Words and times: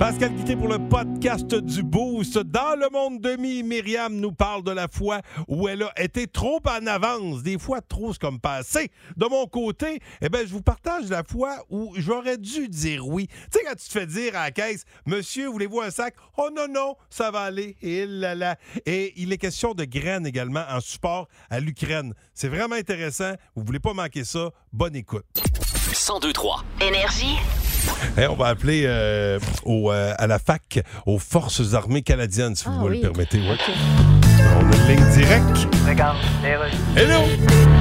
Pascal 0.00 0.34
Guité 0.34 0.56
pour 0.56 0.68
le 0.68 0.78
podcast 0.78 1.54
du 1.54 1.82
Boost. 1.82 2.38
Dans 2.38 2.74
le 2.74 2.88
monde 2.90 3.20
demi, 3.20 3.62
Myriam 3.62 4.16
nous 4.16 4.32
parle 4.32 4.64
de 4.64 4.70
la 4.70 4.88
fois 4.88 5.20
où 5.46 5.68
elle 5.68 5.82
a 5.82 5.92
été 6.02 6.26
trop 6.26 6.58
en 6.64 6.86
avance. 6.86 7.42
Des 7.42 7.58
fois, 7.58 7.82
trop, 7.82 8.14
comme 8.18 8.40
passé. 8.40 8.90
De 9.18 9.26
mon 9.26 9.46
côté, 9.46 10.00
eh 10.22 10.30
ben, 10.30 10.46
je 10.46 10.54
vous 10.54 10.62
partage 10.62 11.10
la 11.10 11.22
fois 11.22 11.66
où 11.68 11.92
j'aurais 11.98 12.38
dû 12.38 12.70
dire 12.70 13.06
oui. 13.06 13.26
Tu 13.26 13.58
sais, 13.58 13.60
quand 13.62 13.74
tu 13.74 13.88
te 13.88 13.92
fais 13.92 14.06
dire 14.06 14.34
à 14.36 14.44
la 14.44 14.50
caisse, 14.52 14.84
Monsieur, 15.04 15.48
voulez-vous 15.48 15.82
un 15.82 15.90
sac? 15.90 16.14
Oh 16.38 16.48
non, 16.50 16.66
non, 16.66 16.96
ça 17.10 17.30
va 17.30 17.40
aller. 17.40 17.76
Et 17.82 18.06
là, 18.06 18.34
là. 18.34 18.56
Et 18.86 19.12
il 19.20 19.34
est 19.34 19.38
question 19.38 19.74
de 19.74 19.84
graines 19.84 20.26
également 20.26 20.64
en 20.70 20.80
support 20.80 21.28
à 21.50 21.60
l'Ukraine. 21.60 22.14
C'est 22.32 22.48
vraiment 22.48 22.76
intéressant. 22.76 23.34
Vous 23.54 23.64
voulez 23.64 23.80
pas 23.80 23.92
manquer 23.92 24.24
ça? 24.24 24.50
Bonne 24.72 24.96
écoute. 24.96 25.26
1023. 25.94 26.64
Énergie. 26.80 27.36
Hey, 28.16 28.26
on 28.28 28.36
va 28.36 28.46
appeler 28.48 28.82
euh, 28.86 29.38
au, 29.64 29.90
euh, 29.90 30.12
à 30.18 30.26
la 30.26 30.38
fac 30.38 30.80
aux 31.06 31.18
Forces 31.18 31.74
armées 31.74 32.02
canadiennes, 32.02 32.54
si 32.54 32.64
vous 32.66 32.72
Ah 32.78 32.84
me 32.84 32.88
le 32.90 33.00
permettez. 33.00 33.38
ouais. 33.38 33.56
On 34.56 34.70
a 34.70 34.76
une 34.76 34.96
ligne 34.96 35.12
directe. 35.12 35.66
Regarde, 35.88 36.16
les 36.42 36.56
Russes. 36.56 36.74
Hello! 36.96 37.79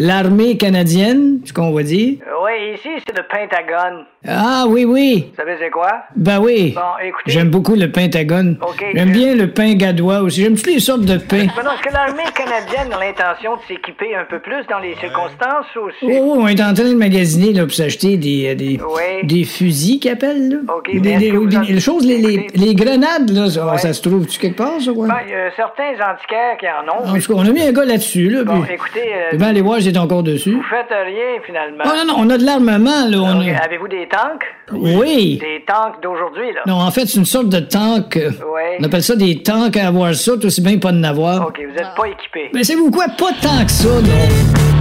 L'armée 0.00 0.56
canadienne, 0.56 1.40
ce 1.44 1.52
qu'on 1.52 1.72
va 1.72 1.82
dire. 1.82 2.16
Oui, 2.42 2.72
ici, 2.74 2.88
c'est 3.06 3.14
le 3.14 3.22
Pentagone. 3.28 4.06
Ah 4.26 4.64
oui, 4.66 4.86
oui. 4.86 5.26
Vous 5.30 5.36
savez 5.36 5.56
c'est 5.60 5.68
quoi? 5.68 5.90
Ben 6.16 6.40
oui. 6.40 6.72
Bon, 6.74 6.80
écoutez. 7.06 7.30
J'aime 7.30 7.50
beaucoup 7.50 7.74
le 7.74 7.92
Pentagone. 7.92 8.56
Ok, 8.62 8.82
J'aime 8.94 9.10
bien 9.12 9.34
le 9.34 9.50
pain 9.50 9.74
gadois 9.74 10.20
aussi. 10.20 10.40
J'aime 10.42 10.56
toutes 10.56 10.66
les 10.68 10.80
sortes 10.80 11.02
de 11.04 11.18
pain. 11.18 11.44
Est-ce 11.44 11.82
que 11.88 11.92
l'armée 11.92 12.22
canadienne 12.34 12.92
a 12.94 12.98
l'intention 12.98 13.56
de 13.56 13.60
s'équiper 13.68 14.14
un 14.16 14.24
peu 14.24 14.38
plus 14.40 14.64
dans 14.70 14.78
les 14.78 14.94
circonstances 14.96 15.66
ou 15.76 15.90
Oh, 16.02 16.08
oh, 16.10 16.36
on 16.40 16.48
est 16.48 16.60
en 16.62 16.72
train 16.72 16.88
de 16.88 16.94
magasiner 16.94 17.52
là, 17.52 17.64
pour 17.64 17.74
s'acheter 17.74 18.16
des, 18.16 18.48
euh, 18.48 18.54
des, 18.54 18.78
Oui. 18.82 19.26
des 19.26 19.44
fusils 19.44 20.00
qu'ils 20.00 20.12
appellent. 20.12 20.48
Là. 20.48 20.74
Ok, 20.76 20.98
des, 20.98 21.16
les 21.18 21.80
choses, 21.80 22.06
les, 22.06 22.48
les, 22.54 22.74
grenades, 22.74 23.30
là, 23.30 23.50
ça, 23.50 23.66
Ouais. 23.66 23.78
ça 23.78 23.92
se 23.92 24.00
trouve-tu 24.00 24.38
quelque 24.38 24.56
part, 24.56 24.80
ça, 24.80 24.92
quoi? 24.92 25.08
Ben, 25.08 25.16
il 25.26 25.32
y 25.32 25.34
a 25.34 25.50
certains 25.56 25.92
antiquaires 25.92 26.56
qui 26.58 26.66
en 26.66 26.88
ont. 26.90 27.06
en 27.14 27.18
tout 27.20 27.34
cas, 27.34 27.38
on 27.42 27.46
a 27.48 27.52
mis 27.52 27.62
un 27.62 27.72
gars 27.72 27.84
là-dessus, 27.84 28.30
là. 28.30 28.44
Bon, 28.44 28.62
puis- 28.62 28.74
écoutez, 28.74 29.12
euh, 29.34 29.62
voir 29.62 29.80
si 29.80 29.89
encore 29.98 30.22
dessus? 30.22 30.52
vous 30.54 30.62
faites 30.70 30.88
rien, 30.90 31.40
finalement. 31.46 31.84
Oh 31.86 31.90
non, 31.96 32.04
non, 32.06 32.14
on 32.18 32.30
a 32.30 32.38
de 32.38 32.44
l'armement, 32.44 33.06
là. 33.08 33.18
On 33.18 33.40
a- 33.40 33.64
Avez-vous 33.64 33.88
des 33.88 34.08
tanks? 34.08 34.44
Oui. 34.72 35.38
Des 35.40 35.64
tanks 35.66 36.02
d'aujourd'hui, 36.02 36.52
là? 36.54 36.60
Non, 36.66 36.74
en 36.80 36.90
fait, 36.90 37.06
c'est 37.06 37.18
une 37.18 37.24
sorte 37.24 37.48
de 37.48 37.60
tank. 37.60 38.16
euh, 38.16 38.30
Ouais. 38.54 38.76
On 38.80 38.84
appelle 38.84 39.02
ça 39.02 39.16
des 39.16 39.42
tanks 39.42 39.76
à 39.76 39.88
avoir 39.88 40.14
ça, 40.14 40.32
tout 40.32 40.46
aussi 40.46 40.60
bien 40.60 40.78
pas 40.78 40.92
de 40.92 40.98
n'avoir. 40.98 41.46
OK, 41.48 41.58
vous 41.60 41.76
êtes 41.78 41.94
pas 41.96 42.06
équipés. 42.08 42.50
Mais 42.54 42.64
c'est 42.64 42.74
vous 42.74 42.90
quoi? 42.90 43.06
Pas 43.08 43.32
tant 43.40 43.64
que 43.64 43.70
ça, 43.72 43.88
non. 43.88 44.00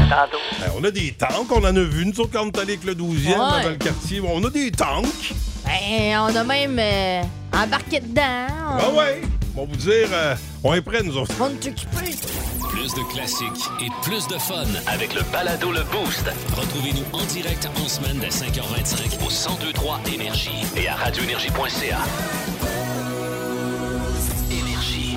Tantôt. 0.10 0.38
Ben, 0.60 0.72
on 0.80 0.84
a 0.84 0.92
des 0.92 1.14
tanks, 1.18 1.52
on 1.52 1.60
en 1.60 1.76
a 1.76 1.82
vu. 1.84 2.06
Nous 2.06 2.20
autres, 2.20 2.32
quand 2.34 2.44
on 2.44 2.48
est 2.48 2.60
allé 2.60 2.74
avec 2.74 2.84
le 2.86 2.96
12e 2.96 3.32
Ouais. 3.34 3.64
dans 3.64 3.70
le 3.70 3.76
quartier, 3.76 4.22
on 4.28 4.44
a 4.44 4.50
des 4.50 4.72
tanks. 4.72 5.34
Ben, 5.66 6.18
on 6.20 6.36
a 6.36 6.44
même 6.44 6.80
euh, 6.80 7.22
embarqué 7.54 8.00
dedans. 8.00 8.48
Ah 8.58 8.90
ouais! 8.98 9.22
On 9.60 9.66
va 9.66 9.72
vous 9.72 9.76
dire, 9.76 10.08
euh, 10.14 10.36
on 10.64 10.74
est 10.74 10.82
prêts, 10.82 11.04
nous 11.04 11.18
autres. 11.18 11.34
On. 11.42 11.50
Plus 11.50 12.94
de 12.94 13.12
classiques 13.12 13.70
et 13.82 13.90
plus 14.04 14.26
de 14.28 14.38
fun. 14.38 14.64
Avec 14.88 15.14
le 15.14 15.22
balado 15.34 15.74
Le 15.74 15.84
Boost. 15.92 16.32
Retrouvez-nous 16.56 17.04
en 17.12 17.26
direct 17.26 17.68
en 17.76 17.88
semaine 17.90 18.20
dès 18.20 18.30
5h25 18.30 19.18
Au 19.18 19.30
1023 19.60 20.00
Énergie. 20.14 20.64
Et 20.78 20.88
à 20.88 20.96
radioénergie.ca. 20.96 21.98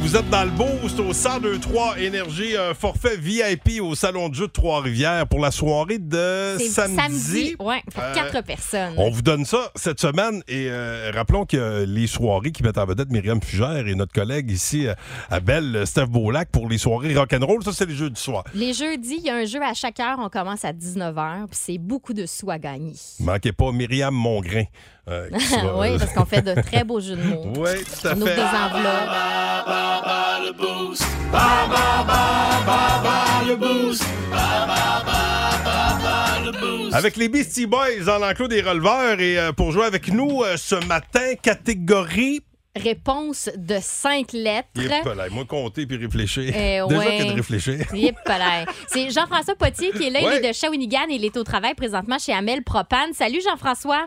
Vous 0.02 0.16
êtes 0.16 0.28
dans 0.30 0.44
le 0.44 0.50
boost 0.50 0.98
au 0.98 1.04
1023 1.14 1.98
Énergie, 2.00 2.56
un 2.56 2.74
forfait 2.74 3.16
VIP 3.16 3.80
au 3.80 3.94
Salon 3.94 4.28
de 4.28 4.34
jeu 4.34 4.46
de 4.48 4.52
Trois-Rivières 4.52 5.26
pour 5.28 5.38
la 5.38 5.50
soirée 5.52 5.98
de 5.98 6.56
samedi. 6.58 6.96
samedi. 6.96 7.56
Pour 7.56 7.70
Euh, 7.70 8.14
quatre 8.14 8.42
personnes. 8.44 8.94
On 8.96 9.10
vous 9.10 9.22
donne 9.22 9.44
ça 9.44 9.70
cette 9.76 10.00
semaine 10.00 10.42
et 10.48 10.66
euh, 10.68 11.12
rappelons 11.14 11.46
que 11.46 11.84
les 11.86 12.06
soirées 12.08 12.50
qui 12.50 12.62
mettent 12.64 12.78
en 12.78 12.84
vedette 12.84 13.10
Myriam 13.10 13.40
Fugère 13.40 13.86
et 13.86 13.94
notre 13.94 14.12
collègue 14.12 14.50
ici 14.50 14.86
euh, 14.88 14.94
à 15.30 15.38
Belle, 15.40 15.86
Steph 15.86 16.06
Beaulac, 16.06 16.50
pour 16.50 16.68
les 16.68 16.78
soirées 16.78 17.14
rock'n'roll, 17.16 17.62
ça 17.62 17.72
c'est 17.72 17.86
les 17.86 17.94
jeux 17.94 18.10
du 18.10 18.20
soir. 18.20 18.42
Les 18.54 18.74
jeudis, 18.74 19.16
il 19.18 19.24
y 19.26 19.30
a 19.30 19.36
un 19.36 19.44
jeu 19.44 19.62
à 19.62 19.72
chaque 19.72 20.00
heure. 20.00 20.18
On 20.18 20.28
commence 20.28 20.64
à 20.64 20.72
19h, 20.72 21.46
puis 21.46 21.58
c'est 21.58 21.78
beaucoup 21.78 22.12
de 22.12 22.26
sous 22.26 22.50
à 22.50 22.58
gagner. 22.58 22.94
Manquez 23.20 23.52
pas 23.52 23.70
Myriam 23.72 24.12
Mongrain. 24.14 24.64
Euh, 25.08 25.28
oui, 25.76 25.98
parce 25.98 26.12
qu'on 26.14 26.24
fait 26.24 26.42
de 26.42 26.60
très 26.60 26.84
beaux 26.84 27.00
jeux 27.00 27.16
de 27.16 27.22
mots. 27.22 27.52
Oui, 27.56 27.70
tout 27.84 28.08
à 28.08 28.12
On 28.12 28.16
ouvre 28.16 28.28
fait. 28.28 28.36
des 28.36 28.42
enveloppes. 28.42 30.12
Avec 36.92 37.16
les 37.16 37.28
Beastie 37.28 37.66
Boys 37.66 38.04
dans 38.06 38.18
l'enclos 38.18 38.48
des 38.48 38.60
releveurs 38.60 39.18
et 39.18 39.38
euh, 39.38 39.52
pour 39.52 39.72
jouer 39.72 39.86
avec 39.86 40.08
nous 40.12 40.42
euh, 40.42 40.56
ce 40.56 40.74
matin, 40.86 41.34
catégorie. 41.40 42.42
Réponse 42.76 43.50
de 43.56 43.76
cinq 43.80 44.32
lettres. 44.32 44.68
Yep, 44.76 45.30
moi 45.30 45.44
compter 45.46 45.86
puis 45.86 45.96
réfléchir. 45.96 46.52
Eh 46.54 46.80
Déjà 46.88 47.00
ouais. 47.00 47.18
que 47.18 47.24
de 47.24 47.36
réfléchir. 47.36 47.86
Yep. 47.92 48.16
C'est 48.88 49.10
Jean-François 49.10 49.54
Potier 49.56 49.90
qui 49.90 50.04
est 50.04 50.10
là. 50.10 50.20
Ouais. 50.20 50.38
Il 50.40 50.44
est 50.44 50.48
de 50.48 50.54
Shawinigan. 50.54 51.06
Il 51.10 51.24
est 51.24 51.36
au 51.36 51.44
travail 51.44 51.74
présentement 51.74 52.18
chez 52.18 52.32
Amel 52.32 52.62
Propane. 52.62 53.12
Salut 53.14 53.40
Jean-François. 53.44 54.06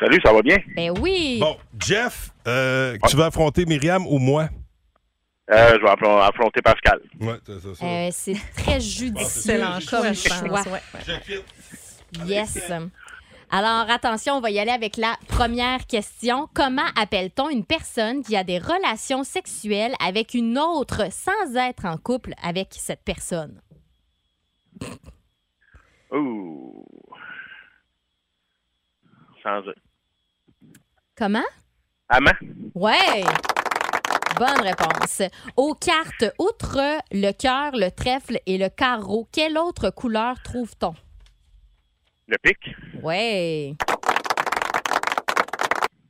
Salut, 0.00 0.18
ça 0.24 0.32
va 0.32 0.42
bien? 0.42 0.56
Ben 0.76 0.92
oui. 1.00 1.38
Bon, 1.40 1.56
Jeff, 1.78 2.30
euh, 2.48 2.96
tu 3.08 3.16
vas 3.16 3.26
affronter 3.26 3.64
Myriam 3.66 4.06
ou 4.06 4.18
moi? 4.18 4.48
Euh, 5.50 5.76
je 5.78 5.82
vais 5.82 5.90
affron- 5.90 6.18
affronter 6.20 6.62
Pascal. 6.62 7.00
Ouais, 7.20 7.34
c'est 7.46 7.60
ça. 7.60 7.74
ça. 7.74 7.84
Euh, 7.84 8.08
c'est 8.10 8.36
très 8.56 8.80
judicieux 8.80 9.54
Excellent 9.54 9.78
comme 9.88 10.14
choix, 10.14 10.62
ouais. 10.72 10.80
Je. 11.06 12.24
Yes. 12.26 12.70
Alors, 13.50 13.90
attention, 13.90 14.34
on 14.36 14.40
va 14.40 14.50
y 14.50 14.58
aller 14.58 14.70
avec 14.70 14.96
la 14.96 15.14
première 15.28 15.86
question. 15.86 16.48
Comment 16.54 16.86
appelle-t-on 16.98 17.50
une 17.50 17.66
personne 17.66 18.22
qui 18.22 18.34
a 18.34 18.44
des 18.44 18.58
relations 18.58 19.24
sexuelles 19.24 19.92
avec 20.02 20.32
une 20.32 20.58
autre 20.58 21.12
sans 21.12 21.54
être 21.56 21.84
en 21.84 21.98
couple 21.98 22.32
avec 22.42 22.68
cette 22.72 23.02
personne? 23.04 23.60
Ouh. 26.12 26.84
Comment? 31.16 31.40
Amant? 32.08 32.30
Ouais! 32.74 33.22
Bonne 34.38 34.62
réponse. 34.62 35.22
Aux 35.56 35.74
cartes, 35.74 36.24
outre 36.38 36.78
le 37.12 37.32
cœur, 37.32 37.72
le 37.74 37.90
trèfle 37.90 38.38
et 38.46 38.58
le 38.58 38.68
carreau, 38.68 39.28
quelle 39.30 39.58
autre 39.58 39.90
couleur 39.90 40.40
trouve-t-on? 40.42 40.94
Le 42.26 42.36
pic? 42.42 42.58
Ouais. 43.02 43.74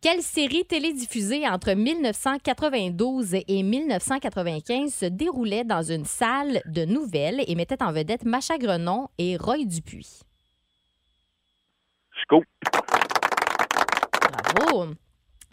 Quelle 0.00 0.22
série 0.22 0.64
télédiffusée 0.64 1.46
entre 1.48 1.72
1992 1.74 3.34
et 3.34 3.62
1995 3.62 4.92
se 4.92 5.06
déroulait 5.06 5.64
dans 5.64 5.82
une 5.82 6.04
salle 6.04 6.60
de 6.66 6.84
nouvelles 6.84 7.42
et 7.46 7.54
mettait 7.54 7.82
en 7.82 7.92
vedette 7.92 8.24
Macha 8.24 8.58
Grenon 8.58 9.08
et 9.18 9.36
Roy 9.36 9.64
Dupuis? 9.64 10.22
Scoop? 12.22 12.44
Bravo! 14.54 14.94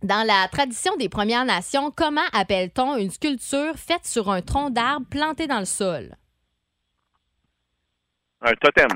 Dans 0.01 0.25
la 0.25 0.47
tradition 0.47 0.95
des 0.95 1.09
Premières 1.09 1.45
Nations, 1.45 1.91
comment 1.91 2.21
appelle-t-on 2.31 2.95
une 2.95 3.11
sculpture 3.11 3.75
faite 3.75 4.05
sur 4.05 4.31
un 4.31 4.41
tronc 4.41 4.69
d'arbre 4.69 5.05
planté 5.09 5.45
dans 5.47 5.59
le 5.59 5.65
sol? 5.65 6.15
Un 8.41 8.53
totem? 8.53 8.87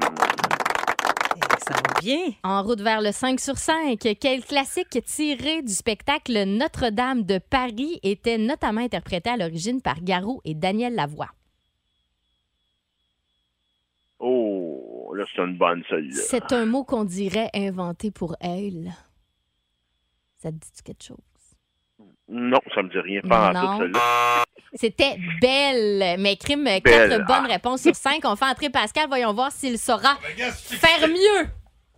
Ça 1.66 1.74
va 1.74 2.00
bien. 2.02 2.34
En 2.44 2.64
route 2.64 2.80
vers 2.80 3.02
le 3.02 3.12
5 3.12 3.40
sur 3.40 3.58
5, 3.58 4.00
quel 4.20 4.46
classique 4.46 4.97
tiré 5.05 5.61
du 5.61 5.73
spectacle 5.73 6.44
Notre-Dame 6.46 7.23
de 7.23 7.38
Paris 7.38 8.00
était 8.03 8.38
notamment 8.38 8.82
interprété 8.82 9.29
à 9.29 9.38
l'origine 9.38 9.82
par 9.82 10.02
Garou 10.02 10.41
et 10.46 10.55
Daniel 10.55 10.96
Lavoie? 10.96 11.32
Oh, 14.20 15.14
là, 15.16 15.26
c'est 15.34 15.41
une 15.41 15.58
bonne, 15.58 15.84
celle-là. 15.90 16.22
C'est 16.26 16.53
un 16.53 16.66
mot 16.66 16.85
qu'on 16.85 17.03
dirait 17.03 17.50
inventé 17.53 18.11
pour 18.11 18.38
elle. 18.40 18.94
Ça 20.43 20.49
te 20.51 20.55
dit 20.55 20.69
quelque 20.84 21.03
chose? 21.03 21.17
Non, 22.28 22.59
ça 22.75 22.84
me 22.84 22.90
dit 22.90 22.99
rien. 22.99 23.22
Pas 23.22 23.51
en 23.55 23.79
tout. 23.79 23.91
C'était 24.73 25.17
belle, 25.40 26.19
mais 26.19 26.35
crime, 26.35 26.63
Belle. 26.66 26.81
quatre 26.81 27.25
bonnes 27.25 27.45
Ah. 27.47 27.53
réponses 27.53 27.81
sur 27.84 27.95
cinq. 27.95 28.22
On 28.25 28.35
fait 28.35 28.45
entrer 28.45 28.69
Pascal. 28.69 29.07
Voyons 29.07 29.34
voir 29.34 29.51
s'il 29.53 29.79
saura 29.79 30.16
Regarde, 30.34 30.53
c'est- 30.57 30.75
faire 30.75 31.07
mieux. 31.07 31.47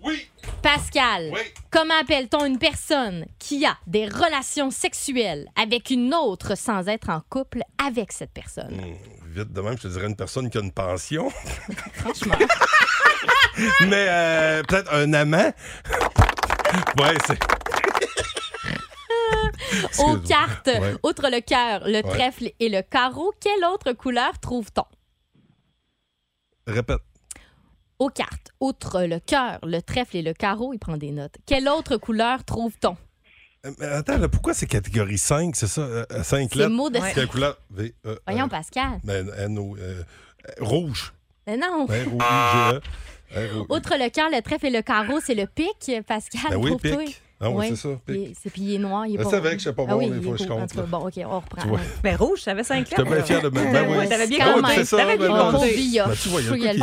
Oui, 0.03 0.29
Pascal, 0.61 1.31
oui. 1.33 1.39
comment 1.71 1.95
appelle-t-on 1.99 2.45
une 2.45 2.59
personne 2.59 3.25
qui 3.39 3.65
a 3.65 3.75
des 3.87 4.05
relations 4.07 4.69
sexuelles 4.69 5.47
avec 5.59 5.89
une 5.89 6.13
autre 6.13 6.55
sans 6.55 6.87
être 6.87 7.09
en 7.09 7.21
couple 7.27 7.61
avec 7.83 8.11
cette 8.11 8.31
personne? 8.31 8.77
Hum, 8.79 8.95
vite 9.31 9.51
de 9.53 9.61
même, 9.61 9.75
je 9.77 9.83
te 9.83 9.87
dirais 9.87 10.05
une 10.05 10.15
personne 10.15 10.49
qui 10.51 10.59
a 10.59 10.61
une 10.61 10.71
pension. 10.73 11.29
Franchement. 11.93 12.35
Mais 13.87 14.05
euh, 14.09 14.63
peut-être 14.67 14.93
un 14.93 15.11
amant. 15.13 15.51
ouais, 16.99 17.15
c'est. 17.25 17.39
Aux 19.99 20.17
cartes, 20.17 20.67
Ouais. 20.67 20.95
outre 21.03 21.29
le 21.29 21.41
cœur, 21.41 21.81
le 21.87 22.01
trèfle 22.01 22.51
et 22.59 22.69
le 22.69 22.81
carreau, 22.81 23.33
quelle 23.39 23.63
autre 23.65 23.93
couleur 23.93 24.37
trouve-t-on? 24.39 24.85
Répète. 26.67 26.99
Aux 27.99 28.09
cartes, 28.09 28.51
outre 28.59 29.03
le 29.03 29.19
cœur, 29.19 29.59
le 29.63 29.79
trèfle 29.81 30.17
et 30.17 30.21
le 30.21 30.33
carreau, 30.33 30.73
il 30.73 30.79
prend 30.79 30.97
des 30.97 31.11
notes. 31.11 31.35
Quelle 31.45 31.69
autre 31.69 31.97
couleur 31.97 32.43
trouve-t-on? 32.43 32.97
Euh, 33.65 33.71
mais 33.79 33.85
attends, 33.85 34.17
là, 34.17 34.27
pourquoi 34.27 34.53
c'est 34.53 34.67
catégorie 34.67 35.17
5, 35.17 35.55
c'est 35.55 35.67
ça? 35.67 36.05
5 36.23 36.49
C'est 36.51 36.59
lettres? 36.59 36.71
mot 36.71 36.89
de- 36.89 36.99
Quelle 37.13 37.27
couleur? 37.27 37.57
V, 37.71 37.93
E, 38.05 38.19
Voyons, 38.27 38.47
E. 38.47 38.49
Pascal. 38.49 38.99
Ben, 39.03 39.31
N, 39.37 39.57
O, 39.57 39.75
euh, 39.77 40.03
euh, 40.49 40.51
rouge. 40.59 41.13
Mais 41.47 41.57
non. 41.57 41.85
Ben, 41.85 42.03
G, 42.03 42.15
E. 42.17 42.81
R. 43.31 43.65
Outre 43.69 43.95
le 43.97 44.09
cœur, 44.09 44.29
le 44.29 44.41
trèfle 44.41 44.67
et 44.67 44.69
le 44.71 44.81
carreau, 44.81 45.19
c'est 45.19 45.33
le 45.35 45.47
pic, 45.47 45.91
Pascal. 46.07 46.51
Ben 46.51 46.57
oui, 46.57 46.75
pic. 46.77 47.21
Ah 47.41 47.49
oui, 47.49 47.55
Ouais. 47.57 47.67
c'est 47.69 47.75
ça, 47.75 47.89
C'est 48.41 48.49
puis 48.49 48.61
il 48.61 48.75
est 48.75 48.77
noir, 48.77 49.05
il 49.05 49.15
est 49.15 49.17
Je 49.17 49.23
pas 49.23 49.29
savais 49.29 49.49
rouge. 49.49 49.57
que 49.57 49.63
j'étais 49.63 49.75
pas 49.75 49.83
Ah 49.87 49.91
bon, 49.93 49.97
oui, 49.99 50.09
des 50.09 50.17
il 50.17 50.23
fois, 50.23 50.35
je 50.39 50.45
compte. 50.45 50.75
Bon, 50.89 50.97
OK, 51.07 51.13
on 51.17 51.35
reprend. 51.39 51.61
Tu 51.61 51.67
vois. 51.67 51.79
Ben 52.03 52.15
rouge, 52.15 52.39
ça 52.39 52.51
avait 52.51 52.63
5 52.63 52.87
J'étais 52.89 53.03
bien 53.03 53.23
fier 53.23 53.41
de 53.41 53.49
me. 53.49 53.71
Ben 53.73 53.85
oui. 53.89 54.07
T'avais 54.07 54.27
bien 54.27 54.39
Ah 54.41 54.53
compté. 54.61 54.85
ça. 54.85 54.97
T'avais 54.97 55.17
bien 55.17 55.27
compté. 55.27 55.75
Ben, 55.75 56.13
tu 56.15 56.29
vois, 56.29 56.41
il 56.41 56.63
y 56.63 56.67
a 56.67 56.73
le 56.73 56.79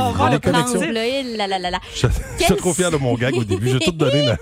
là. 1.70 1.80
Je 1.94 2.06
je 2.38 2.44
suis 2.44 2.56
trop 2.56 2.74
fier 2.74 2.90
de 2.90 2.96
mon 2.98 3.14
gag 3.14 3.34
au 3.34 3.44
début. 3.44 3.70
J'ai 3.70 3.78
tout 3.78 3.92
donné. 3.92 4.30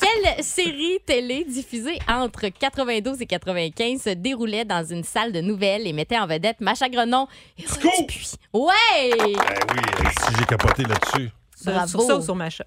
Quelle 0.00 0.44
série 0.44 0.98
télé 1.06 1.44
diffusée 1.48 1.98
entre 2.08 2.48
92 2.48 3.20
et 3.22 3.26
95 3.26 4.02
se 4.02 4.10
déroulait 4.10 4.64
dans 4.64 4.84
une 4.84 5.04
salle 5.04 5.32
de 5.32 5.40
nouvelles 5.40 5.86
et 5.86 5.92
mettait 5.92 6.18
en 6.18 6.26
vedette 6.26 6.60
Macha 6.60 6.88
Grenon? 6.88 7.26
Et! 7.58 7.62
Dupuis? 7.62 8.32
Ouais! 8.52 8.70
Ben 9.18 9.26
oui, 9.28 10.06
si 10.20 10.34
j'ai 10.38 10.44
capoté 10.46 10.82
là-dessus. 10.82 11.30
Bravo. 11.64 11.86
sur 11.88 12.02
ça 12.02 12.16
ou 12.16 12.22
sur 12.22 12.34
Macha? 12.34 12.64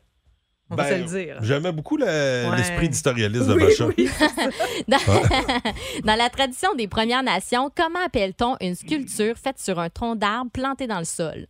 On 0.74 0.76
va 0.76 0.86
se 0.86 0.94
Ben, 0.94 1.02
le 1.02 1.08
dire. 1.08 1.38
J'aimais 1.42 1.72
beaucoup 1.72 1.98
le- 1.98 2.06
Ouais. 2.06 2.58
l'esprit 2.58 2.90
d'historialiste 2.90 3.48
de 3.48 3.54
Oui. 3.98 4.10
Dans, 4.88 4.98
dans 6.04 6.16
la 6.16 6.30
tradition 6.30 6.74
des 6.76 6.88
Premières 6.88 7.24
Nations, 7.24 7.70
comment 7.76 8.04
appelle-t-on 8.06 8.58
une 8.62 8.76
sculpture 8.76 9.36
faite 9.38 9.60
sur 9.60 9.80
un 9.80 9.90
tronc 9.90 10.16
d'arbre 10.16 10.52
planté 10.52 10.88
dans 10.88 11.00
le 11.00 11.06
sol? 11.06 11.48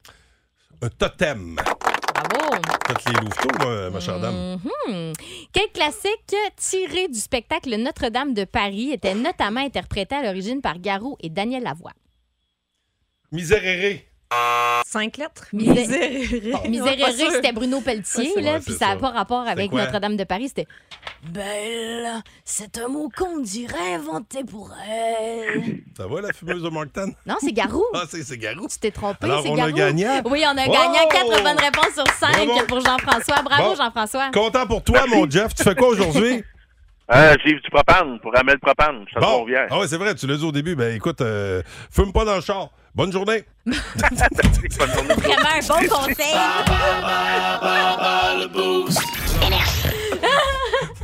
Un 0.81 0.90
totem. 0.90 1.56
Bravo! 1.56 2.62
Faites 2.88 3.06
les 3.08 3.14
louveteaux, 3.22 3.58
moi, 3.66 3.90
ma 3.90 4.00
chère 4.00 4.20
dame. 4.20 4.60
Mhm. 4.88 5.14
Quel 5.52 5.69
classique 5.74 6.36
tiré 6.58 7.08
du 7.08 7.19
spectacle 7.19 7.76
Notre-Dame 7.78 8.34
de 8.34 8.44
Paris 8.44 8.92
était 8.92 9.16
notamment 9.16 9.62
interprété 9.62 10.16
à 10.16 10.24
l'origine 10.24 10.62
par 10.62 10.80
Garou 10.80 11.16
et 11.22 11.30
Daniel 11.30 11.64
Lavoie? 11.64 11.94
Miséréré. 13.31 14.08
Cinq 14.85 15.18
lettres? 15.18 15.47
Misé- 15.53 15.88
Miséréré. 15.88 16.53
Miséréré, 16.69 17.31
c'était 17.31 17.51
Bruno 17.51 17.81
Pelletier, 17.81 18.31
Ouais, 18.35 18.41
là, 18.44 18.59
puis 18.59 18.74
ça 18.74 18.88
n'a 18.89 18.95
pas 18.97 19.09
rapport 19.09 19.47
avec? 19.47 19.71
Notre-Dame 19.71 20.15
de 20.18 20.24
Paris. 20.24 20.50
C'était 20.50 20.68
Belle, 21.24 22.21
c'est 22.44 22.77
un 22.77 22.89
mot 22.89 23.09
qu'on 23.15 23.39
dirait 23.39 23.94
inventé 23.95 24.44
pour 24.44 24.71
elle. 24.89 25.80
Ça 25.97 26.06
va, 26.06 26.21
la 26.21 26.33
fumeuse 26.33 26.62
de 26.62 26.69
Moncton? 26.69 27.13
Non, 27.25 27.35
c'est 27.39 27.53
Garou. 27.53 27.83
Ah, 27.94 28.03
c'est 28.09 28.24
c'est 28.24 28.38
Garou. 28.38 28.68
Tu 28.68 28.77
t'es 28.77 28.91
trompé, 28.91 29.25
Alors, 29.25 29.41
c'est 29.41 29.50
on 29.50 29.53
a 29.53 29.57
Garou. 29.57 29.71
gagnant. 29.74 30.21
Oui, 30.25 30.44
on 30.45 30.57
a 30.57 30.65
Oh! 30.68 30.71
gagné 30.71 31.00
quatre 31.09 31.44
bonnes 31.44 31.59
réponses 31.59 31.94
sur 31.95 32.07
cinq 32.19 32.45
Bravo. 32.45 32.65
pour 32.68 32.80
Jean-François. 32.81 33.41
Bravo, 33.41 33.69
Bon. 33.69 33.75
Jean-François. 33.75 34.31
Content 34.33 34.68
pour 34.68 34.83
toi, 34.83 35.06
mon 35.07 35.30
Jeff. 35.30 35.53
Tu 35.56 35.63
fais 35.63 35.75
quoi 35.75 35.88
aujourd'hui? 35.89 36.44
Euh, 37.12 37.36
J'ai 37.46 37.54
du 37.54 37.62
propane 37.70 38.18
pour 38.22 38.36
Amel 38.38 38.58
Propane. 38.60 39.06
Ça 39.14 39.20
Bon. 39.20 39.46
Ah 39.70 39.78
ouais, 39.80 39.88
c'est 39.88 39.98
vrai, 39.98 40.16
tu 40.16 40.26
l'as 40.26 40.38
dit 40.38 40.46
au 40.46 40.52
début. 40.54 40.76
Ben 40.76 40.96
écoute, 40.96 41.20
euh, 41.22 41.62
fume 41.92 42.12
pas 42.14 42.24
dans 42.26 42.36
le 42.36 42.42
char. 42.42 42.70
Bonne 42.96 43.12
journée. 43.12 43.44
Bonne 43.66 43.76
journée. 43.76 45.16
Vraiment 45.16 45.50
un 45.50 45.62
bon 45.68 45.88
conseil. 45.90 46.26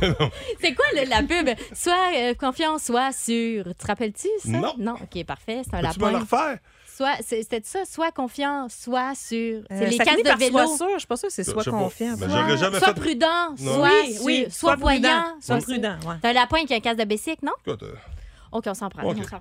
C'est 0.60 0.74
quoi 0.74 0.84
le- 0.94 1.08
la 1.10 1.22
pub? 1.22 1.50
Sois 1.74 1.94
euh, 2.16 2.32
confiant, 2.34 2.78
sois 2.78 3.12
sûr. 3.12 3.64
Tu 3.66 3.74
te 3.74 3.86
rappelles-tu 3.86 4.28
ça? 4.42 4.48
Non. 4.48 4.74
Non, 4.78 4.94
OK, 4.94 5.24
parfait. 5.26 5.60
C'est 5.64 5.74
un 5.76 5.82
Peux-tu 5.82 6.00
me 6.00 6.06
le 6.06 6.12
lapin. 6.12 6.24
refaire? 6.24 6.58
Sois, 7.00 7.16
c'est- 7.26 7.40
c'était 7.40 7.62
ça, 7.64 7.78
sois 7.90 8.12
confiant, 8.12 8.66
sois 8.68 9.14
sûr. 9.14 9.62
C'est 9.70 9.74
Euh, 9.74 9.84
les 9.86 9.98
finit 10.04 10.22
de 10.22 10.38
vélo. 10.38 10.58
Sois 10.58 10.76
sûr, 10.76 10.88
je 10.92 10.98
suis 10.98 11.06
pas 11.06 11.16
sûre 11.16 11.28
que 11.30 11.34
c'est 11.34 11.44
soit 11.44 11.64
confiant. 11.64 12.14
Ça. 12.18 12.28
j'aurais 12.28 12.58
jamais 12.58 12.78
sois 12.78 12.88
fait- 12.88 13.00
prudent, 13.00 13.26
Non. 13.58 13.74
sois, 13.74 13.88
Oui, 14.04 14.12
sûr, 14.12 14.24
oui, 14.26 14.46
sois 14.50 14.76
voyant. 14.76 15.00
prudent. 15.00 15.24
Sois 15.40 15.56
Oui. 15.56 15.62
prudent, 15.62 15.94
ouais. 16.06 16.16
C'est 16.22 16.28
un 16.28 16.32
lapin 16.34 16.64
qui 16.66 16.74
a 16.74 16.76
un 16.76 16.80
casque 16.80 16.98
de 16.98 17.04
bicycle, 17.04 17.42
non? 17.42 17.52
Euh, 17.68 17.76
OK, 18.52 18.64
on 18.66 18.74
s'en 18.74 18.90
prend. 18.90 19.02
OK. 19.04 19.16
on 19.18 19.22
s'en 19.22 19.28
prend. 19.28 19.40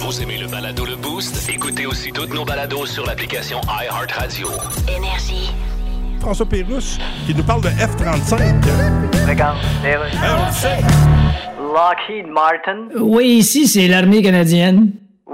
Vous 0.00 0.20
aimez 0.22 0.36
le 0.36 0.46
balado 0.46 0.84
Le 0.84 0.96
Boost? 0.96 1.48
Écoutez 1.48 1.86
aussi 1.86 2.12
toutes 2.12 2.34
nos 2.34 2.44
balados 2.44 2.84
sur 2.84 3.06
l'application 3.06 3.62
iHeartRadio. 3.62 4.48
François 6.20 6.46
Pérusse 6.46 6.98
qui 7.26 7.34
nous 7.34 7.44
parle 7.44 7.62
de 7.62 7.68
F-35. 7.70 8.62
Regarde, 9.26 9.56
les 9.82 9.96
Russes. 9.96 10.66
Lockheed 11.74 12.28
Martin. 12.28 12.88
Oui, 13.00 13.38
ici, 13.38 13.66
c'est 13.66 13.88
l'armée 13.88 14.22
canadienne. 14.22 14.92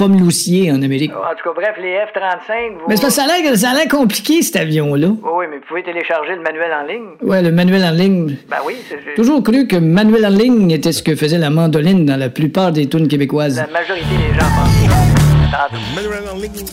pommes 0.00 0.18
loussiers 0.18 0.72
en 0.72 0.80
Amérique. 0.80 1.12
En 1.12 1.34
tout 1.36 1.44
cas, 1.44 1.54
bref, 1.54 1.76
les 1.78 1.92
F-35, 1.92 2.72
vous... 2.72 2.88
Mais 2.88 2.96
c'est 2.96 3.10
ça 3.10 3.24
a 3.24 3.26
l'air 3.26 3.54
ça 3.58 3.70
a 3.72 3.74
l'air 3.74 3.86
compliqué, 3.86 4.40
cet 4.40 4.56
avion-là. 4.56 5.08
Oui, 5.08 5.44
mais 5.50 5.58
vous 5.58 5.64
pouvez 5.68 5.82
télécharger 5.82 6.36
le 6.36 6.40
manuel 6.40 6.72
en 6.72 6.86
ligne. 6.86 7.08
Ouais, 7.20 7.42
le 7.42 7.52
manuel 7.52 7.84
en 7.84 7.90
ligne. 7.90 8.36
Ben 8.48 8.56
oui, 8.64 8.76
c'est... 8.88 9.14
Toujours 9.14 9.42
cru 9.42 9.66
que 9.66 9.76
manuel 9.76 10.24
en 10.24 10.30
ligne 10.30 10.70
était 10.70 10.92
ce 10.92 11.02
que 11.02 11.14
faisait 11.14 11.36
la 11.36 11.50
mandoline 11.50 12.06
dans 12.06 12.18
la 12.18 12.30
plupart 12.30 12.72
des 12.72 12.88
tunes 12.88 13.08
québécoises. 13.08 13.58
La 13.58 13.66
majorité 13.66 14.06
des 14.06 14.32
gens 14.40 14.46
pensent 14.56 14.88
ça. 14.88 15.68
Tantôt. 15.68 15.82
Manuel 15.94 16.22
en 16.32 16.36
ligne. 16.36 16.64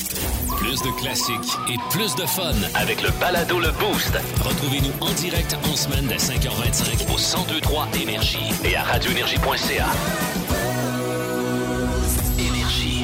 Plus 0.58 0.82
de 0.82 1.02
classiques 1.02 1.58
et 1.68 1.78
plus 1.92 2.16
de 2.16 2.26
fun. 2.26 2.56
Avec 2.76 3.02
le 3.02 3.10
balado 3.20 3.60
Le 3.60 3.72
Boost 3.78 4.18
Retrouvez-nous 4.42 5.06
en 5.06 5.12
direct 5.16 5.54
en 5.70 5.76
semaine 5.76 6.08
dès 6.08 6.16
5h25 6.16 7.12
au 7.14 7.18
1023 7.18 7.88
Énergie 8.02 8.54
et 8.64 8.78
à 8.78 8.84
radioénergie.ca. 8.84 10.37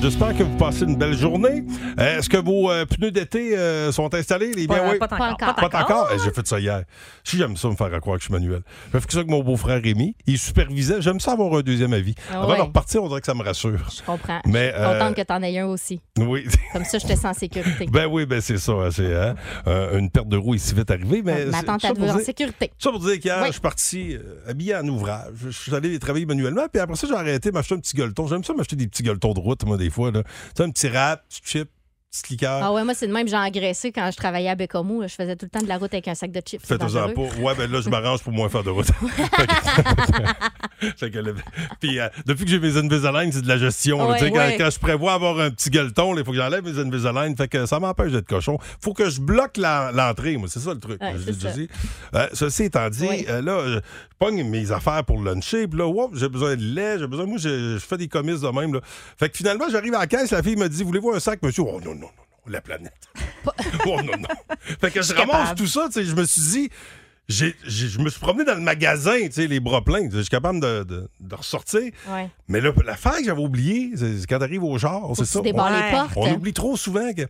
J'espère 0.03 0.35
que 0.35 0.43
vous 0.43 0.57
passez 0.57 0.81
une 0.83 0.97
belle 0.97 1.13
journée. 1.17 1.63
Euh, 1.97 2.17
Est-ce 2.19 2.27
que 2.27 2.35
vos 2.35 2.69
euh, 2.69 2.85
pneus 2.85 3.11
d'été 3.11 3.57
euh, 3.57 3.89
sont 3.93 4.13
installés? 4.13 4.51
Les 4.51 4.67
Pas, 4.67 4.81
biens, 4.81 4.91
oui. 4.91 4.97
pas 4.99 5.05
encore. 5.05 5.21
encore. 5.53 5.69
Pas 5.69 5.81
encore? 5.81 6.09
Eh, 6.13 6.19
J'ai 6.21 6.31
fait 6.31 6.45
ça 6.45 6.59
hier. 6.59 6.83
Si 7.23 7.37
j'aime 7.37 7.55
ça 7.55 7.69
me 7.69 7.75
faire 7.77 7.89
croire 8.01 8.17
que 8.17 8.21
je 8.23 8.25
suis 8.25 8.33
manuel. 8.33 8.63
J'ai 8.93 8.99
fait 8.99 9.09
ça 9.13 9.17
avec 9.19 9.29
mon 9.29 9.41
beau-frère 9.41 9.81
Rémi. 9.81 10.13
Il 10.27 10.37
supervisait. 10.37 11.01
J'aime 11.01 11.21
ça 11.21 11.31
avoir 11.31 11.53
un 11.55 11.61
deuxième 11.61 11.93
avis. 11.93 12.15
Ah 12.29 12.41
Avant 12.41 12.49
ouais. 12.51 12.57
de 12.57 12.61
repartir, 12.63 13.01
on 13.01 13.07
dirait 13.07 13.21
que 13.21 13.25
ça 13.25 13.33
me 13.33 13.43
rassure. 13.43 13.79
Je 13.97 14.01
comprends. 14.05 14.41
Mais, 14.45 14.71
Je 14.71 14.75
suis 14.75 14.83
euh, 14.83 14.99
contente 14.99 15.15
que 15.15 15.21
t'en 15.21 15.41
aies 15.41 15.59
un 15.59 15.67
aussi. 15.67 16.01
Oui. 16.19 16.47
Comme 16.73 16.83
ça, 16.83 16.97
je 16.99 17.05
te 17.07 17.13
sens 17.13 17.23
en 17.25 17.33
sécurité. 17.33 17.85
ben 17.91 18.05
oui, 18.07 18.25
ben 18.25 18.41
c'est 18.41 18.57
ça. 18.57 18.73
C'est 18.91 19.15
hein, 19.15 19.35
euh, 19.67 19.97
une 19.97 20.09
perte 20.09 20.27
de 20.27 20.35
roue 20.35 20.55
est 20.55 20.57
si 20.57 20.75
vite 20.75 20.91
arrivée. 20.91 21.21
Mais 21.23 21.45
Ma 21.45 21.59
c'est- 21.59 21.65
tante 21.65 21.81
pour 21.95 22.09
en 22.09 22.15
dire- 22.17 22.25
sécurité. 22.25 22.71
Ça 22.77 22.91
pour 22.91 22.99
dire 22.99 23.17
qu'hier, 23.21 23.37
Oui. 23.39 23.47
je 23.47 23.51
suis 23.53 23.61
parti 23.61 24.15
euh, 24.17 24.49
habillé 24.49 24.75
en 24.75 24.85
ouvrage. 24.89 25.29
Je 25.45 25.49
suis 25.51 25.73
allé 25.73 25.97
travailler 25.97 26.25
manuellement. 26.25 26.63
Puis 26.69 26.81
après 26.81 26.97
ça, 26.97 27.07
j'ai 27.07 27.15
arrêté 27.15 27.53
m'acheter 27.53 27.75
un 27.75 27.79
petit 27.79 27.95
gueuleton. 27.95 28.27
J'aime 28.27 28.43
ça 28.43 28.53
m'acheter 28.53 28.75
des 28.75 28.87
petits 28.87 29.03
gueuletons 29.03 29.33
de 29.33 29.39
route, 29.39 29.63
moi, 29.65 29.77
des 29.77 29.92
fois. 29.93 30.11
Là. 30.11 30.23
Tu 30.23 30.29
sais, 30.57 30.63
un 30.63 30.69
petit 30.71 30.87
rap, 30.87 31.23
petit 31.29 31.41
chip, 31.43 31.69
petite 32.13 32.29
liqueur. 32.29 32.59
Ah 32.63 32.71
ouais, 32.71 32.83
moi, 32.83 32.93
c'est 32.93 33.07
de 33.07 33.13
même, 33.13 33.27
j'ai 33.27 33.35
engraissé 33.35 33.91
quand 33.91 34.09
je 34.11 34.17
travaillais 34.17 34.49
à 34.49 34.55
Bécomo. 34.55 35.01
Je 35.01 35.13
faisais 35.13 35.35
tout 35.35 35.45
le 35.45 35.49
temps 35.49 35.63
de 35.63 35.67
la 35.67 35.77
route 35.77 35.93
avec 35.93 36.07
un 36.07 36.15
sac 36.15 36.31
de 36.31 36.41
chips. 36.41 36.61
Faites-en 36.63 36.85
dangereux. 36.85 37.13
pas. 37.13 37.41
Ouais, 37.41 37.55
ben 37.57 37.69
là, 37.71 37.81
je 37.81 37.89
m'arrange 37.89 38.21
pour 38.21 38.31
moins 38.31 38.49
faire 38.49 38.63
de 38.63 38.69
route. 38.69 38.87
Fait 40.97 41.09
que 41.09 41.19
le- 41.19 41.35
Puis 41.79 41.99
euh, 41.99 42.07
depuis 42.25 42.45
que 42.45 42.51
j'ai 42.51 42.59
mes 42.59 42.77
Invisalign, 42.77 43.31
c'est 43.31 43.41
de 43.41 43.47
la 43.47 43.57
gestion. 43.57 43.97
là. 43.97 44.19
Ouais, 44.19 44.55
quand, 44.57 44.69
je 44.69 44.79
prévois 44.79 45.13
avoir 45.13 45.39
un 45.39 45.49
petit 45.49 45.69
gueuleton, 45.69 46.15
il 46.17 46.23
faut 46.23 46.31
que 46.31 46.37
j'enlève 46.37 46.63
mes 46.63 46.79
Invisalign. 46.79 47.35
Fait 47.35 47.47
que 47.47 47.65
ça 47.65 47.79
m'empêche 47.79 48.11
d'être 48.11 48.27
cochon. 48.27 48.57
faut 48.79 48.93
que 48.93 49.09
je 49.09 49.19
bloque 49.19 49.57
l'entrée, 49.57 50.37
moi. 50.37 50.47
C'est 50.49 50.59
ça 50.59 50.73
le 50.73 50.79
truc. 50.79 51.01
Ouais, 51.01 51.13
je 51.17 51.31
ça. 51.31 51.51
dit. 51.51 51.67
Euh, 52.13 52.27
ceci 52.33 52.63
étant 52.63 52.89
dit, 52.89 53.07
Oui. 53.09 53.25
euh, 53.29 53.41
là, 53.41 53.61
je 53.65 53.79
pogne 54.19 54.43
mes 54.43 54.71
affaires 54.71 55.03
pour 55.03 55.21
luncher. 55.21 55.67
Puis 55.67 55.79
là, 55.79 55.87
whoop, 55.87 56.11
j'ai 56.15 56.29
besoin 56.29 56.55
de 56.55 56.61
lait. 56.61 56.99
J'ai 56.99 57.07
besoin. 57.07 57.25
Moi, 57.25 57.37
je, 57.39 57.77
fais 57.79 57.97
des 57.97 58.07
commises 58.07 58.41
de 58.41 58.49
même. 58.49 58.73
Là. 58.73 58.81
Fait 59.17 59.29
que 59.29 59.37
finalement, 59.37 59.65
j'arrive 59.71 59.95
à 59.95 59.99
la 59.99 60.07
caisse. 60.07 60.31
La 60.31 60.43
fille 60.43 60.55
me 60.55 60.67
dit 60.67 60.83
Voulez-vous 60.83 61.11
un 61.11 61.19
sac, 61.19 61.41
monsieur? 61.41 61.63
Oh 61.65 61.79
non, 61.83 61.95
la 62.47 62.61
planète. 62.61 62.93
oh 63.85 64.01
non, 64.01 64.17
non. 64.17 64.55
Fait 64.81 64.91
que 64.91 65.01
je, 65.01 65.07
suis 65.07 65.13
ramasse 65.13 65.37
capable. 65.37 65.59
tout 65.59 65.67
ça. 65.67 65.85
tu 65.87 65.93
sais, 65.93 66.05
Je 66.05 66.15
me 66.15 66.25
suis 66.25 66.41
dit 66.41 66.69
j'ai- 67.29 67.55
j'ai- 67.65 67.87
je 67.87 67.99
me 67.99 68.09
suis 68.09 68.19
promené 68.19 68.43
dans 68.43 68.55
le 68.55 68.59
magasin, 68.61 69.17
tu 69.25 69.31
sais, 69.31 69.47
les 69.47 69.59
bras 69.61 69.81
pleins. 69.81 70.09
Je 70.11 70.19
suis 70.19 70.29
capable 70.29 70.59
de, 70.59 70.83
de- 70.83 71.09
de 71.21 71.35
ressortir. 71.35 71.81
Ouais. 72.09 72.29
Mais 72.49 72.59
là, 72.59 72.71
l'affaire 72.85 73.17
que 73.17 73.23
j'avais 73.25 73.41
oubliée, 73.41 73.91
c'est 73.95 74.27
quand 74.27 74.39
t'arrives 74.39 74.63
au 74.63 74.77
char, 74.77 75.01
c'est 75.15 75.25
ça. 75.25 75.39
tu 75.39 75.45
débarres 75.45 75.71
on, 75.71 75.85
les 75.85 75.91
portes. 75.91 76.11
on 76.17 76.33
oublie 76.33 76.53
trop 76.53 76.75
souvent 76.75 77.13
que. 77.13 77.21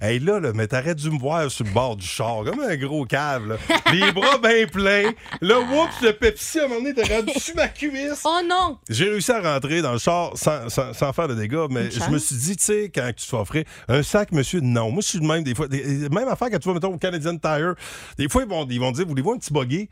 Hey 0.00 0.18
là, 0.20 0.40
là 0.40 0.52
mais 0.54 0.66
t'aurais 0.66 0.94
dû 0.94 1.10
me 1.10 1.18
voir 1.18 1.50
sur 1.50 1.64
le 1.66 1.70
bord 1.70 1.96
du 1.96 2.06
char, 2.06 2.44
comme 2.44 2.60
un 2.60 2.76
gros 2.76 3.04
cave, 3.04 3.46
là. 3.48 3.56
Les 3.92 4.10
bras 4.12 4.38
bien 4.38 4.66
pleins. 4.66 5.10
Là, 5.42 5.60
oups, 5.60 6.00
le 6.02 6.12
Pepsi, 6.12 6.58
à 6.58 6.64
un 6.64 6.68
moment 6.68 6.80
donné, 6.80 6.94
t'es 6.94 7.14
rendu 7.14 7.32
sur 7.38 7.54
ma 7.54 7.68
cuisse. 7.68 8.22
Oh 8.24 8.40
non! 8.48 8.78
J'ai 8.88 9.04
réussi 9.10 9.30
à 9.32 9.40
rentrer 9.54 9.82
dans 9.82 9.92
le 9.92 9.98
char 9.98 10.30
sans, 10.36 10.68
sans- 10.70 10.92
sans 10.94 11.12
faire 11.12 11.28
de 11.28 11.34
dégâts, 11.34 11.66
mais 11.70 11.90
je 11.90 12.10
me 12.10 12.18
suis 12.18 12.36
dit, 12.36 12.56
tu 12.56 12.64
sais, 12.64 12.90
quand 12.94 13.06
tu 13.14 13.24
te 13.24 13.30
fais 13.30 13.36
offrir 13.36 13.64
un 13.88 14.02
sac, 14.02 14.32
monsieur, 14.32 14.60
non. 14.60 14.90
Moi, 14.90 15.02
je 15.02 15.08
suis 15.08 15.18
le 15.18 15.26
même 15.26 15.42
des 15.44 15.54
fois. 15.54 15.68
Des- 15.68 16.08
Même 16.08 16.28
affaire 16.28 16.48
quand 16.50 16.58
tu 16.58 16.68
vas, 16.68 16.74
mettons, 16.74 16.94
au 16.94 16.98
Canadian 16.98 17.36
Tire. 17.36 17.74
Des 18.16 18.28
fois, 18.28 18.42
ils 18.42 18.48
vont, 18.48 18.66
ils 18.68 18.80
vont 18.80 18.92
dire, 18.92 19.06
voulez-vous 19.06 19.32
buggy? 19.50 19.88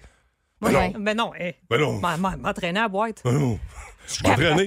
Ben 0.60 0.74
Ouais. 0.74 0.90
non. 0.92 1.00
Ben 1.00 1.16
non, 1.16 1.32
hé. 1.34 1.56
Ben 1.70 1.80
non. 1.80 1.98
M'a- 2.00 2.18
m'a- 2.18 2.36
M'entraîner 2.36 2.80
à 2.80 2.88
boîte. 2.88 3.22
Ben 3.24 3.32
non. 3.32 3.58
Je. 4.06 4.14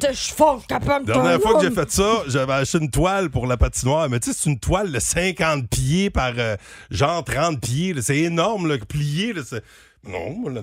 Je 0.09 0.13
suis 0.13 0.33
fort 0.33 0.65
capable 0.65 1.05
La 1.07 1.13
dernière 1.15 1.41
fois 1.41 1.59
que 1.59 1.67
j'ai 1.67 1.71
fait 1.73 1.91
ça, 1.91 2.23
j'avais 2.27 2.53
acheté 2.53 2.77
une 2.79 2.89
toile 2.89 3.29
pour 3.29 3.45
la 3.45 3.57
patinoire. 3.57 4.09
Mais 4.09 4.19
tu 4.19 4.31
sais, 4.31 4.37
c'est 4.41 4.49
une 4.49 4.59
toile 4.59 4.91
de 4.91 4.99
50 4.99 5.67
pieds 5.69 6.09
par 6.09 6.31
euh, 6.37 6.55
genre 6.89 7.23
30 7.23 7.59
pieds. 7.61 7.93
C'est 8.01 8.17
énorme, 8.19 8.67
là, 8.67 8.77
plié. 8.77 9.33
Là, 9.33 9.41
non, 10.07 10.31
moi, 10.31 10.51
là, 10.51 10.61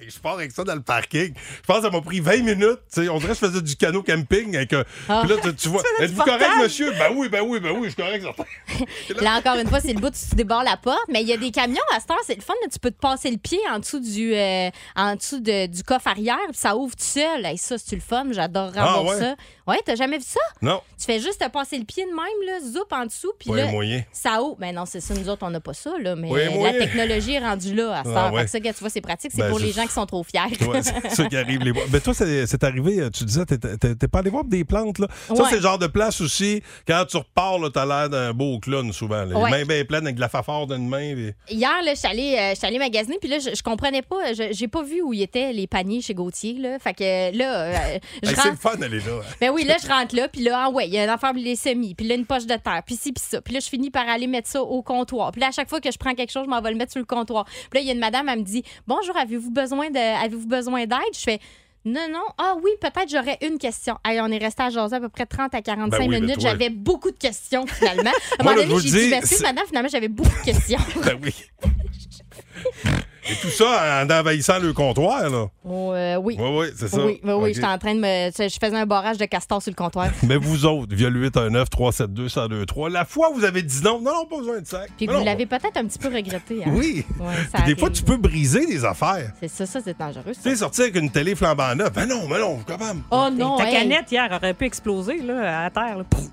Je 0.00 0.18
pars 0.18 0.34
avec 0.34 0.50
ça 0.52 0.64
dans 0.64 0.74
le 0.74 0.80
parking. 0.80 1.34
Je 1.36 1.66
pense 1.66 1.76
que 1.76 1.82
ça 1.84 1.90
m'a 1.90 2.00
pris 2.00 2.18
20 2.20 2.38
minutes. 2.38 2.78
On 2.96 3.18
dirait 3.18 3.28
que 3.28 3.34
je 3.34 3.46
faisais 3.46 3.60
du 3.60 3.76
canot 3.76 4.02
camping. 4.02 4.56
Avec, 4.56 4.72
Ah. 5.08 5.22
Puis 5.22 5.28
là, 5.30 5.40
tu, 5.42 5.54
tu 5.54 5.68
vois, 5.68 5.82
êtes-vous 6.00 6.22
correct, 6.22 6.50
monsieur? 6.62 6.92
Ben 6.92 7.12
oui, 7.14 7.28
ben 7.28 7.42
oui, 7.42 7.60
ben 7.60 7.70
oui, 7.72 7.84
je 7.84 7.92
suis 7.92 8.02
correct, 8.02 8.22
certain. 8.24 9.20
Là, 9.22 9.36
encore 9.38 9.56
une 9.58 9.68
fois, 9.68 9.80
c'est 9.80 9.92
le 9.92 10.00
bout 10.00 10.10
tu 10.10 10.34
débarres 10.34 10.64
la 10.64 10.78
porte. 10.78 10.98
Mais 11.10 11.20
il 11.20 11.28
y 11.28 11.32
a 11.32 11.36
des 11.36 11.50
camions 11.50 11.82
à 11.94 12.00
cette 12.00 12.10
heure, 12.10 12.16
c'est 12.26 12.34
le 12.34 12.40
fun. 12.40 12.54
là, 12.62 12.68
tu 12.72 12.78
peux 12.78 12.90
te 12.90 12.98
passer 12.98 13.30
le 13.30 13.36
pied 13.36 13.58
en 13.70 13.78
dessous 13.80 14.00
du, 14.00 14.34
euh, 14.34 14.70
en 14.96 15.14
dessous 15.14 15.40
de- 15.40 15.66
du 15.66 15.82
coffre 15.84 16.08
arrière, 16.08 16.38
puis 16.48 16.56
ça 16.58 16.74
ouvre 16.74 16.96
tout 16.96 17.04
seul. 17.04 17.44
Hey, 17.44 17.58
ça, 17.58 17.76
c'est 17.78 17.94
le 17.94 18.02
fun? 18.02 18.24
J'adorerais 18.30 18.80
Ah, 18.80 18.94
avoir 18.94 19.04
ouais? 19.04 19.18
ça. 19.20 19.36
Ouais, 19.66 19.78
t'as 19.84 19.94
jamais 19.94 20.18
vu 20.18 20.24
ça? 20.26 20.40
Non, 20.62 20.80
Tu 20.98 21.04
fais 21.04 21.20
juste 21.20 21.40
te 21.40 21.48
passer 21.48 21.78
le 21.78 21.84
pied 21.84 22.04
de 22.04 22.10
même, 22.10 22.46
là, 22.46 22.60
zoup 22.66 22.86
en 22.90 23.04
dessous, 23.06 23.32
puis 23.38 23.50
là, 23.50 23.66
les 23.66 23.70
moyens. 23.70 24.04
ça 24.12 24.42
ouvre. 24.42 24.56
Ben 24.58 24.74
non, 24.74 24.86
c'est 24.86 25.00
ça, 25.00 25.14
nous 25.14 25.28
autres, 25.28 25.44
on 25.46 25.50
n'a 25.50 25.60
pas 25.60 25.74
ça, 25.74 25.92
là. 26.00 26.16
Mais 26.16 26.32
euh, 26.32 26.44
la 26.46 26.50
moyen. 26.50 26.78
technologie 26.78 27.34
est 27.34 27.38
rendue 27.40 27.74
là 27.74 27.98
à 28.00 28.04
cette 28.04 28.12
Ah, 28.16 28.26
heure. 28.26 28.32
ouais. 28.32 28.46
Ça, 28.46 28.58
tu 28.60 28.72
vois, 28.80 28.90
c'est 28.90 29.00
pratique. 29.00 29.30
C'est 29.34 29.42
Ben, 29.42 29.50
pour 29.50 29.58
les 29.60 29.70
gens 29.72 29.81
qui 29.86 29.92
sont 29.92 30.06
trop 30.06 30.22
fiers. 30.22 30.40
Ouais, 30.68 30.80
c'est 30.82 31.10
ça 31.10 31.24
qui 31.26 31.36
arrive. 31.36 31.60
Les... 31.62 31.72
Mais 31.92 32.00
toi, 32.00 32.14
c'est 32.14 32.64
arrivé, 32.64 33.00
euh, 33.00 33.10
tu 33.10 33.24
disais, 33.24 33.44
t'es- 33.46 34.08
pas 34.08 34.18
allé 34.20 34.30
voir 34.30 34.44
des 34.44 34.64
plantes, 34.64 34.98
là. 34.98 35.08
Ça, 35.28 35.44
c'est 35.48 35.56
le 35.56 35.62
genre 35.62 35.78
de 35.78 35.86
place 35.86 36.20
aussi, 36.20 36.62
quand 36.86 37.04
tu 37.08 37.16
repars, 37.16 37.58
là, 37.58 37.68
t'as 37.72 37.84
l'air 37.86 38.08
d'un 38.10 38.32
beau 38.32 38.58
clown, 38.60 38.92
souvent. 38.92 39.24
là. 39.24 39.36
Ouais. 39.38 39.50
Les 39.50 39.58
mains 39.58 39.64
bien 39.64 39.84
pleines 39.84 40.04
avec 40.04 40.16
de 40.16 40.20
la 40.20 40.28
fafard 40.28 40.66
d'une 40.66 40.88
main. 40.88 41.14
puis- 41.14 41.56
Hier, 41.56 41.82
là, 41.84 41.94
je 41.94 41.98
suis 41.98 42.08
allée, 42.08 42.36
euh, 42.38 42.66
allée 42.66 42.78
magasiner, 42.78 43.18
puis 43.20 43.28
là, 43.28 43.38
je, 43.38 43.54
je 43.54 43.62
comprenais 43.62 44.02
pas. 44.02 44.32
J'ai 44.50 44.68
pas 44.68 44.82
vu 44.82 45.02
où 45.02 45.12
étaient 45.12 45.52
les 45.52 45.66
paniers 45.66 46.00
chez 46.00 46.14
Gauthier, 46.14 46.54
là. 46.58 46.78
Fait 46.78 46.94
que 46.94 47.36
là, 47.36 47.54
euh, 47.62 47.98
je 48.22 48.28
Hey, 48.28 48.34
c'est 48.36 48.42
rentre. 48.42 48.50
le 48.50 48.56
fun, 48.56 48.76
est 48.80 48.88
là. 48.88 49.12
hein. 49.18 49.34
Ben 49.40 49.50
oui, 49.50 49.64
là, 49.64 49.76
je 49.82 49.88
rentre 49.88 50.14
là, 50.16 50.28
puis 50.28 50.42
là, 50.42 50.64
ah 50.66 50.70
ouais, 50.70 50.86
il 50.88 50.94
y 50.94 50.98
a 50.98 51.10
un 51.12 51.16
pour 51.18 51.32
les 51.34 51.56
semis, 51.56 51.94
puis 51.94 52.06
là, 52.06 52.14
une 52.14 52.26
poche 52.26 52.46
de 52.46 52.54
terre, 52.56 52.82
puis 52.84 52.96
ci, 52.96 53.12
puis 53.12 53.22
ça. 53.26 53.40
Puis 53.40 53.54
là, 53.54 53.60
je 53.60 53.68
finis 53.68 53.90
par 53.90 54.08
aller 54.08 54.26
mettre 54.26 54.48
ça 54.48 54.62
au 54.62 54.82
comptoir. 54.82 55.30
Puis 55.32 55.40
là, 55.40 55.48
à 55.48 55.50
chaque 55.50 55.68
fois 55.68 55.80
que 55.80 55.90
je 55.90 55.96
prends 55.98 56.14
quelque 56.14 56.30
chose, 56.32 56.44
je 56.44 56.50
m'en 56.50 56.60
vais 56.60 56.70
le 56.70 56.76
mettre 56.76 56.92
sur 56.92 57.00
le 57.00 57.04
comptoir. 57.06 57.44
Puis 57.44 57.68
là, 57.74 57.80
il 57.80 57.86
y 57.86 57.90
a 57.90 57.92
une 57.94 57.98
madame, 58.00 58.28
elle 58.28 58.40
me 58.40 58.44
dit 58.44 58.62
Bonjour, 58.86 59.16
avez-vous 59.16 59.50
besoin 59.50 59.71
de 59.76 60.24
avez-vous 60.24 60.46
besoin 60.46 60.84
d'aide? 60.86 60.98
Je 61.14 61.20
fais 61.20 61.38
non, 61.84 62.06
non. 62.08 62.22
Ah 62.38 62.54
oui, 62.62 62.70
peut-être 62.80 63.10
j'aurais 63.10 63.38
une 63.42 63.58
question. 63.58 63.96
Hey, 64.04 64.20
on 64.20 64.28
est 64.28 64.38
resté 64.38 64.62
à 64.62 64.70
jaser 64.70 64.94
à 64.94 65.00
peu 65.00 65.08
près 65.08 65.26
30 65.26 65.52
à 65.52 65.62
45 65.62 65.90
Ben 65.90 65.98
oui, 66.02 66.08
mais 66.10 66.20
minutes. 66.20 66.38
toi- 66.38 66.50
J'avais 66.50 66.70
beaucoup 66.70 67.10
de 67.10 67.16
questions, 67.18 67.66
finalement. 67.66 68.12
À 68.38 68.42
un 68.42 68.44
moment 68.44 68.56
donné, 68.56 68.80
j'ai 68.80 68.90
dit, 69.02 69.08
Merci, 69.10 69.42
madame, 69.42 69.66
finalement, 69.66 69.88
j'avais 69.90 70.06
beaucoup 70.08 70.30
de 70.38 70.44
questions. 70.44 70.78
Ben 71.04 71.18
oui. 71.20 71.34
Et 73.30 73.34
tout 73.36 73.50
ça 73.50 74.02
en 74.04 74.10
envahissant 74.10 74.58
le 74.58 74.72
comptoir, 74.72 75.30
là. 75.30 75.46
Oh, 75.64 75.92
euh, 75.92 76.16
oui. 76.16 76.36
Oui, 76.40 76.48
oui, 76.58 76.66
c'est 76.76 76.88
ça. 76.88 77.04
Oui, 77.04 77.20
oui, 77.22 77.54
j'étais 77.54 77.66
en 77.66 77.78
train 77.78 77.94
de 77.94 78.00
me. 78.00 78.30
Je 78.36 78.56
faisais 78.60 78.76
un 78.76 78.84
barrage 78.86 79.16
de 79.18 79.24
castor 79.26 79.62
sur 79.62 79.70
le 79.70 79.76
comptoir. 79.76 80.08
Mais 80.24 80.36
vous 80.36 80.66
autres, 80.66 80.92
via 80.94 81.08
le 81.08 81.28
819-372-1023, 81.30 82.90
la 82.90 83.04
fois 83.04 83.30
où 83.30 83.34
vous 83.34 83.44
avez 83.44 83.62
dit 83.62 83.80
non, 83.82 84.00
non, 84.00 84.12
non, 84.12 84.26
pas 84.26 84.38
besoin 84.38 84.60
de 84.60 84.66
sac. 84.66 84.90
Puis 84.96 85.06
Non, 85.06 85.18
vous 85.20 85.24
l'avez 85.24 85.46
peut-être 85.46 85.76
un 85.76 85.84
petit 85.86 85.98
peu 85.98 86.08
regretté. 86.08 86.62
hein? 86.64 86.72
Oui. 86.74 87.04
Ouais, 87.20 87.26
ça 87.50 87.58
Puis 87.62 87.74
des 87.74 87.78
fois, 87.80 87.90
tu 87.90 88.02
peux 88.02 88.16
briser 88.16 88.66
des 88.66 88.84
affaires. 88.84 89.30
C'est 89.40 89.48
ça, 89.48 89.66
ça, 89.66 89.80
c'est 89.84 89.98
dangereux. 89.98 90.32
ça. 90.34 90.40
Tu 90.42 90.50
sais, 90.50 90.56
sortir 90.56 90.84
avec 90.84 90.96
une 90.96 91.10
télé 91.10 91.34
flambant 91.34 91.74
neuve. 91.74 91.92
Ben 91.94 92.06
non, 92.06 92.26
ben 92.28 92.40
non, 92.40 92.58
comment? 92.66 92.92
Oh 93.10 93.28
non, 93.32 93.56
Ta 93.56 93.66
hey. 93.68 93.72
canette 93.74 94.10
hier 94.10 94.28
aurait 94.32 94.54
pu 94.54 94.64
exploser 94.64 95.18
là, 95.22 95.64
à 95.66 95.70
terre. 95.70 95.98
là. 95.98 96.04
Pouf. 96.10 96.24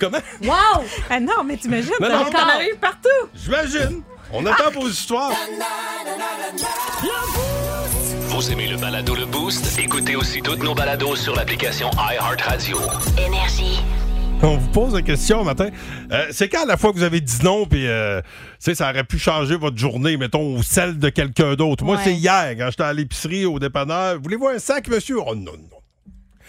Comment? 0.00 0.18
Wow! 0.44 0.84
Ah 1.10 1.18
non, 1.20 1.42
mais 1.44 1.56
t'imagines, 1.56 1.90
t'en 1.98 2.06
arrives 2.06 2.76
partout. 2.80 3.08
J'imagine. 3.34 4.02
On 4.32 4.44
attend 4.46 4.70
vos 4.72 4.88
histoires. 4.88 5.32
Vous 8.28 8.50
aimez 8.52 8.68
le 8.68 8.76
balado 8.76 9.14
Le 9.14 9.26
Boost? 9.26 9.78
Écoutez 9.78 10.16
aussi 10.16 10.42
toutes 10.42 10.62
nos 10.62 10.74
balados 10.74 11.16
sur 11.16 11.34
l'application 11.34 11.90
iHeartRadio. 11.96 12.78
Énergie. 13.26 13.80
On 14.42 14.56
vous 14.56 14.68
pose 14.68 14.94
la 14.94 15.02
question 15.02 15.42
matin. 15.42 15.70
Euh, 16.12 16.26
c'est 16.30 16.48
quand 16.48 16.64
la 16.66 16.76
fois 16.76 16.92
que 16.92 16.98
vous 16.98 17.02
avez 17.02 17.20
dit 17.20 17.38
non, 17.42 17.66
puis 17.66 17.88
euh, 17.88 18.20
tu 18.22 18.26
sais, 18.60 18.74
ça 18.76 18.90
aurait 18.90 19.02
pu 19.02 19.18
changer 19.18 19.56
votre 19.56 19.76
journée, 19.76 20.16
mettons, 20.16 20.54
ou 20.56 20.62
celle 20.62 20.98
de 20.98 21.08
quelqu'un 21.08 21.54
d'autre? 21.54 21.82
Moi, 21.82 21.96
Ouais. 21.96 22.02
c'est 22.04 22.12
hier, 22.14 22.54
quand 22.56 22.66
j'étais 22.70 22.82
à 22.84 22.92
l'épicerie, 22.92 23.46
au 23.46 23.58
dépanneur. 23.58 24.18
Voulez-vous 24.22 24.46
un 24.48 24.58
sac, 24.60 24.86
monsieur? 24.88 25.16
Oh 25.26 25.34
non, 25.34 25.52
non. 25.52 25.77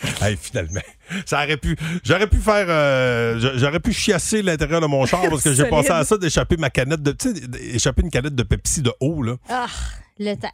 Hey, 0.22 0.38
finalement, 0.42 0.82
ça 1.26 1.44
aurait 1.44 1.58
pu. 1.58 1.76
J'aurais 2.04 2.28
pu 2.28 2.38
faire. 2.38 2.66
euh, 2.70 3.40
j'a- 3.40 3.58
j'aurais 3.58 3.80
pu 3.80 3.92
chiasser 3.94 4.42
l'intérieur 4.42 4.82
de 4.82 4.86
mon 4.88 5.06
char 5.06 5.22
parce 5.30 5.44
que 5.44 5.54
j'ai 5.54 5.66
pensé 5.66 5.90
à 5.92 6.04
ça 6.04 6.18
d'échapper 6.18 6.58
ma 6.58 6.70
canette 6.70 7.02
de. 7.02 7.12
Tu 7.12 7.34
sais, 7.34 7.48
d'échapper 7.48 8.02
une 8.04 8.10
canette 8.12 8.36
de 8.36 8.44
Pepsi 8.44 8.82
de 8.82 8.92
là. 9.24 9.36
Ah, 9.50 9.66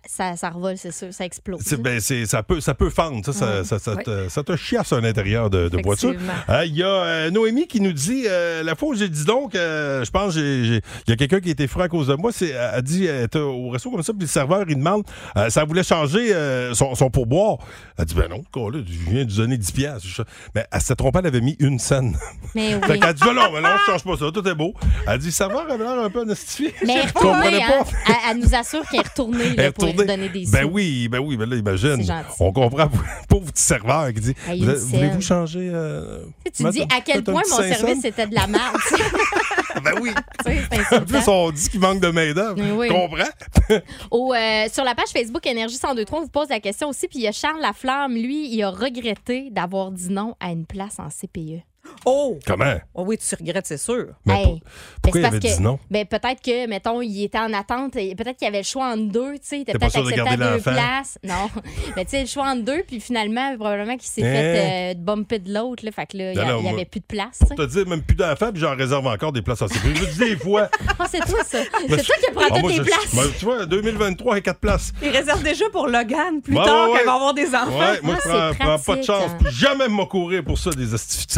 ça, 0.07 0.35
ça 0.35 0.49
revole, 0.49 0.77
c'est 0.77 0.91
sûr, 0.93 1.07
ça 1.11 1.25
explose. 1.25 1.61
Ben, 1.79 1.99
ça, 1.99 2.43
peut, 2.43 2.61
ça 2.61 2.73
peut 2.75 2.89
fendre, 2.89 3.25
ça, 3.33 3.63
ça, 3.63 3.95
te, 3.95 4.29
ça 4.29 4.43
te 4.43 4.55
chiasse 4.55 4.93
à 4.93 5.01
l'intérieur 5.01 5.49
de, 5.49 5.69
de 5.69 5.81
voiture. 5.81 6.13
Euh, 6.49 6.65
Il 6.65 6.75
y 6.75 6.83
a 6.83 6.87
euh, 6.87 7.31
Noémie 7.31 7.67
qui 7.67 7.81
nous 7.81 7.93
dit 7.93 8.25
euh, 8.27 8.61
la 8.63 8.75
fois 8.75 8.89
où 8.89 8.95
j'ai 8.95 9.09
dit 9.09 9.25
donc, 9.25 9.55
euh, 9.55 10.05
je 10.05 10.11
pense 10.11 10.35
il 10.35 10.81
y 11.07 11.11
a 11.11 11.15
quelqu'un 11.15 11.39
qui 11.39 11.49
été 11.49 11.67
franc 11.67 11.81
à 11.81 11.87
cause 11.89 12.07
de 12.07 12.15
moi. 12.15 12.31
C'est, 12.31 12.49
elle 12.49 12.57
a 12.57 12.81
dit 12.81 13.05
elle 13.05 13.23
était 13.23 13.39
au 13.39 13.69
resto 13.69 13.89
comme 13.89 14.03
ça, 14.03 14.13
puis 14.13 14.21
le 14.21 14.27
serveur 14.27 14.65
il 14.67 14.75
demande 14.75 15.03
ça 15.49 15.63
voulait 15.63 15.83
changer 15.83 16.33
son, 16.73 16.95
son 16.95 17.09
pourboire. 17.09 17.57
Elle 17.97 18.05
dit 18.05 18.13
ben 18.13 18.29
non, 18.29 18.43
quoi, 18.51 18.71
là, 18.71 18.79
je 18.85 19.09
viens 19.09 19.23
de 19.23 19.29
lui 19.29 19.37
donner 19.37 19.57
10 19.57 19.71
piastres. 19.71 20.23
Mais 20.53 20.65
elle 20.71 20.81
s'est 20.81 20.95
trompée, 20.95 21.19
elle 21.19 21.27
avait 21.27 21.41
mis 21.41 21.55
une 21.59 21.79
scène. 21.79 22.17
Mais 22.53 22.79
Fait 22.85 22.93
oui. 22.93 22.99
qu'elle 22.99 23.13
dit 23.13 23.23
ben 23.23 23.33
non, 23.33 23.51
mais 23.53 23.61
non, 23.61 23.69
je 23.79 23.91
change 23.91 24.03
pas 24.03 24.17
ça, 24.17 24.31
tout 24.31 24.47
est 24.47 24.55
beau. 24.55 24.73
Elle 25.07 25.19
dit 25.19 25.27
le 25.27 25.31
serveur 25.31 25.61
avait 25.71 25.83
l'air 25.83 25.99
un 25.99 26.09
peu 26.09 26.23
nostifié. 26.23 26.73
Mais 26.85 26.93
elle 26.95 27.05
hein? 27.05 27.11
pas. 27.13 27.41
Elle, 28.07 28.15
elle 28.29 28.37
nous 28.37 28.53
assure 28.55 28.87
qu'elle 28.89 28.99
est 28.99 29.07
retournée 29.07 29.54
là, 29.55 29.71
pour 29.71 29.85
lui 29.85 29.93
donner 29.93 30.29
des 30.29 30.45
sous. 30.45 30.51
Ben 30.51 30.65
oui, 30.65 31.07
ben 31.07 31.19
oui, 31.19 31.37
ben 31.37 31.49
là, 31.49 31.55
imagine. 31.55 32.05
On 32.39 32.51
comprend. 32.51 32.89
Pauvre 33.27 33.45
petit 33.51 33.63
serveur 33.63 34.13
qui 34.13 34.21
dit 34.21 34.35
Hey, 34.47 34.61
Voulez-vous 34.61 35.21
changer 35.21 35.69
euh, 35.73 36.25
Tu 36.53 36.69
dis 36.69 36.81
à 36.83 37.01
quel 37.03 37.23
point 37.23 37.43
mon 37.49 37.57
service 37.57 38.05
était 38.05 38.27
de 38.27 38.35
la 38.35 38.47
merde. 38.47 38.75
Ben 39.83 39.93
oui. 40.01 40.11
En 40.91 41.01
plus, 41.01 41.27
on 41.27 41.51
dit 41.51 41.69
qu'il 41.69 41.79
manque 41.79 41.99
de 41.99 42.07
main-d'œuvre. 42.07 42.55
Oui. 42.77 42.87
Comprends? 42.87 43.79
Au, 44.09 44.33
euh, 44.33 44.67
sur 44.71 44.83
la 44.83 44.95
page 44.95 45.09
Facebook 45.09 45.45
Énergie 45.45 45.75
1023, 45.75 46.19
on 46.19 46.21
vous 46.23 46.29
pose 46.29 46.49
la 46.49 46.59
question 46.59 46.89
aussi. 46.89 47.07
Puis 47.07 47.19
il 47.19 47.23
y 47.23 47.27
a 47.27 47.31
Charles 47.31 47.61
Laflamme, 47.61 48.13
lui, 48.13 48.49
il 48.53 48.63
a 48.63 48.69
regretté 48.69 49.49
d'avoir 49.51 49.91
dit 49.91 50.09
non 50.09 50.35
à 50.39 50.51
une 50.51 50.65
place 50.65 50.97
en 50.99 51.09
CPE. 51.09 51.61
Oh! 52.05 52.37
Comment? 52.45 52.75
Oh 52.93 53.03
oui, 53.07 53.17
tu 53.17 53.35
regrettes, 53.35 53.65
c'est 53.67 53.77
sûr. 53.77 54.07
Mais 54.25 54.33
Hey. 54.35 54.43
pour- 54.45 54.59
pourquoi 55.01 55.19
il 55.19 55.23
Ben, 55.23 55.27
avait 55.29 55.39
dit 55.39 55.61
non? 55.61 55.79
Ben, 55.89 56.05
peut-être 56.05 56.41
que, 56.41 56.67
mettons, 56.67 57.01
il 57.01 57.23
était 57.23 57.39
en 57.39 57.51
attente. 57.53 57.95
et 57.95 58.13
Peut-être 58.15 58.37
qu'il 58.37 58.45
y 58.45 58.49
avait 58.49 58.59
le 58.59 58.63
choix 58.63 58.87
entre 58.93 59.11
deux. 59.11 59.33
Tu 59.33 59.39
sais, 59.43 59.57
il 59.57 59.61
était 59.61 59.71
T'es 59.73 59.79
peut-être 59.79 59.97
accepté 59.97 60.21
à 60.21 60.37
deux 60.37 60.61
places. 60.61 61.17
Non. 61.23 61.49
Mais 61.95 62.05
tu 62.05 62.11
sais, 62.11 62.21
le 62.21 62.27
choix 62.27 62.47
entre 62.49 62.63
deux. 62.63 62.83
Puis 62.87 62.99
finalement, 62.99 63.55
probablement 63.55 63.93
qu'il 63.97 64.07
s'est 64.07 64.21
Hein? 64.23 64.31
fait 64.33 64.91
euh, 64.91 64.93
bumper 64.99 65.39
de 65.39 65.53
l'autre. 65.53 65.83
là. 65.85 65.91
Fait 65.91 66.05
que 66.05 66.17
là, 66.17 66.33
il 66.33 66.61
n'y 66.63 66.69
avait 66.69 66.85
plus 66.85 66.99
de 66.99 67.05
place. 67.05 67.39
tu 67.39 67.47
sais. 67.47 67.55
Je 67.57 67.63
te 67.63 67.83
dis, 67.83 67.89
même 67.89 68.01
plus 68.03 68.15
d'enfants, 68.15 68.51
puis 68.51 68.61
j'en 68.61 68.75
réserve 68.75 69.05
encore 69.07 69.31
des 69.31 69.41
places 69.41 69.61
en 69.61 69.67
sécurité. 69.67 70.01
Je 70.05 70.11
dis 70.11 70.19
des 70.31 70.37
fois. 70.37 70.69
Ah, 70.99 71.07
c'est 71.11 71.19
toi, 71.19 71.43
ça. 71.43 71.57
C'est 71.89 72.03
toi 72.03 72.15
qui 72.19 72.31
prends 72.33 72.43
Ah, 72.49 72.59
toutes 72.61 72.71
je- 72.73 72.81
places. 72.81 73.13
ben, 73.15 73.23
tu 73.37 73.45
vois, 73.45 73.65
2023, 73.65 74.37
et 74.37 74.41
4 74.41 74.59
places. 74.59 74.91
Il 75.01 75.09
réserve 75.09 75.43
déjà 75.43 75.65
pour 75.71 75.87
Logan 75.87 76.41
plus 76.41 76.55
tard 76.55 76.65
ouais, 76.87 76.91
ouais. 76.93 76.97
qu'elle 76.99 77.05
va 77.07 77.13
avoir 77.15 77.33
des 77.33 77.47
enfants. 77.47 77.77
Ouais, 77.77 77.99
moi, 78.01 78.15
Ah, 78.17 78.21
je 78.23 78.29
prends, 78.29 78.51
c'est 78.51 78.57
prends 78.57 78.65
pas 78.65 78.77
de 78.77 78.83
pratique, 78.83 79.05
chance. 79.05 79.31
hein. 79.31 79.49
Jamais 79.51 79.87
me 79.89 80.05
courir 80.05 80.43
pour 80.43 80.57
ça, 80.57 80.69
des 80.71 80.93
astuces 80.93 81.27
de 81.27 81.31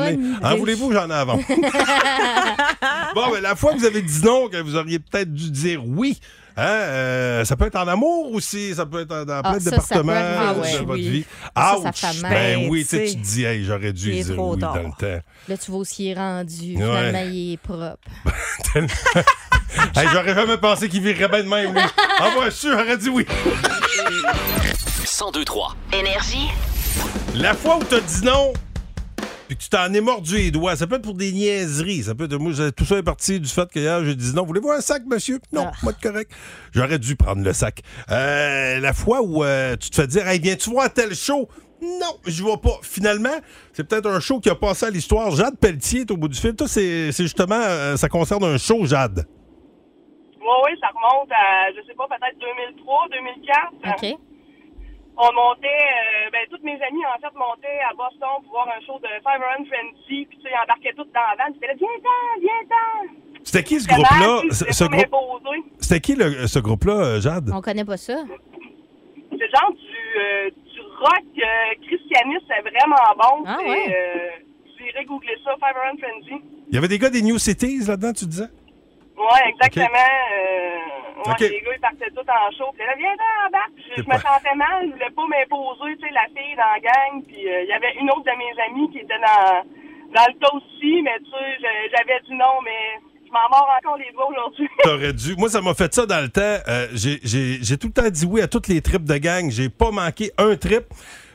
Mais- 0.00 0.18
En 0.42 0.50
idée. 0.50 0.58
voulez-vous, 0.58 0.92
j'en 0.92 1.08
ai 1.10 1.14
avant? 1.14 1.36
bon, 3.14 3.30
ben, 3.32 3.40
la 3.42 3.54
fois 3.56 3.72
que 3.74 3.78
vous 3.78 3.84
avez 3.84 4.02
dit 4.02 4.22
non, 4.24 4.48
que 4.48 4.56
vous 4.58 4.76
auriez 4.76 4.98
peut-être 4.98 5.32
dû 5.32 5.50
dire 5.50 5.82
oui. 5.86 6.18
Hein, 6.56 6.62
euh, 6.66 7.44
ça 7.44 7.56
peut 7.56 7.66
être 7.66 7.74
en 7.74 7.88
amour 7.88 8.30
aussi, 8.32 8.76
ça 8.76 8.86
peut 8.86 9.00
être 9.00 9.24
dans 9.24 9.42
plein 9.42 9.56
de 9.56 9.58
ça, 9.58 9.70
ça 9.80 9.96
peut 9.96 10.02
départements 10.02 10.12
arriver, 10.12 10.54
de 10.54 10.60
ouais. 10.60 10.76
votre 10.84 10.92
Oui. 10.92 11.08
vie. 11.08 11.24
Mal. 12.22 12.30
Ben 12.30 12.66
oui, 12.70 12.86
tu 12.88 12.96
te 12.96 13.16
dis, 13.16 13.42
hey, 13.44 13.64
j'aurais 13.64 13.92
dû 13.92 14.12
il 14.12 14.18
est 14.20 14.24
dire 14.24 14.36
trop 14.36 14.54
oui 14.54 14.60
tard. 14.60 14.74
dans 14.74 14.82
le 14.82 14.90
temps. 14.96 15.22
Là, 15.48 15.56
tu 15.56 15.70
vois 15.72 15.80
où 15.80 15.84
il 15.98 16.06
est 16.06 16.14
rendu. 16.14 16.76
Ouais. 16.76 16.82
Finalement, 16.82 17.24
il 17.32 17.52
est 17.54 17.56
propre. 17.56 17.98
Hey, 19.96 20.06
j'aurais 20.12 20.34
jamais 20.36 20.56
pensé 20.56 20.88
qu'il 20.88 21.02
virerait 21.02 21.28
bien 21.28 21.42
de 21.42 21.48
même, 21.48 21.72
lui. 21.74 21.80
Ah, 22.20 22.28
moi, 22.32 22.48
sûr, 22.52 22.78
j'aurais 22.78 22.96
dit 22.96 23.08
oui. 23.08 23.26
1023. 25.02 25.74
Énergie. 25.92 26.48
La 27.34 27.54
fois 27.54 27.78
où 27.78 27.82
t'as 27.84 27.98
dit 28.00 28.24
non, 28.24 28.52
puis 29.46 29.56
que 29.56 29.62
tu 29.62 29.68
t'en 29.68 29.92
es 29.92 30.00
mordu 30.00 30.36
les 30.36 30.50
doigts. 30.50 30.76
Ça 30.76 30.86
peut 30.86 30.96
être 30.96 31.02
pour 31.02 31.14
des 31.14 31.32
niaiseries. 31.32 32.04
Ça 32.04 32.14
peut 32.14 32.24
être, 32.24 32.36
moi, 32.36 32.52
tout 32.76 32.84
ça 32.84 32.96
est 32.98 33.02
parti 33.02 33.40
du 33.40 33.48
fait 33.48 33.70
que 33.70 33.78
hier, 33.78 34.04
j'ai 34.04 34.14
dit 34.14 34.32
non, 34.34 34.44
voulez-vous 34.44 34.70
un 34.70 34.80
sac, 34.80 35.02
monsieur? 35.06 35.38
Non, 35.52 35.66
Ah. 35.68 35.72
moi, 35.82 35.92
de 35.92 36.00
correct. 36.00 36.30
J'aurais 36.72 36.98
dû 36.98 37.16
prendre 37.16 37.42
le 37.42 37.52
sac. 37.52 37.80
Euh, 38.10 38.80
la 38.80 38.92
fois 38.92 39.22
où 39.22 39.44
euh, 39.44 39.76
tu 39.76 39.90
te 39.90 39.96
fais 39.96 40.06
dire, 40.06 40.26
hey, 40.26 40.38
viens-tu 40.40 40.70
voir 40.70 40.92
tel 40.92 41.14
show? 41.14 41.48
Non, 41.82 42.16
je 42.26 42.42
vois 42.42 42.60
pas. 42.60 42.78
Finalement, 42.82 43.36
c'est 43.72 43.86
peut-être 43.86 44.06
un 44.06 44.20
show 44.20 44.40
qui 44.40 44.48
a 44.48 44.54
passé 44.54 44.86
à 44.86 44.90
l'histoire. 44.90 45.30
Jade 45.32 45.58
Pelletier 45.58 46.00
est 46.02 46.10
au 46.10 46.16
bout 46.16 46.28
du 46.28 46.38
fil. 46.40 46.54
Toi, 46.54 46.66
c'est 46.68 47.12
c'est 47.12 47.24
justement, 47.24 47.60
euh, 47.60 47.96
ça 47.96 48.08
concerne 48.08 48.42
un 48.44 48.56
show, 48.56 48.86
Jade. 48.86 49.26
Oui, 50.40 50.56
oui, 50.66 50.70
ça 50.80 50.88
remonte 50.88 51.30
à, 51.32 51.70
je 51.72 51.86
sais 51.86 51.94
pas, 51.94 52.06
peut-être 52.08 52.38
2003, 52.38 53.08
2004. 53.12 54.12
OK. 54.14 54.18
On 55.16 55.32
montait, 55.32 55.68
euh, 55.68 56.30
ben, 56.32 56.40
toutes 56.50 56.64
mes 56.64 56.74
amies, 56.82 57.06
en 57.06 57.18
fait, 57.20 57.32
montaient 57.38 57.80
à 57.88 57.94
Boston 57.94 58.42
pour 58.42 58.50
voir 58.52 58.68
un 58.76 58.80
show 58.84 58.98
de 58.98 59.06
Five 59.22 59.40
Run 59.40 59.64
Frenzy, 59.66 60.26
puis 60.26 60.36
tu 60.38 60.42
sais, 60.42 60.50
ils 60.50 60.62
embarquaient 60.64 60.92
toutes 60.96 61.12
dans 61.12 61.20
la 61.20 61.36
van, 61.44 61.52
puis 61.52 61.60
c'était 61.60 61.68
là, 61.68 61.74
viens-t'en, 61.78 62.40
viens-t'en. 62.40 63.14
C'était 63.44 63.62
qui 63.62 63.80
ce 63.80 63.86
groupe-là? 63.88 64.42
Ce, 64.50 64.84
groupe, 64.84 65.64
c'était 65.78 66.00
qui 66.00 66.14
le- 66.16 66.46
ce 66.48 66.58
groupe-là, 66.58 66.94
euh, 66.94 67.20
Jade? 67.20 67.50
On 67.54 67.60
connaît 67.60 67.84
pas 67.84 67.96
ça. 67.96 68.24
C'est 69.30 69.50
genre 69.50 69.72
du, 69.72 70.18
euh, 70.18 70.50
du 70.50 70.80
rock 70.80 71.24
euh, 71.38 71.86
christianiste, 71.86 72.42
c'est 72.48 72.62
vraiment 72.62 72.96
bon. 73.16 73.44
Ah 73.46 73.58
ouais? 73.60 73.94
euh, 73.94 74.30
vous 74.64 74.84
irez 74.86 75.04
googler 75.04 75.36
ça, 75.44 75.52
Five 75.54 75.76
Run 75.76 75.96
Frenzy. 75.98 76.42
Il 76.68 76.74
y 76.74 76.78
avait 76.78 76.88
des 76.88 76.98
gars 76.98 77.10
des 77.10 77.22
New 77.22 77.38
Cities 77.38 77.84
là-dedans, 77.86 78.12
tu 78.12 78.24
disais? 78.26 78.48
Ouais, 79.16 79.48
exactement. 79.48 79.86
Euh, 79.86 80.93
ouais, 81.26 81.32
Ok. 81.32 81.40
Les 81.40 81.60
gars, 81.60 81.74
ils 81.76 81.80
partaient 81.80 82.10
tous 82.10 82.28
en 82.28 82.50
show. 82.56 82.70
Puis 82.76 82.84
là, 82.86 82.94
viens 82.98 83.12
en 83.12 83.50
bas. 83.50 83.66
Je, 83.76 84.02
je 84.02 84.06
pas- 84.06 84.14
me 84.16 84.20
sentais 84.20 84.54
mal. 84.56 84.86
Je 84.86 84.92
voulais 84.92 85.10
pas 85.14 85.26
m'imposer, 85.26 85.96
tu 85.96 86.06
sais, 86.06 86.12
la 86.12 86.26
fille 86.34 86.56
dans 86.56 86.72
la 86.74 86.80
gang. 86.80 87.22
Puis 87.26 87.42
euh, 87.48 87.62
il 87.62 87.68
y 87.68 87.72
avait 87.72 87.94
une 88.00 88.10
autre 88.10 88.24
de 88.24 88.36
mes 88.36 88.54
amies 88.68 88.90
qui 88.92 88.98
était 88.98 89.18
dans, 89.20 89.64
dans 90.14 90.26
le 90.28 90.34
tas 90.38 90.52
aussi. 90.54 91.02
Mais 91.02 91.16
tu 91.24 91.30
sais, 91.30 91.88
j'avais 91.96 92.20
dit 92.28 92.34
non, 92.34 92.60
mais 92.64 93.00
je 93.26 93.32
m'en 93.32 93.48
mords 93.50 93.70
encore 93.78 93.96
les 93.98 94.12
doigts 94.12 94.28
aujourd'hui. 94.30 94.68
T'aurais 94.84 95.12
dû. 95.12 95.34
Moi, 95.36 95.48
ça 95.48 95.60
m'a 95.60 95.74
fait 95.74 95.92
ça 95.92 96.06
dans 96.06 96.20
le 96.20 96.28
temps. 96.28 96.58
Euh, 96.68 96.86
j'ai- 96.94 97.78
tout 97.78 97.88
le 97.88 97.92
temps 97.92 98.08
dit 98.10 98.26
oui 98.26 98.40
à 98.42 98.48
toutes 98.48 98.68
les 98.68 98.80
trips 98.80 99.04
de 99.04 99.16
gang. 99.18 99.50
J'ai 99.50 99.68
pas 99.68 99.90
manqué 99.90 100.30
un 100.38 100.56
trip. 100.56 100.84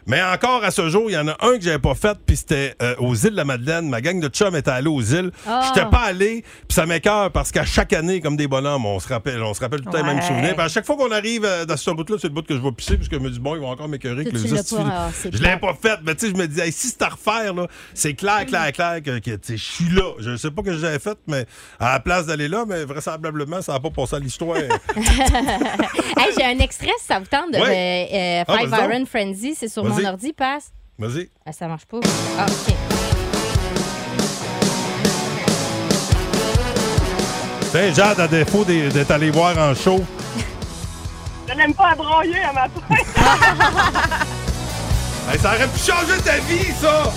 Mais 0.07 0.21
encore 0.23 0.63
à 0.63 0.71
ce 0.71 0.89
jour, 0.89 1.05
il 1.09 1.13
y 1.13 1.17
en 1.17 1.27
a 1.27 1.37
un 1.41 1.57
que 1.57 1.61
j'avais 1.61 1.79
pas 1.79 1.95
fait, 1.95 2.17
puis 2.25 2.35
c'était 2.37 2.75
euh, 2.81 2.95
aux 2.99 3.15
îles 3.15 3.31
de 3.31 3.35
la 3.35 3.45
Madeleine. 3.45 3.87
Ma 3.89 4.01
gang 4.01 4.19
de 4.19 4.27
chums 4.29 4.55
était 4.55 4.71
allée 4.71 4.87
aux 4.87 5.01
îles. 5.01 5.31
Ah. 5.47 5.61
J'étais 5.67 5.87
pas 5.89 5.99
allé, 6.01 6.43
puis 6.67 6.75
ça 6.75 6.85
m'écœure 6.85 7.31
parce 7.31 7.51
qu'à 7.51 7.65
chaque 7.65 7.93
année, 7.93 8.21
comme 8.21 8.35
des 8.37 8.47
bonhommes, 8.47 8.85
on 8.85 8.99
se 8.99 9.07
rappelle, 9.07 9.41
on 9.43 9.53
se 9.53 9.59
rappelle 9.61 9.81
tout 9.81 9.87
le 9.87 9.91
temps 9.91 10.05
les 10.05 10.13
mêmes 10.13 10.21
souvenirs. 10.23 10.55
Puis 10.55 10.65
à 10.65 10.67
chaque 10.67 10.85
fois 10.85 10.95
qu'on 10.97 11.11
arrive 11.11 11.45
euh, 11.45 11.65
dans 11.65 11.77
ce 11.77 11.91
bout-là, 11.91 12.17
c'est 12.19 12.27
le 12.27 12.33
bout 12.33 12.41
que 12.45 12.55
je 12.55 12.61
vais 12.61 12.71
pisser, 12.71 12.97
parce 12.97 13.09
que 13.09 13.17
je 13.17 13.21
me 13.21 13.29
dis, 13.29 13.39
bon, 13.39 13.55
ils 13.55 13.61
vont 13.61 13.69
encore 13.69 13.87
m'écœurer. 13.87 14.25
que 14.25 14.29
ah, 14.35 15.09
je 15.31 15.43
l'ai 15.43 15.57
pas 15.57 15.73
fait, 15.81 15.99
mais 16.03 16.15
tu 16.15 16.27
sais, 16.27 16.31
je 16.33 16.37
me 16.37 16.47
dis, 16.47 16.59
hey, 16.59 16.71
si 16.71 16.87
c'est 16.87 17.01
à 17.01 17.09
refaire, 17.09 17.53
là, 17.53 17.67
c'est 17.93 18.13
clair, 18.13 18.45
clair, 18.45 18.71
clair 18.71 19.01
que, 19.03 19.19
je 19.49 19.55
suis 19.55 19.89
là. 19.89 20.13
Je 20.19 20.35
sais 20.37 20.51
pas 20.51 20.61
que 20.61 20.73
j'avais 20.77 20.99
fait, 20.99 21.17
mais 21.27 21.45
à 21.79 21.93
la 21.93 21.99
place 21.99 22.25
d'aller 22.25 22.47
là, 22.47 22.65
mais 22.67 22.83
vraisemblablement, 22.85 23.61
ça 23.61 23.73
n'a 23.73 23.79
pas 23.79 23.89
passé 23.89 24.15
à 24.15 24.19
l'histoire. 24.19 24.57
Hey, 26.17 26.33
J'ai 26.37 26.43
un 26.45 26.59
extrait, 26.59 26.91
si 26.99 27.05
ça 27.05 27.19
vous 27.19 27.25
tente, 27.25 27.51
de 27.53 27.57
Ouais. 27.59 28.09
euh, 28.13 28.43
Ah, 28.47 28.57
Five. 28.59 28.89
Iron 28.91 29.05
Frenzy. 29.05 29.55
C'est 29.55 29.67
sur 29.67 29.83
mon 29.89 29.95
Vas-y. 29.95 30.05
ordi, 30.07 30.33
passe. 30.33 30.71
Vas-y. 30.97 31.29
Ah, 31.45 31.51
ça 31.51 31.67
marche 31.67 31.85
pas. 31.85 31.99
Ah, 32.37 32.45
OK. 32.47 32.73
Tiens, 37.71 37.93
Jade, 37.93 38.19
à 38.19 38.27
défaut 38.27 38.65
d'être 38.65 39.11
allé 39.11 39.29
voir 39.29 39.55
en 39.57 39.75
show, 39.75 40.03
je 41.47 41.53
n'aime 41.53 41.73
pas 41.73 41.89
à 41.89 41.95
broyer 41.95 42.39
à 42.41 42.51
ma 42.53 42.67
fin. 42.67 42.95
hey, 45.31 45.39
ça 45.39 45.49
aurait 45.55 45.67
pu 45.67 45.79
changer 45.79 46.17
ta 46.23 46.37
vie, 46.39 46.71
ça! 46.79 47.11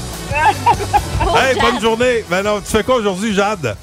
Oh, 1.27 1.37
hey, 1.37 1.55
Jade. 1.55 1.63
bonne 1.63 1.81
journée! 1.81 2.25
Ben 2.29 2.43
non, 2.43 2.61
tu 2.61 2.67
fais 2.67 2.85
quoi 2.85 2.97
aujourd'hui, 2.97 3.35
Jade? 3.35 3.77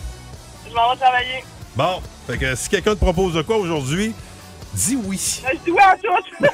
je 0.68 0.74
m'en 0.76 0.92
vais 0.92 0.98
travailler. 1.00 1.44
Bon, 1.76 2.02
fait 2.28 2.38
que 2.38 2.54
si 2.56 2.70
quelqu'un 2.70 2.92
te 2.94 3.00
propose 3.00 3.34
de 3.34 3.42
quoi 3.42 3.58
aujourd'hui, 3.58 4.14
dis 4.74 4.98
oui. 5.06 5.42
Je 5.44 5.56
dis 5.66 5.72
oui 5.72 5.80
à 5.82 5.96
tout. 5.98 6.46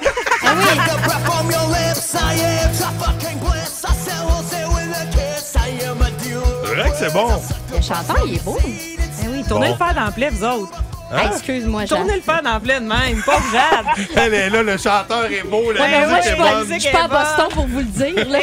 C'est 6.65 6.75
vrai 6.75 6.89
que 6.91 6.98
c'est 6.98 7.13
bon. 7.13 7.27
Le 7.74 7.81
chanteur, 7.81 8.24
il 8.27 8.36
est 8.36 8.43
beau. 8.43 8.57
Eh 8.65 9.27
oui, 9.27 9.43
tournez 9.48 9.67
Bon. 9.67 9.74
le 9.74 9.77
fer 9.77 9.93
dans 9.95 10.05
la 10.05 10.12
plaie, 10.12 10.29
vous 10.29 10.43
autres. 10.43 10.72
Hein? 11.12 11.17
Hey, 11.19 11.27
Excuse-moi, 11.27 11.86
Jade. 11.86 12.00
Tournez 12.00 12.15
le 12.15 12.22
fer 12.22 12.41
dans 12.43 12.53
la 12.53 12.60
plaie 12.60 12.79
de 12.79 12.86
même, 12.86 13.22
pas 13.24 13.38
Jade. 13.51 14.07
Elle 14.15 14.34
est 14.34 14.50
là, 14.50 14.63
le 14.63 14.77
chanteur 14.77 15.25
est 15.31 15.43
beau, 15.43 15.72
la 15.72 15.81
Ouais, 15.81 15.87
mais 15.89 16.07
moi, 16.07 16.18
je 16.22 16.27
suis 16.27 16.35
pas, 16.37 16.63
je 16.74 16.79
suis 16.79 16.92
pas 16.92 17.03
à 17.03 17.07
Boston 17.07 17.46
pour 17.53 17.68
vous 17.68 17.77
le 17.79 17.83
dire. 17.85 18.27
là. 18.29 18.39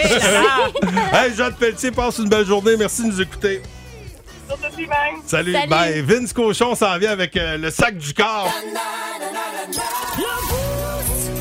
Hey, 1.24 1.34
Jade 1.34 1.56
Pelletier, 1.56 1.90
passe 1.90 2.18
une 2.18 2.28
belle 2.28 2.46
journée. 2.46 2.76
Merci 2.78 3.02
de 3.02 3.08
nous 3.08 3.20
écouter. 3.20 3.62
Salut. 5.26 5.52
Salut. 5.52 5.68
Bye. 5.68 6.02
Vince 6.02 6.32
Cochon 6.32 6.74
s'en 6.74 6.98
vient 6.98 7.10
avec 7.10 7.36
euh, 7.36 7.56
le 7.56 7.70
sac 7.70 7.96
du 7.96 8.12
corps. 8.14 8.52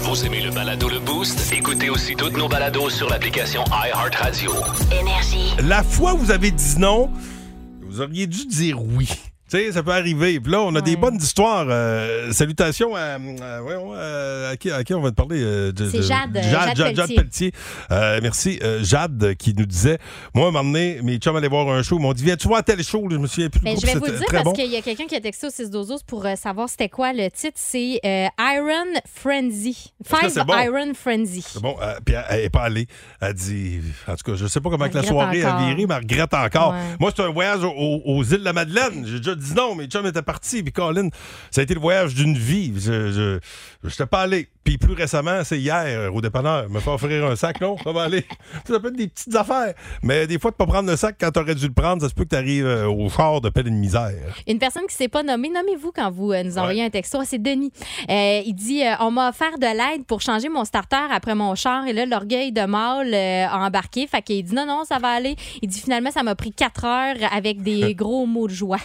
Vous 0.03 0.25
aimez 0.25 0.41
le 0.41 0.51
balado 0.51 0.89
Le 0.89 0.99
Boost? 0.99 1.53
Écoutez 1.53 1.89
aussi 1.89 2.15
toutes 2.15 2.37
nos 2.37 2.47
balados 2.47 2.89
sur 2.89 3.09
l'application 3.09 3.63
iHeartRadio. 3.65 4.51
Énergie. 4.99 5.55
La 5.67 5.83
fois 5.83 6.13
où 6.13 6.17
vous 6.17 6.31
avez 6.31 6.51
dit 6.51 6.77
non, 6.77 7.09
vous 7.81 8.01
auriez 8.01 8.27
dû 8.27 8.45
dire 8.45 8.81
oui. 8.81 9.09
Tu 9.51 9.57
sais, 9.57 9.71
ça 9.73 9.83
peut 9.83 9.91
arriver. 9.91 10.39
Puis 10.39 10.49
là, 10.51 10.61
on 10.61 10.73
a 10.75 10.81
des 10.81 10.95
bonnes 10.95 11.17
histoires. 11.17 11.65
Euh, 11.69 12.31
salutations 12.31 12.95
à, 12.95 13.15
à- 13.15 13.61
voyons, 13.61 13.91
à 13.93 14.55
qui, 14.57 14.71
à 14.71 14.81
qui 14.85 14.93
on 14.93 15.01
va 15.01 15.09
te 15.11 15.15
parler? 15.15 15.41
euh, 15.43 15.73
de- 15.73 15.89
C'est 15.89 16.01
Jade, 16.03 16.37
euh, 16.37 16.41
Jade, 16.41 16.51
Jade 16.67 16.77
Jade- 16.77 16.95
Jade 16.95 17.15
Pelletier. 17.15 17.51
Euh, 17.91 18.19
merci. 18.23 18.59
Jade 18.81 19.35
qui 19.37 19.53
nous 19.53 19.65
disait, 19.65 19.97
moi, 20.33 20.45
à 20.45 20.49
un 20.49 20.51
moment 20.51 20.63
donné, 20.71 20.99
mes 21.03 21.17
chums 21.17 21.35
allaient 21.35 21.49
voir 21.49 21.67
un 21.69 21.83
show. 21.83 21.97
Ils 21.99 22.01
m'ont 22.01 22.13
dit, 22.13 22.23
viens-tu 22.23 22.47
voir 22.47 22.63
tel 22.63 22.81
show? 22.81 23.05
Je 23.11 23.17
me 23.17 23.27
souviens 23.27 23.49
plus. 23.49 23.59
du 23.59 23.65
Ben, 23.65 23.77
je 23.77 23.85
vais 23.85 23.95
vous 23.95 24.05
le 24.05 24.11
dire 24.13 24.25
parce 24.31 24.43
bon. 24.45 24.53
qu'il 24.53 24.71
y 24.71 24.77
a 24.77 24.81
quelqu'un 24.81 25.05
qui 25.05 25.15
a 25.15 25.19
texté 25.19 25.47
au 25.47 25.49
612 25.49 26.03
pour 26.03 26.25
savoir 26.37 26.69
c'était 26.69 26.87
quoi 26.89 27.11
le 27.11 27.29
titre. 27.29 27.57
C'est 27.57 27.99
Iron 28.03 29.01
Frenzy. 29.13 29.91
Five 30.05 30.45
bon? 30.45 30.53
Iron 30.63 30.93
Frenzy. 30.93 31.43
C'est 31.45 31.61
bon. 31.61 31.75
puis 32.05 32.15
elle- 32.29 32.43
n'est 32.43 32.49
pas 32.49 32.61
allée. 32.63 32.87
Elle 33.19 33.33
dit. 33.33 33.81
En 34.07 34.15
tout 34.15 34.31
cas, 34.31 34.37
je 34.37 34.47
sais 34.47 34.61
pas 34.61 34.69
comment 34.69 34.87
que 34.87 34.95
la 34.95 35.03
soirée 35.03 35.43
a 35.43 35.55
encore. 35.55 35.67
viré, 35.67 35.85
mais 35.87 35.93
elle 35.95 36.01
regrette 36.03 36.33
encore. 36.33 36.71
Ouais. 36.71 36.77
Moi, 37.01 37.11
c'est 37.13 37.21
un 37.23 37.29
voyage 37.31 37.63
au- 37.63 37.69
au- 37.75 38.01
aux 38.05 38.23
îles 38.23 38.39
de 38.39 38.45
la 38.45 38.53
Madeleine. 38.53 39.03
J'ai 39.05 39.17
déjà 39.17 39.35
dit 39.41 39.53
non, 39.53 39.75
mes 39.75 39.85
chums 39.87 40.05
étaient 40.05 40.21
partis. 40.21 40.63
Puis 40.63 40.71
Colin, 40.71 41.09
ça 41.49 41.61
a 41.61 41.63
été 41.63 41.73
le 41.73 41.79
voyage 41.81 42.13
d'une 42.15 42.37
vie. 42.37 42.73
Je 42.77 43.11
je- 43.11 43.39
je 43.83 43.87
n'étais 43.89 44.05
pas 44.05 44.21
allé. 44.21 44.47
Puis 44.63 44.77
plus 44.77 44.93
récemment, 44.93 45.43
c'est 45.43 45.57
hier 45.59 45.83
euh, 45.87 46.09
au 46.11 46.21
dépanneur. 46.21 46.69
Me 46.69 46.79
fait 46.79 46.91
offrir 46.91 47.25
un 47.25 47.35
sac, 47.35 47.59
non? 47.61 47.77
Ça 47.83 47.91
va 47.91 48.03
aller. 48.03 48.23
Ça 48.67 48.79
peut 48.79 48.89
être 48.89 48.95
des 48.95 49.07
petites 49.07 49.35
affaires. 49.35 49.73
Mais 50.03 50.27
des 50.27 50.37
fois, 50.37 50.51
de 50.51 50.55
pas 50.55 50.67
prendre 50.67 50.89
le 50.89 50.95
sac 50.95 51.15
quand 51.19 51.31
tu 51.31 51.39
aurais 51.39 51.55
dû 51.55 51.65
le 51.67 51.73
prendre, 51.73 52.01
ça 52.01 52.09
se 52.09 52.13
peut 52.13 52.23
que 52.25 52.29
tu 52.29 52.35
arrives 52.35 52.67
au 52.67 53.09
char 53.09 53.41
de 53.41 53.49
peine 53.49 53.67
et 53.67 53.69
de 53.71 53.75
misère. 53.75 54.13
Une 54.47 54.59
personne 54.59 54.83
qui 54.83 54.93
ne 54.93 54.97
s'est 54.97 55.07
pas 55.07 55.23
nommée, 55.23 55.49
nommez-vous 55.49 55.91
quand 55.91 56.11
vous 56.11 56.31
euh, 56.31 56.43
nous 56.43 56.57
envoyez 56.59 56.83
un 56.83 56.89
texto. 56.91 57.19
C'est 57.25 57.41
Denis. 57.41 57.71
Euh, 58.09 58.41
il 58.45 58.53
dit 58.53 58.83
euh, 58.83 58.93
On 58.99 59.09
m'a 59.09 59.29
offert 59.29 59.57
de 59.57 59.65
l'aide 59.65 60.05
pour 60.05 60.21
changer 60.21 60.47
mon 60.49 60.63
starter 60.63 61.07
après 61.11 61.33
mon 61.33 61.55
char. 61.55 61.87
Et 61.87 61.93
là, 61.93 62.05
l'orgueil 62.05 62.51
de 62.51 62.61
mâle 62.65 63.13
euh, 63.13 63.47
a 63.47 63.57
embarqué. 63.65 64.05
Fait 64.05 64.21
qu'il 64.21 64.43
dit 64.43 64.53
Non, 64.53 64.65
non, 64.67 64.83
ça 64.85 64.99
va 64.99 65.09
aller. 65.09 65.35
Il 65.63 65.69
dit 65.69 65.79
Finalement, 65.81 66.11
ça 66.11 66.21
m'a 66.21 66.35
pris 66.35 66.51
quatre 66.51 66.85
heures 66.85 67.15
avec 67.33 67.63
des 67.63 67.95
gros 67.95 68.27
mots 68.27 68.47
de 68.47 68.53
joie. 68.53 68.77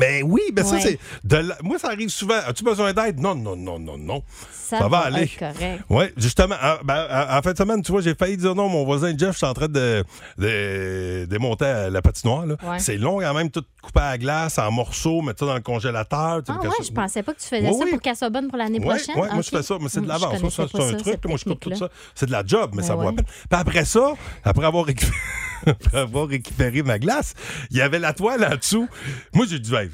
Mais 0.00 0.22
oui, 0.22 0.40
ben 0.52 0.64
ça, 0.64 0.80
c'est. 0.80 0.98
de 1.24 1.36
la- 1.36 1.56
Moi, 1.62 1.78
ça 1.78 1.88
arrive 1.88 2.08
souvent. 2.08 2.38
As-tu 2.46 2.64
besoin 2.64 2.92
d'aide? 2.94 3.20
Non, 3.20 3.34
non, 3.34 3.54
non, 3.54 3.78
non, 3.78 3.98
non. 3.98 4.22
Ça, 4.50 4.78
Ça 4.78 4.88
va 4.88 4.98
aller. 5.00 5.28
correct. 5.38 5.82
Oui, 5.90 6.04
justement. 6.16 6.54
En, 6.62 6.84
ben, 6.84 7.06
en- 7.10 7.36
en 7.38 7.42
fin 7.42 7.52
de 7.52 7.58
semaine, 7.58 7.82
tu 7.82 7.92
vois, 7.92 8.00
j'ai 8.00 8.14
failli 8.14 8.36
dire 8.38 8.54
non. 8.54 8.68
Mon 8.68 8.84
voisin 8.84 9.12
Jeff, 9.16 9.32
je 9.32 9.36
suis 9.38 9.46
en 9.46 9.52
train 9.52 9.68
de, 9.68 10.04
de 10.38 11.64
à 11.64 11.90
la 11.90 12.02
patinoire. 12.02 12.44
Ouais. 12.46 12.78
C'est 12.78 12.96
long 12.96 13.18
quand 13.20 13.34
même, 13.34 13.50
tout 13.50 13.64
coupé 13.82 14.00
à 14.00 14.10
la 14.12 14.18
glace, 14.18 14.58
en 14.58 14.70
morceaux, 14.70 15.20
mettre 15.22 15.40
ça 15.40 15.46
dans 15.46 15.54
le 15.54 15.60
congélateur. 15.60 16.40
Ah 16.48 16.52
ouais, 16.52 16.68
casse- 16.68 16.86
je 16.86 16.92
pensais 16.92 17.22
pas 17.22 17.34
que 17.34 17.40
tu 17.40 17.46
faisais 17.48 17.68
Oui, 17.68 17.74
ça 17.78 17.84
oui. 17.84 17.90
pour 17.90 18.00
qu'elle 18.00 18.16
soit 18.16 18.30
bonne 18.30 18.48
pour 18.48 18.58
l'année 18.58 18.78
Ouais, 18.78 18.86
prochaine. 18.86 19.16
ouais, 19.18 19.28
moi, 19.32 19.42
je 19.42 19.50
fais 19.50 19.62
ça, 19.62 19.76
mais 19.80 19.88
c'est 19.88 20.00
de 20.00 20.04
Hum, 20.04 20.08
l'avance. 20.08 20.38
c'est 20.54 20.62
un 20.62 20.94
truc. 20.96 21.24
Moi, 21.26 21.36
je 21.36 21.44
coupe 21.44 21.60
tout 21.60 21.74
ça. 21.74 21.88
C'est 22.14 22.26
de 22.26 22.32
la 22.32 22.42
job, 22.46 22.70
mais 22.72 22.82
Ben 22.82 22.88
ça 22.88 22.94
vaut 22.94 23.00
ouais. 23.00 23.06
la 23.06 23.12
peine. 23.12 23.26
Puis 23.26 23.60
après 23.60 23.84
ça, 23.84 24.12
après 24.44 24.66
avoir 24.66 24.84
récupéré, 24.84 25.12
après 25.66 25.98
avoir 25.98 26.28
récupéré 26.28 26.82
ma 26.82 26.98
glace, 26.98 27.34
il 27.70 27.76
y 27.76 27.80
avait 27.80 27.98
la 27.98 28.12
toile 28.12 28.44
en 28.44 28.56
dessous. 28.56 28.88
Moi, 29.34 29.46
j'ai 29.48 29.58
dit, 29.58 29.74
hey, 29.74 29.88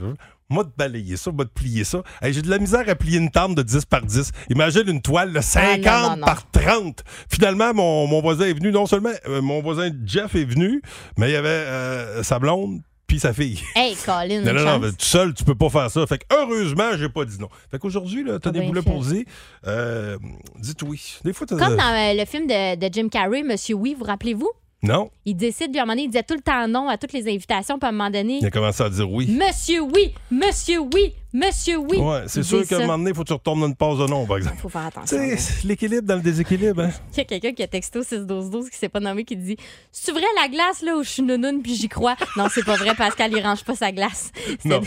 moi, 0.49 0.63
de 0.63 0.71
balayer 0.77 1.17
ça, 1.17 1.33
moi, 1.33 1.45
de 1.45 1.51
plier 1.51 1.83
ça. 1.83 2.03
Hey, 2.23 2.33
j'ai 2.33 2.43
de 2.43 2.49
la 2.51 2.59
misère 2.59 2.89
à 2.89 2.95
plier 2.95 3.19
une 3.19 3.31
tente 3.31 3.57
de 3.57 3.63
10 3.63 3.85
par 3.87 4.03
10. 4.03 4.31
Imagine 4.51 4.85
une 4.87 5.03
toile 5.03 5.33
de 5.33 5.41
50 5.41 5.81
Ah, 5.87 6.01
non, 6.03 6.11
non, 6.11 6.17
non. 6.19 6.27
par 6.27 6.49
30. 6.51 7.03
Finalement, 7.29 7.75
mon, 7.75 8.07
mon 8.07 8.21
voisin 8.21 8.47
est 8.47 8.53
venu. 8.53 8.71
Non 8.71 8.87
seulement 8.87 9.11
euh, 9.27 9.43
mon 9.43 9.61
voisin 9.61 9.91
Jeff 10.05 10.35
est 10.37 10.45
venu, 10.45 10.83
mais 11.19 11.31
il 11.31 11.33
y 11.33 11.37
avait 11.37 11.49
euh, 11.49 12.23
sa 12.23 12.39
blonde 12.39 12.81
puis 13.09 13.19
sa 13.19 13.33
fille. 13.33 13.61
Hey, 13.75 13.97
Colin, 14.05 14.43
Non, 14.43 14.53
non, 14.53 14.65
non, 14.65 14.79
mais 14.79 14.91
tout 14.91 14.97
seul, 15.05 15.35
tu 15.35 15.43
peux 15.43 15.55
pas 15.57 15.69
faire 15.69 15.91
ça. 15.91 16.07
Fait 16.07 16.19
que 16.19 16.25
heureusement, 16.33 16.91
j'ai 16.97 17.09
pas 17.09 17.25
dit 17.25 17.39
non. 17.41 17.49
Fait 17.71 17.79
qu'aujourd'hui, 17.81 18.23
là, 18.23 18.39
t'as 18.39 18.51
Ah, 18.55 18.83
posés. 18.83 19.27
Euh, 19.67 20.17
dites 20.61 20.83
oui. 20.83 21.19
Des 21.25 21.33
fois, 21.33 21.47
t'as. 21.47 21.57
Comme 21.57 21.77
dans 21.77 21.83
euh, 21.83 22.15
le 22.15 22.25
film 22.25 22.47
de, 22.47 22.77
de 22.77 22.93
Jim 22.93 23.09
Carrey, 23.09 23.43
Monsieur 23.43 23.75
Oui, 23.75 23.97
vous 23.99 24.05
rappelez-vous? 24.05 24.51
Non. 24.83 25.11
Il 25.25 25.35
décide, 25.37 25.71
puis 25.71 25.79
à 25.79 25.83
un 25.83 25.87
moment 25.87 25.95
donné, 25.95 26.05
il 26.05 26.09
disait 26.09 26.23
tout 26.23 26.35
le 26.35 26.41
temps 26.43 26.69
non 26.69 26.89
à 26.89 26.97
toutes 26.99 27.13
les 27.13 27.27
invitations, 27.29 27.79
puis 27.79 27.87
à 27.87 27.89
un 27.89 27.93
moment 27.93 28.11
donné, 28.11 28.39
Il 28.41 28.47
a 28.47 28.51
commencé 28.51 28.83
à 28.83 28.91
dire 28.91 29.11
oui. 29.11 29.27
Monsieur 29.29 29.81
oui, 29.81 30.15
monsieur 30.31 30.79
oui, 30.79 31.15
monsieur 31.37 31.77
oui. 31.77 31.99
Ouais, 31.99 32.23
c'est 32.27 32.41
Il 32.41 32.45
sûr 32.45 32.67
qu'à 32.67 32.77
un 32.77 32.81
moment 32.81 32.99
donné, 32.99 33.11
il 33.11 33.17
faut 33.17 33.23
que 33.23 33.29
tu 33.29 33.33
retournes 33.33 33.61
dans 33.61 33.67
une 33.67 33.77
pause 33.77 33.99
de 33.99 34.07
nom, 34.07 34.27
par 34.27 34.39
exemple. 34.39 34.57
Faut 34.59 34.69
faire 34.69 34.87
attention. 34.87 35.19
L'équilibre 35.65 36.07
dans 36.07 36.17
le 36.17 36.23
déséquilibre, 36.23 36.83
hein? 36.83 36.91
Il 37.13 37.19
y 37.19 37.21
a 37.21 37.25
quelqu'un 37.25 37.53
qui 37.53 37.63
a 37.63 37.67
texté 37.67 37.99
au 37.99 38.03
6-12-12 38.03 38.71
qui 38.71 38.77
s'est 38.79 38.89
pas 38.89 39.01
nommé 39.01 39.25
qui 39.25 39.37
dit 39.37 39.57
C'est 39.93 40.13
vrai 40.13 40.23
la 40.41 40.49
glace 40.49 40.83
là 40.83 40.97
où 40.97 41.03
je 41.03 41.09
suis 41.09 41.23
nounoune 41.23 41.63
puis 41.63 41.75
j'y 41.75 41.89
crois 41.89 42.17
Non, 42.37 42.47
c'est 42.53 42.65
pas 42.65 42.77
vrai, 42.77 42.95
Pascal, 42.95 43.33
il 43.33 43.41
range 43.43 43.65
pas 43.65 43.75
sa 43.75 43.93
glace. 43.93 44.31
Non. 44.65 44.81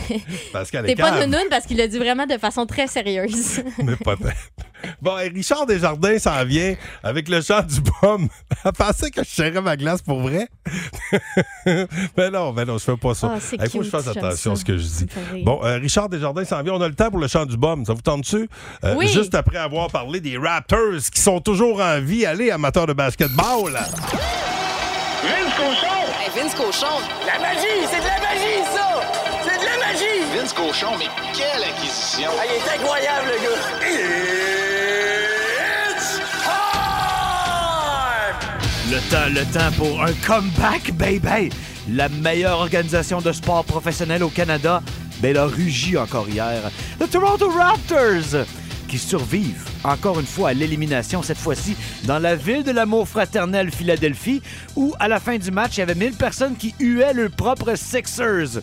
Pascal 0.52 0.86
T'es 0.86 0.96
pas 0.96 1.24
nounoune 1.24 1.46
parce 1.50 1.66
qu'il 1.66 1.76
l'a 1.76 1.86
dit 1.86 1.98
vraiment 1.98 2.26
de 2.26 2.38
façon 2.38 2.66
très 2.66 2.86
sérieuse. 2.86 3.62
mais 3.84 3.96
pas. 3.96 4.16
Bon, 5.00 5.18
et 5.18 5.28
Richard 5.28 5.66
Desjardins 5.66 6.18
s'en 6.18 6.44
vient 6.44 6.74
avec 7.02 7.28
le 7.28 7.40
chant 7.40 7.62
du 7.62 7.80
pomme. 8.00 8.28
Elle 8.64 8.72
pensait 8.72 9.10
que 9.10 9.22
je 9.22 9.28
serrais 9.28 9.60
ma 9.60 9.76
glace 9.76 10.02
pour 10.02 10.20
vrai? 10.20 10.48
Mais 12.16 12.30
non, 12.32 12.52
mais 12.52 12.64
non, 12.64 12.78
je 12.78 12.84
fais 12.84 12.96
pas 12.96 13.14
ça. 13.14 13.34
Ah, 13.34 13.38
Il 13.52 13.70
faut 13.70 13.78
que 13.78 13.84
je 13.84 13.90
fasse 13.90 14.08
attention 14.08 14.52
à 14.52 14.56
ce 14.56 14.64
que 14.64 14.76
je 14.76 14.82
dis. 14.84 15.06
Bon, 15.44 15.60
euh, 15.64 15.76
Richard 15.78 16.08
Desjardins 16.08 16.44
s'en 16.44 16.62
vient. 16.62 16.74
On 16.74 16.80
a 16.80 16.88
le 16.88 16.94
temps 16.94 17.10
pour 17.10 17.20
le 17.20 17.28
chant 17.28 17.46
du 17.46 17.56
bum. 17.56 17.84
Ça 17.84 17.92
vous 17.92 18.02
tente 18.02 18.22
dessus? 18.22 18.48
Oui. 18.96 19.08
Juste 19.08 19.34
après 19.34 19.58
avoir 19.58 19.90
parlé 19.90 20.20
des 20.20 20.36
Raptors 20.38 21.00
qui 21.12 21.20
sont 21.20 21.40
toujours 21.40 21.80
en 21.80 22.00
vie. 22.00 22.26
Allez, 22.26 22.50
amateurs 22.50 22.86
de 22.86 22.92
basketball. 22.92 23.72
Vince 25.22 25.54
Cochon! 25.56 26.00
Vince 26.34 26.54
Cochon! 26.54 27.00
La 27.26 27.38
magie! 27.38 27.86
C'est 27.90 28.00
de 28.00 28.04
la 28.06 28.20
magie, 28.20 28.62
ça! 28.74 29.02
C'est 29.44 29.60
de 29.60 29.64
la 29.66 29.86
magie! 29.86 30.24
Vince 30.34 30.52
Cochon, 30.54 30.96
mais 30.98 31.06
quelle 31.34 31.62
acquisition! 31.62 32.30
il 32.46 32.56
est 32.56 32.74
incroyable, 32.80 33.26
le 33.26 33.42
gars! 33.44 34.29
Le 38.90 38.98
temps, 39.10 39.28
le 39.32 39.44
temps 39.52 39.70
pour 39.76 40.02
un 40.02 40.12
comeback, 40.26 40.92
baby! 40.94 41.50
La 41.92 42.08
meilleure 42.08 42.58
organisation 42.58 43.20
de 43.20 43.32
sport 43.32 43.64
professionnel 43.64 44.22
au 44.24 44.28
Canada, 44.28 44.82
ben, 45.20 45.30
elle 45.30 45.36
a 45.38 45.46
rugi 45.46 45.96
encore 45.96 46.28
hier. 46.28 46.70
Le 46.98 47.06
Toronto 47.06 47.48
Raptors, 47.50 48.44
qui 48.88 48.98
survivent 48.98 49.64
encore 49.84 50.18
une 50.18 50.26
fois 50.26 50.50
à 50.50 50.52
l'élimination, 50.54 51.22
cette 51.22 51.38
fois-ci 51.38 51.76
dans 52.04 52.18
la 52.18 52.34
ville 52.34 52.64
de 52.64 52.72
l'amour 52.72 53.06
fraternel 53.08 53.70
Philadelphie, 53.70 54.42
où 54.76 54.94
à 54.98 55.06
la 55.08 55.20
fin 55.20 55.38
du 55.38 55.50
match, 55.50 55.76
il 55.76 55.80
y 55.80 55.82
avait 55.82 55.94
1000 55.94 56.12
personnes 56.14 56.56
qui 56.56 56.74
huaient 56.80 57.14
leurs 57.14 57.30
propres 57.30 57.76
Sixers. 57.76 58.60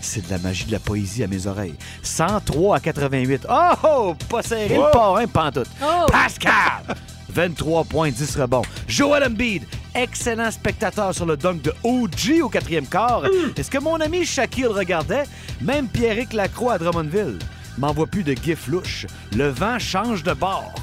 C'est 0.00 0.26
de 0.26 0.30
la 0.30 0.38
magie 0.38 0.64
de 0.64 0.72
la 0.72 0.78
poésie 0.80 1.22
à 1.24 1.26
mes 1.28 1.46
oreilles. 1.46 1.74
103 2.02 2.76
à 2.76 2.80
88. 2.80 3.46
Oh, 3.48 3.54
oh 3.84 4.14
pas 4.28 4.42
serré 4.42 4.76
Oh. 4.76 4.86
le 4.86 4.90
parrain, 4.92 5.26
pantoute. 5.26 5.68
Oh! 5.82 6.06
Pascal! 6.10 6.96
23 7.30 7.84
points, 7.84 8.10
10 8.10 8.36
rebonds. 8.36 8.62
Joel 8.86 9.24
Embiid, 9.24 9.64
excellent 9.94 10.50
spectateur 10.50 11.14
sur 11.14 11.26
le 11.26 11.36
dunk 11.36 11.62
de 11.62 11.72
OG 11.84 12.42
au 12.42 12.48
quatrième 12.48 12.86
quart. 12.86 13.22
Est-ce 13.56 13.70
que 13.70 13.78
mon 13.78 13.96
ami 14.00 14.24
Shaquille 14.24 14.66
regardait? 14.66 15.24
Même 15.60 15.88
Pierrick 15.88 16.32
Lacroix 16.32 16.74
à 16.74 16.78
Drummondville. 16.78 17.38
M'envoie 17.76 18.06
plus 18.06 18.24
de 18.24 18.34
gif 18.34 18.66
louche. 18.68 19.06
Le 19.36 19.48
vent 19.48 19.78
change 19.78 20.22
de 20.22 20.32
bord. 20.32 20.74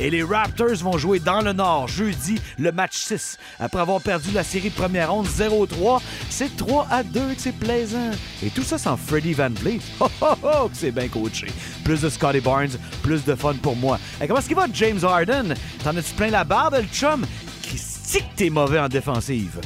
Et 0.00 0.08
les 0.08 0.22
Raptors 0.22 0.76
vont 0.76 0.96
jouer 0.96 1.18
dans 1.20 1.42
le 1.42 1.52
Nord 1.52 1.86
jeudi 1.86 2.40
le 2.58 2.72
match 2.72 2.96
6. 2.96 3.36
Après 3.58 3.80
avoir 3.80 4.00
perdu 4.00 4.30
la 4.32 4.42
série 4.42 4.70
de 4.70 4.74
première 4.74 5.12
ronde 5.12 5.26
0-3, 5.26 6.00
c'est 6.30 6.56
3 6.56 6.86
à 6.90 7.02
2 7.02 7.34
que 7.34 7.40
c'est 7.40 7.52
plaisant. 7.52 8.10
Et 8.42 8.48
tout 8.48 8.62
ça 8.62 8.78
sans 8.78 8.96
Freddie 8.96 9.34
Van 9.34 9.50
Vliet. 9.50 9.80
Oh, 10.00 10.08
oh, 10.22 10.34
oh, 10.42 10.68
que 10.68 10.76
c'est 10.76 10.90
bien 10.90 11.08
coaché. 11.08 11.46
Plus 11.84 12.00
de 12.00 12.08
Scotty 12.08 12.40
Barnes, 12.40 12.70
plus 13.02 13.22
de 13.24 13.34
fun 13.34 13.54
pour 13.62 13.76
moi. 13.76 13.98
Et 14.20 14.26
comment 14.26 14.38
est-ce 14.40 14.48
qu'il 14.48 14.56
va, 14.56 14.66
James 14.72 14.98
Harden? 15.04 15.54
T'en 15.84 15.94
as-tu 15.96 16.14
plein 16.14 16.30
la 16.30 16.44
barbe, 16.44 16.76
le 16.76 16.86
chum? 16.86 17.26
Qu'est-ce 17.62 18.18
que 18.18 18.24
t'es 18.36 18.48
mauvais 18.50 18.78
en 18.78 18.88
défensive? 18.88 19.60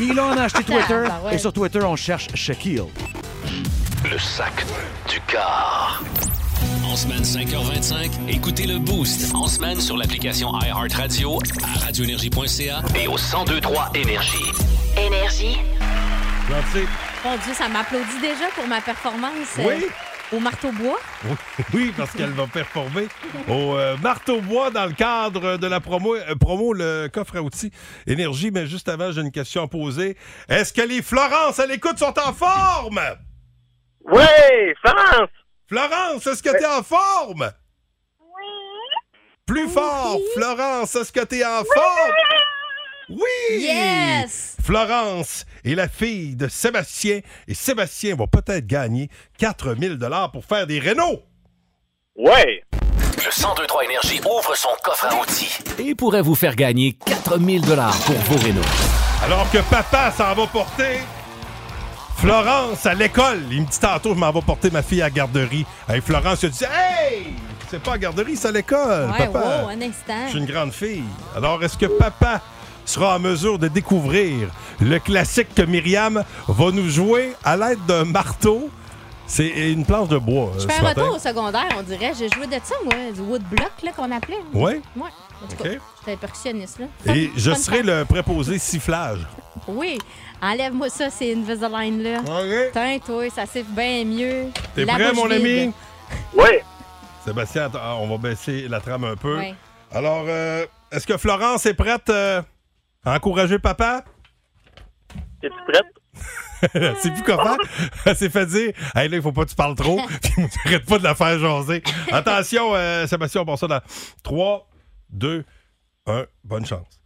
Elon 0.00 0.32
a 0.32 0.42
acheté 0.42 0.64
Twitter 0.64 1.04
Ah, 1.06 1.20
bah 1.22 1.32
et 1.32 1.38
sur 1.38 1.52
Twitter, 1.52 1.80
on 1.84 1.94
cherche 1.96 2.26
Shaquille. 2.34 2.82
Le 4.10 4.18
sac 4.18 4.66
du 5.08 5.20
car. 5.28 6.02
En 6.88 6.96
semaine 6.96 7.22
5h25, 7.22 8.10
écoutez 8.28 8.66
le 8.66 8.78
Boost. 8.78 9.34
En 9.34 9.46
semaine 9.46 9.80
sur 9.80 9.96
l'application 9.96 10.50
iHeartRadio, 10.60 11.38
à 11.62 11.78
radioénergie.ca 11.84 12.80
et 12.98 13.06
au 13.06 13.16
1023 13.16 13.90
Énergie. 13.94 14.52
Énergie. 14.96 15.58
Merci. 16.48 16.86
Mon 17.24 17.36
Dieu, 17.36 17.52
ça 17.52 17.68
m'applaudit 17.68 18.20
déjà 18.22 18.46
pour 18.54 18.66
ma 18.66 18.80
performance 18.80 19.58
euh, 19.58 19.64
Oui. 19.66 19.86
au 20.32 20.40
marteau-bois. 20.40 20.98
Oui, 21.26 21.36
Oui, 21.74 21.94
parce 21.96 22.12
qu'elle 22.12 22.30
va 22.30 22.46
performer 22.46 23.06
au 23.48 23.76
euh, 23.76 23.96
marteau-bois 24.02 24.70
dans 24.70 24.86
le 24.86 24.92
cadre 24.92 25.58
de 25.58 25.66
la 25.66 25.80
promo, 25.80 26.14
euh, 26.16 26.34
promo 26.36 26.72
le 26.72 27.08
coffre 27.12 27.36
à 27.36 27.42
outils 27.42 27.70
Énergie. 28.06 28.50
Mais 28.50 28.66
juste 28.66 28.88
avant, 28.88 29.12
j'ai 29.12 29.20
une 29.20 29.32
question 29.32 29.62
à 29.64 29.68
poser. 29.68 30.16
Est-ce 30.48 30.72
que 30.72 30.82
les 30.82 31.02
Florence 31.02 31.58
à 31.58 31.66
l'écoute 31.66 31.98
sont 31.98 32.14
en 32.18 32.32
forme? 32.32 33.00
Oui, 34.10 34.24
Florence! 34.80 35.28
Florence, 35.68 36.26
est-ce 36.26 36.42
que 36.42 36.48
t'es 36.58 36.64
en 36.66 36.82
forme? 36.82 37.52
Plus 39.44 39.68
fort, 39.68 40.18
Florence, 40.34 40.94
est-ce 40.94 41.12
que 41.12 41.20
t'es 41.20 41.44
en 41.44 41.62
forme? 41.74 42.12
Oui! 43.10 43.60
Yes! 43.60 44.56
Florence 44.62 45.44
est 45.64 45.74
la 45.74 45.88
fille 45.88 46.36
de 46.36 46.48
Sébastien 46.48 47.20
et 47.46 47.54
Sébastien 47.54 48.16
va 48.16 48.26
peut-être 48.26 48.66
gagner 48.66 49.10
4000 49.38 49.96
dollars 49.96 50.32
pour 50.32 50.44
faire 50.44 50.66
des 50.66 50.78
rénaux. 50.78 51.22
Ouais! 52.16 52.62
Le 53.18 53.24
1023 53.24 53.84
Énergie 53.84 54.20
ouvre 54.20 54.54
son 54.56 54.70
coffre 54.82 55.06
à 55.06 55.20
outils. 55.20 55.58
et 55.78 55.94
pourrait 55.94 56.22
vous 56.22 56.34
faire 56.34 56.56
gagner 56.56 56.96
4000 57.24 57.62
dollars 57.62 57.98
pour 58.06 58.16
vos 58.16 58.36
rénaux. 58.42 58.62
Alors 59.22 59.50
que 59.50 59.58
papa 59.68 60.12
s'en 60.12 60.34
va 60.34 60.46
porter 60.46 61.00
Florence 62.18 62.84
à 62.84 62.94
l'école. 62.94 63.42
Il 63.50 63.62
me 63.62 63.66
dit 63.66 63.78
tantôt, 63.78 64.12
je 64.12 64.18
m'en 64.18 64.32
vais 64.32 64.42
porter 64.42 64.70
ma 64.72 64.82
fille 64.82 65.00
à 65.00 65.04
la 65.04 65.10
garderie. 65.10 65.64
Hey, 65.88 66.00
Florence, 66.00 66.42
il 66.42 66.46
a 66.46 66.48
dit 66.48 66.64
Hey! 66.64 67.26
C'est 67.70 67.80
pas 67.80 67.92
à 67.92 67.94
la 67.94 67.98
garderie, 67.98 68.34
c'est 68.36 68.48
à 68.48 68.50
l'école, 68.50 69.10
Ouais, 69.12 69.26
papa. 69.28 69.62
wow, 69.62 69.68
un 69.68 69.80
instant. 69.82 70.24
Je 70.24 70.30
suis 70.30 70.38
une 70.40 70.46
grande 70.46 70.72
fille. 70.72 71.04
Alors, 71.36 71.62
est-ce 71.62 71.78
que 71.78 71.86
papa 71.86 72.40
sera 72.84 73.16
en 73.16 73.18
mesure 73.20 73.58
de 73.58 73.68
découvrir 73.68 74.48
le 74.80 74.98
classique 74.98 75.54
que 75.54 75.62
Myriam 75.62 76.24
va 76.48 76.70
nous 76.72 76.88
jouer 76.90 77.34
à 77.44 77.56
l'aide 77.56 77.84
d'un 77.86 78.04
marteau? 78.04 78.68
C'est 79.26 79.70
une 79.70 79.84
planche 79.84 80.08
de 80.08 80.16
bois. 80.18 80.50
Je 80.58 80.64
euh, 80.64 80.68
fais 80.68 80.84
un 80.84 80.88
retour 80.88 81.14
au 81.14 81.18
secondaire, 81.18 81.68
on 81.78 81.82
dirait. 81.82 82.12
J'ai 82.18 82.30
joué 82.30 82.46
de 82.46 82.54
ça, 82.64 82.74
moi, 82.82 82.94
du 83.14 83.20
woodblock 83.20 83.70
qu'on 83.94 84.10
appelait. 84.10 84.40
Tout 84.52 84.58
cas, 84.58 85.70
OK. 85.70 85.78
j'étais 86.00 86.16
percussionniste. 86.16 86.80
Là. 86.80 87.14
Et 87.14 87.30
je 87.36 87.52
serai 87.52 87.82
le 87.82 88.04
préposé 88.06 88.58
sifflage. 88.58 89.20
Oui. 89.68 89.98
Enlève-moi 90.40 90.88
ça, 90.88 91.10
c'est 91.10 91.34
Invisalign 91.34 92.02
là. 92.02 92.20
OK. 92.20 92.70
Tiens, 92.72 92.98
toi, 93.04 93.28
ça 93.30 93.46
siffle 93.46 93.70
bien 93.72 94.04
mieux. 94.04 94.46
T'es 94.74 94.84
La 94.84 94.94
prêt, 94.94 95.08
bouche 95.10 95.16
mon 95.16 95.26
vide. 95.26 95.34
ami? 95.40 95.72
Oui. 96.34 96.50
Sébastien, 97.24 97.64
attends, 97.66 98.00
on 98.02 98.08
va 98.08 98.18
baisser 98.18 98.68
la 98.68 98.80
trame 98.80 99.04
un 99.04 99.16
peu. 99.16 99.36
Ouais. 99.36 99.54
Alors, 99.92 100.24
euh, 100.28 100.64
est-ce 100.92 101.06
que 101.06 101.16
Florence 101.16 101.66
est 101.66 101.74
prête 101.74 102.08
euh, 102.10 102.40
à 103.04 103.16
encourager 103.16 103.58
papa? 103.58 104.04
Es-tu 105.42 105.54
prête? 105.66 105.86
Sait 107.00 107.10
plus 107.12 107.22
quoi 107.22 107.42
faire. 107.42 107.56
Elle 108.04 108.16
s'est 108.16 108.30
fait 108.30 108.46
dire 108.46 108.72
Hey, 108.94 109.08
là, 109.08 109.16
il 109.16 109.22
faut 109.22 109.32
pas 109.32 109.44
que 109.44 109.50
tu 109.50 109.54
parles 109.56 109.74
trop. 109.76 110.00
Puis, 110.22 110.48
t'arrêtes 110.64 110.86
pas 110.86 110.98
de 110.98 111.04
la 111.04 111.14
faire 111.14 111.38
jaser. 111.38 111.82
Attention, 112.10 112.74
euh, 112.74 113.06
Sébastien, 113.06 113.42
on 113.42 113.44
passe 113.46 113.60
ça 113.60 113.66
dans 113.68 113.80
3, 114.22 114.68
2, 115.10 115.44
1. 116.06 116.26
Bonne 116.44 116.66
chance. 116.66 116.97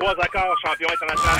Trois 0.00 0.14
accords, 0.18 0.56
champion 0.64 0.88
international. 0.90 1.38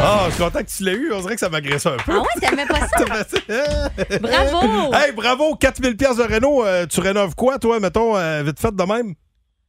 Ah, 0.00 0.24
je 0.28 0.34
suis 0.34 0.42
content 0.44 0.58
que 0.60 0.70
tu 0.76 0.82
l'aies 0.84 0.92
eu. 0.94 1.12
On 1.12 1.20
dirait 1.20 1.34
que 1.34 1.40
ça 1.40 1.48
m'agressait 1.48 1.88
un 1.88 1.96
peu. 1.96 2.12
Ah 2.14 2.20
ouais, 2.20 2.40
t'aimais 2.40 2.66
pas 2.66 2.80
ça? 2.86 4.18
Bravo! 4.20 4.94
Hey, 4.94 5.12
bravo! 5.12 5.56
4000 5.56 5.96
pièces 5.96 6.16
de 6.16 6.22
Renault. 6.22 6.64
Euh, 6.64 6.86
tu 6.86 7.00
rénoves 7.00 7.34
quoi, 7.34 7.58
toi, 7.58 7.80
mettons, 7.80 8.16
euh, 8.16 8.42
vite 8.44 8.60
fait 8.60 8.74
de 8.74 8.82
même? 8.84 9.14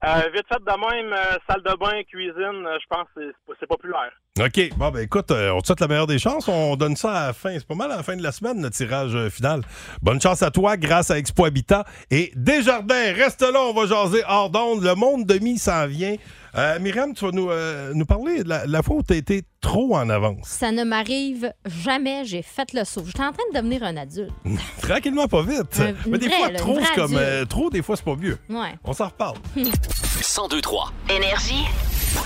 Euh, 0.06 0.22
vite 0.34 0.46
fait 0.48 0.60
de 0.60 0.72
même, 1.04 1.12
euh, 1.14 1.38
salle 1.50 1.62
de 1.62 1.78
bain, 1.78 2.02
cuisine, 2.08 2.66
euh, 2.66 2.78
je 2.82 2.86
pense 2.90 3.06
que 3.16 3.22
c'est- 3.60 3.68
populaire. 3.68 4.12
OK. 4.40 4.70
Bon, 4.78 4.90
ben 4.92 5.02
écoute, 5.02 5.30
euh, 5.32 5.52
on 5.52 5.60
te 5.60 5.68
souhaite 5.68 5.82
la 5.82 5.88
meilleure 5.88 6.08
des 6.08 6.18
chances. 6.20 6.48
On 6.48 6.78
donne 6.78 6.96
ça 6.96 7.12
à 7.12 7.28
la 7.28 7.34
fin. 7.34 7.52
C'est 7.54 7.68
pas 7.68 7.76
mal 7.76 7.92
à 7.92 7.98
la 7.98 8.04
fin 8.04 8.16
de 8.16 8.24
la 8.24 8.32
semaine, 8.32 8.62
le 8.64 8.70
tirage 8.70 9.14
euh, 9.14 9.30
final. 9.30 9.62
Bonne 10.02 10.22
chance 10.22 10.42
à 10.42 10.50
toi 10.52 10.78
grâce 10.78 11.12
à 11.12 11.18
Expo 11.20 11.44
Habitat. 11.46 11.84
Et 12.10 12.32
Desjardins, 12.36 13.14
reste 13.14 13.42
là, 13.42 13.60
on 13.62 13.74
va 13.74 13.86
jaser 13.88 14.24
hors 14.28 14.50
d'onde. 14.50 14.82
Le 14.84 14.96
monde 14.96 15.26
demi 15.26 15.58
s'en 15.58 15.86
vient. 15.88 16.16
Euh, 16.56 16.80
Myriam, 16.80 17.14
tu 17.14 17.26
vas 17.26 17.32
nous, 17.32 17.50
euh, 17.50 17.92
nous 17.94 18.06
parler 18.06 18.44
de 18.44 18.50
la, 18.50 18.66
la 18.66 18.82
fois 18.82 18.96
où 18.98 19.04
tu 19.04 19.14
as 19.14 19.18
été 19.18 19.44
trop 19.62 19.96
en 19.96 20.10
avance. 20.10 20.48
Ça 20.48 20.72
ne 20.72 20.84
m'arrive 20.84 21.54
jamais. 21.66 22.26
J'ai 22.26 22.42
fait 22.42 22.74
le 22.74 22.84
saut. 22.86 23.04
J'étais 23.06 23.20
en 23.24 23.32
train 23.32 23.44
de 23.54 23.58
devenir 23.58 23.84
un 23.84 23.98
adulte. 23.98 24.32
Tranquillement, 24.82 25.28
pas 25.28 25.44
vite. 25.44 25.80
Un- 25.80 25.94
Mais 26.08 26.18
des 26.18 26.28
vrai, 26.28 26.38
fois, 26.38 26.52
là, 26.52 26.60
trop, 26.60 26.80
c'est 26.84 26.96
comme. 26.96 27.16
euh, 27.16 27.46
trop, 27.46 27.70
des 27.70 27.82
fois, 27.82 27.96
c'est 27.96 28.06
pas 28.06 28.16
mieux. 28.16 28.38
Ouais. 28.50 28.74
On 28.84 28.94
s'en 28.94 29.06
reparle. 29.08 29.38
1023 29.56 30.92
Énergie. 31.10 31.66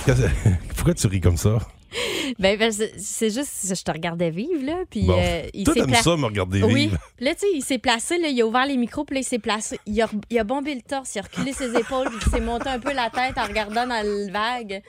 Pourquoi 0.76 0.94
tu 0.94 1.06
ris 1.06 1.20
comme 1.20 1.36
ça? 1.36 1.58
Ben, 2.38 2.58
ben, 2.58 2.72
c'est 2.98 3.30
juste, 3.30 3.50
je 3.76 3.82
te 3.82 3.90
regardais 3.90 4.30
vivre, 4.30 4.62
là. 4.64 4.76
Puis 4.90 5.02
Bon. 5.02 5.16
euh, 5.18 5.42
il 5.54 5.64
Toi, 5.64 5.74
s'est 5.74 5.82
pla- 5.84 6.02
ça, 6.02 6.16
me 6.16 6.24
regarder 6.26 6.62
Oui. 6.62 6.74
vivre? 6.74 6.98
Puis 7.16 7.24
là, 7.26 7.34
tu 7.34 7.40
sais, 7.40 7.46
il 7.54 7.62
s'est 7.62 7.78
placé, 7.78 8.18
là, 8.18 8.28
il 8.28 8.40
a 8.42 8.46
ouvert 8.46 8.66
les 8.66 8.76
micros, 8.76 9.04
puis 9.04 9.14
là, 9.16 9.20
il 9.20 9.24
s'est 9.24 9.38
placé. 9.38 9.78
Il 9.86 10.00
a, 10.02 10.08
il 10.30 10.38
a 10.38 10.44
bombé 10.44 10.74
le 10.74 10.82
torse, 10.82 11.14
il 11.14 11.18
a 11.20 11.22
reculé 11.22 11.52
ses 11.52 11.70
épaules, 11.76 12.08
puis 12.08 12.18
il 12.26 12.32
s'est 12.32 12.40
monté 12.40 12.68
un 12.68 12.78
peu 12.78 12.92
la 12.92 13.10
tête 13.10 13.36
en 13.38 13.44
regardant 13.44 13.86
dans 13.86 14.02
le 14.04 14.30
vague. 14.32 14.82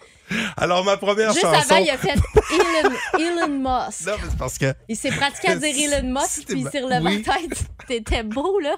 Alors, 0.57 0.83
ma 0.83 0.97
première 0.97 1.31
Juste 1.33 1.41
chanson. 1.45 1.73
avant, 1.75 1.83
il 1.83 1.89
a 1.91 1.97
fait 1.99 2.15
Elon, 2.51 2.95
Elon 3.19 3.47
Musk. 3.59 4.07
Non, 4.07 4.13
mais 4.19 4.27
c'est 4.31 4.37
parce 4.39 4.57
que. 4.57 4.73
Il 4.89 4.95
s'est 4.95 5.11
pratiqué 5.11 5.49
à 5.49 5.55
dire 5.57 5.75
Elon 5.99 6.09
Musk, 6.19 6.47
puis 6.47 6.61
il 6.61 6.69
s'est 6.69 6.81
relevé 6.81 7.17
Oui. 7.17 7.23
la 7.27 7.33
tête. 7.35 7.63
T'étais 7.87 8.23
beau, 8.23 8.59
là. 8.59 8.75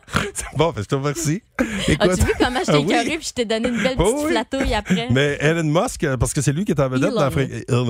Bon, 0.58 0.72
ben, 0.72 0.82
je 0.82 0.88
te 0.88 0.96
remercie. 0.96 1.42
As-tu 2.02 2.26
vu 2.26 2.34
comment 2.38 2.60
je 2.60 2.66
t'ai 2.66 2.72
Ah 2.74 2.80
oui. 2.80 2.86
écœuré, 2.92 3.18
puis 3.18 3.28
je 3.30 3.34
t'ai 3.34 3.46
donné 3.46 3.70
une 3.70 3.82
belle 3.82 3.96
petite 3.96 4.14
Oh 4.14 4.24
oui. 4.26 4.32
flatouille 4.32 4.74
après? 4.74 5.08
Mais 5.10 5.38
Elon 5.40 5.64
Musk, 5.64 6.06
parce 6.20 6.34
que 6.34 6.42
c'est 6.42 6.52
lui 6.52 6.66
qui 6.66 6.74
est 6.74 6.82
en 6.82 6.90
vedette 6.90 7.12
Elon. 7.14 7.30
dans 7.30 7.30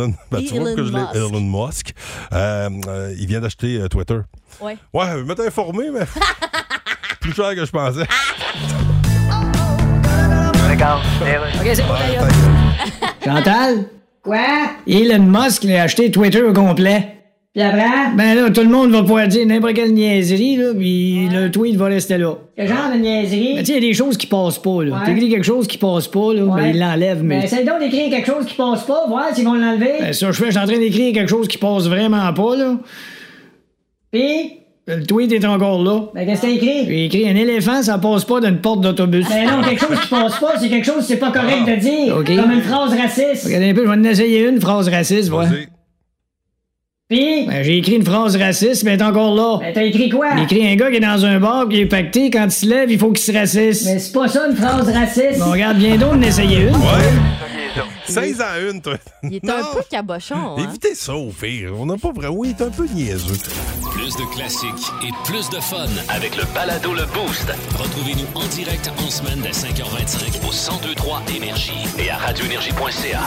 Elon. 0.04 0.13
Ben, 0.32 0.42
tu 0.44 0.56
vois 0.56 0.72
Elon 0.72 0.76
que 0.76 0.84
je 0.84 0.92
l'ai 0.92 1.00
Musk. 1.00 1.16
Elon 1.16 1.42
Musk. 1.42 1.94
Euh, 2.34 2.70
euh, 2.88 3.16
il 3.18 3.28
vient 3.28 3.40
d'acheter 3.40 3.80
euh, 3.80 3.88
Twitter. 3.88 4.20
Ouais. 4.60 4.78
Ouais, 4.94 5.06
je 5.18 5.24
m'étais 5.24 5.48
informé, 5.48 5.90
mais 5.92 6.06
plus 7.22 7.34
cher 7.34 7.56
que 7.56 7.66
je 7.66 7.72
pensais. 7.72 8.08
OK, 10.80 11.66
c'est 11.74 11.88
bon, 11.88 11.94
d'ailleurs. 11.94 12.28
Chantal? 13.24 13.86
Quoi? 14.24 14.38
Elon 14.86 15.24
Musk 15.24 15.63
il 15.63 15.76
a 15.76 15.84
acheté 15.84 16.12
Twitter 16.12 16.44
au 16.44 16.54
complet. 16.54 17.16
Puis 17.58 17.65
après? 17.65 18.15
Ben 18.15 18.36
là, 18.36 18.52
tout 18.52 18.62
le 18.62 18.70
monde 18.70 18.91
va 18.91 19.02
pouvoir 19.02 19.28
dire 19.28 19.43
n'importe 19.48 19.74
quelle 19.74 19.91
niaiserie, 19.91 20.58
là, 20.58 20.76
puis 20.78 21.28
le 21.28 21.50
tweet 21.50 21.76
va 21.76 21.86
rester 21.86 22.20
là. 22.20 22.36
Quel 22.56 22.67
genre 22.67 22.91
de 22.93 23.00
niaiserie? 23.00 23.56
Ben, 23.56 23.63
tu 23.63 23.65
sais, 23.65 23.72
il 23.72 23.84
y 23.84 23.88
a 23.88 23.89
des 23.89 23.93
choses 23.96 24.15
qui 24.15 24.28
passent 24.28 24.60
pas, 24.60 24.84
là. 24.84 24.96
Ouais. 24.96 25.06
T'écris 25.08 25.28
quelque 25.28 25.43
chose 25.43 25.65
qui 25.65 25.80
passe 25.80 26.08
pas, 26.08 26.36
là, 26.36 26.43
ben, 26.56 26.67
il 26.67 26.78
l'enlève, 26.78 27.24
mais... 27.24 27.39
Ben, 27.39 27.46
essaye 27.46 27.65
donc 27.65 27.80
d'écrire 27.80 28.12
quelque 28.12 28.28
chose 28.28 28.46
qui 28.46 28.54
passe 28.54 28.84
pas, 28.84 29.08
voir 29.08 29.34
s'ils 29.34 29.43
vont 29.43 29.56
l'enlever. 29.56 29.93
Ben, 30.00 30.13
ça, 30.13 30.32
je 30.32 30.38
fais, 30.38 30.46
je 30.46 30.52
suis 30.52 30.60
en 30.60 30.67
train 30.67 30.78
d'écrire 30.78 31.12
quelque 31.15 31.30
chose 31.30 31.48
qui 31.48 31.58
passe 31.58 31.88
vraiment 31.88 32.32
pas, 32.32 32.56
là. 32.56 32.78
Puis? 34.12 34.52
Le 34.86 35.04
tweet 35.04 35.32
est 35.32 35.46
encore 35.46 35.84
là. 35.84 36.02
Ben, 36.13 36.28
qu'est-ce 36.28 36.41
que 36.43 36.46
t'as 36.46 36.54
écrit? 36.54 36.86
J'ai 36.86 37.06
écrit 37.06 37.28
un 37.28 37.36
éléphant, 37.36 37.82
ça 37.82 37.98
passe 37.98 38.24
pas 38.24 38.39
d'une 38.39 38.60
porte 38.60 38.82
d'autobus. 38.82 39.28
Ben 39.30 39.50
non, 39.50 39.63
quelque 39.63 39.80
chose 39.80 40.00
qui 40.00 40.10
passe 40.10 40.39
pas, 40.39 40.60
c'est 40.60 40.70
quelque 40.70 40.86
chose 40.86 40.98
que 40.98 41.06
c'est 41.06 41.17
pas 41.17 41.32
correct 41.32 41.65
de 41.67 41.76
dire. 41.76 42.17
OK. 42.17 42.36
Comme 42.36 42.52
une 42.52 42.62
phrase 42.62 42.93
raciste. 42.93 43.46
Regardez 43.46 43.72
un 43.72 43.74
peu, 43.74 43.82
je 43.82 43.89
vais 43.89 43.98
en 43.98 44.04
essayer 44.04 44.48
une 44.48 44.62
phrase 44.62 44.89
raciste, 44.89 45.30
voilà. 45.30 45.50
Puis? 47.10 47.46
Ben, 47.46 47.63
j'ai 47.63 47.78
écrit 47.78 47.96
une 47.96 48.04
phrase 48.04 48.36
raciste, 48.36 48.84
mais 48.84 48.91
elle 48.91 49.00
est 49.00 49.04
encore 49.04 49.34
là. 49.34 49.60
Ben, 49.62 49.74
t'as 49.74 49.84
écrit 49.84 50.10
quoi? 50.10 50.36
J'ai 50.36 50.43
écrit 50.43 50.67
un 50.67 50.76
gars 50.76 50.89
qui 50.89 50.98
est 50.98 51.00
dans 51.00 51.26
un 51.26 51.39
bar, 51.39 51.70
qui 51.70 51.80
est 51.80 51.86
pacté, 51.86 52.30
quand 52.30 52.43
il 52.43 52.52
se 52.52 52.65
lève, 52.65 52.91
il 52.91 53.00
faut 53.00 53.12
qu'il 53.12 53.24
se 53.24 53.32
raciste. 53.32 53.86
Mais 53.86 54.00
c'est 54.00 54.12
pas 54.12 54.28
ça 54.28 54.48
une 54.50 54.58
phrase 54.58 54.89
raciste. 54.89 55.39
Bon, 55.39 55.52
regarde, 55.52 55.78
bien 55.78 55.96
donc 55.96 56.20
d'en 56.20 56.22
essayer 56.22 56.63
une. 56.63 56.76
Ouais. 56.76 57.84
16 58.08 58.41
à 58.41 58.54
1, 58.74 58.80
toi. 58.80 58.96
Il 59.24 59.36
est 59.36 59.50
un 59.50 59.62
peu 59.74 59.84
cabochon, 59.89 60.36
hein? 60.36 60.67
Évitez 60.67 60.96
ça, 60.96 61.13
au 61.15 61.28
pire. 61.30 61.72
On 61.78 61.86
n'a 61.86 61.96
pas 61.96 62.12
vrai. 62.12 62.28
Oui, 62.28 62.50
il 62.50 62.62
est 62.62 62.65
un 62.65 62.72
peu 62.72 62.88
niaiseux. 62.93 63.36
Plus 63.91 64.15
de 64.15 64.34
classiques 64.36 64.91
et 65.04 65.12
plus 65.30 65.50
de 65.50 65.62
fun 65.62 65.86
avec 66.10 66.36
le 66.36 66.43
balado 66.54 66.93
Le 66.93 67.06
Boost. 67.13 67.48
Retrouvez-nous 67.78 68.28
en 68.36 68.46
direct 68.48 68.91
en 68.98 69.10
semaine 69.10 69.39
dès 69.41 69.52
5h25 69.52 70.39
au 70.46 70.52
1023 70.52 71.24
Énergie 71.36 71.72
et 72.00 72.10
à 72.10 72.17
radioénergie.ca. 72.17 73.22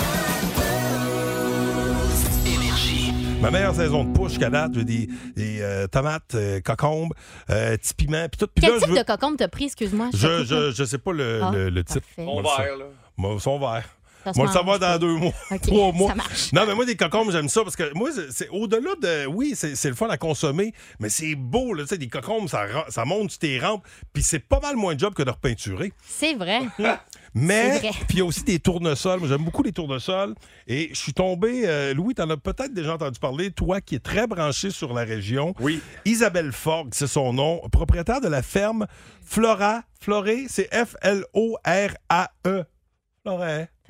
Ma 3.41 3.51
meilleure 3.51 3.75
saison 3.75 4.05
de 4.05 4.13
push 4.13 4.31
jusqu'à 4.31 4.51
date, 4.51 4.73
j'ai 4.75 4.85
des, 4.85 5.09
des 5.35 5.63
euh, 5.63 5.87
tomates, 5.87 6.35
euh, 6.35 6.61
cocombes, 6.61 7.15
euh, 7.49 7.77
petits 7.79 7.95
piments, 7.95 8.27
puis 8.31 8.39
tout. 8.39 8.47
Puis 8.55 8.61
Quel 8.63 8.73
là, 8.75 8.77
type 8.79 8.89
je 8.89 8.93
veux- 8.93 8.99
de 8.99 9.03
cocombe 9.05 9.37
t'as 9.39 9.49
pris, 9.49 9.65
excuse-moi? 9.65 10.11
Je, 10.13 10.45
je, 10.45 10.73
je 10.73 10.85
sais 10.85 10.99
pas 10.99 11.13
le, 11.13 11.41
Ah, 11.43 11.51
le, 11.51 11.71
le 11.71 11.83
type. 11.85 12.03
parfait. 12.17 12.27
Sa- 12.57 12.63
vert, 12.63 12.77
là. 12.77 12.85
Moi, 13.17 13.37
son 13.41 13.59
vert. 13.59 13.89
Ça 14.25 14.33
le 14.43 14.49
savoir 14.49 14.79
dans 14.79 14.99
deux 14.99 15.15
mois, 15.17 15.33
trois 15.63 15.93
mois. 15.93 16.09
ça 16.11 16.15
marche. 16.15 16.53
Non, 16.53 16.65
mais 16.67 16.75
moi, 16.75 16.85
des 16.85 16.97
cocombes, 16.97 17.31
j'aime 17.33 17.49
ça 17.49 17.63
parce 17.63 17.77
que 17.77 17.93
moi, 17.95 18.11
c'est- 18.31 18.49
au-delà 18.51 18.91
de. 19.01 19.27
Oui, 19.27 19.55
c'est 19.57 19.89
le 19.89 19.95
fun 19.95 20.09
à 20.09 20.17
consommer, 20.19 20.73
mais 20.99 21.09
c'est 21.09 21.35
beau, 21.35 21.73
là. 21.75 21.83
Tu 21.85 21.89
sais, 21.91 21.99
des 21.99 22.09
cocombes, 22.09 22.49
ça, 22.49 23.05
monte 23.05 23.31
sur 23.31 23.39
tes 23.41 23.59
rampes, 23.59 23.85
puis 24.13 24.23
c'est 24.23 24.39
pas 24.41 24.61
mal 24.61 24.77
moins 24.77 24.95
de 24.95 25.01
job 25.01 25.15
que 25.15 25.23
de 25.23 25.31
repeinturer. 25.31 25.93
C'est 26.07 26.35
vrai. 26.35 26.61
Mais, 27.33 27.79
puis 28.09 28.17
il 28.17 28.19
y 28.19 28.21
a 28.23 28.25
aussi 28.25 28.43
des 28.43 28.59
tournesols. 28.59 29.21
Moi, 29.21 29.29
j'aime 29.29 29.45
beaucoup 29.45 29.63
les 29.63 29.71
tournesols. 29.71 30.35
Et 30.67 30.89
je 30.93 30.99
suis 30.99 31.13
tombé, 31.13 31.63
euh, 31.65 31.95
Louis, 31.95 32.13
t'en 32.13 32.29
as 32.29 32.37
peut-être 32.37 32.75
déjà 32.75 32.95
entendu 32.95 33.21
parler, 33.21 33.53
toi 33.53 33.81
qui 33.81 33.95
es 33.95 33.99
très 34.01 34.27
branché 34.27 34.71
sur 34.71 34.93
la 34.93 35.03
région. 35.05 35.55
Oui. 35.61 35.81
Isabelle 36.05 36.51
Fogg, 36.51 36.89
c'est 36.91 37.07
son 37.07 37.33
nom, 37.33 37.61
propriétaire 37.71 38.21
de 38.21 38.27
la 38.27 38.43
ferme 38.43 38.89
Flora. 39.25 39.83
Floré, 40.01 40.47
c'est 40.49 40.69
F-L-O-R-A-E. 41.55 42.65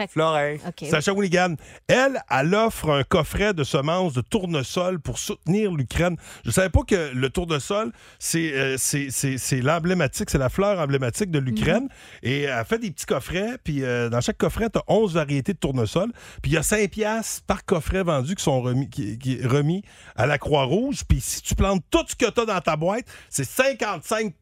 Floret. 0.09 0.61
OK. 0.67 0.75
C'est 0.89 0.95
à 0.95 1.01
Shawinigan. 1.01 1.55
Elle, 1.87 2.21
elle 2.31 2.55
offre 2.55 2.91
un 2.91 3.03
coffret 3.05 3.53
de 3.55 3.65
semences 3.65 4.15
de 4.15 4.23
tournesol 4.23 4.99
pour 4.99 5.19
soutenir 5.19 5.73
l'Ukraine. 5.73 6.17
Je 6.45 6.51
savais 6.51 6.71
pas 6.71 6.81
que 6.83 7.13
le 7.15 7.31
tournesol, 7.31 7.93
c'est 8.19 8.53
euh, 8.55 8.77
c'est- 8.79 9.61
l'emblématique, 9.61 10.31
c'est 10.31 10.39
la 10.39 10.49
fleur 10.49 10.81
emblématique 10.81 11.31
de 11.31 11.39
l'Ukraine. 11.39 11.89
Et 12.23 12.43
elle 12.43 12.65
fait 12.65 12.79
des 12.79 12.91
petits 12.91 13.07
coffrets, 13.07 13.59
puis 13.63 13.85
euh, 13.85 14.09
dans 14.09 14.21
chaque 14.21 14.39
coffret, 14.39 14.69
tu 14.71 14.79
as 14.79 14.85
11 14.89 15.15
variétés 15.15 15.53
de 15.53 15.59
tournesol. 15.59 16.11
Puis 16.43 16.53
il 16.53 16.55
y 16.55 16.59
a 16.59 16.63
5 16.63 16.91
piastres 16.91 17.43
par 17.47 17.65
coffret 17.65 18.03
vendu 18.03 18.35
qui 18.35 18.43
sont 18.43 18.61
remis, 18.63 18.89
qui, 18.89 19.19
qui 19.19 19.47
remis 19.47 19.83
à 20.17 20.27
la 20.27 20.39
Croix-Rouge. 20.39 21.03
Puis 21.07 21.21
si 21.21 21.43
tu 21.43 21.55
plantes 21.55 21.85
tout 21.91 22.05
ce 22.09 22.17
que 22.17 22.29
tu 22.31 22.41
as 22.41 22.47
dans 22.47 22.61
ta 22.61 22.77
boîte, 22.77 23.05
c'est 23.29 23.45
55 23.45 24.33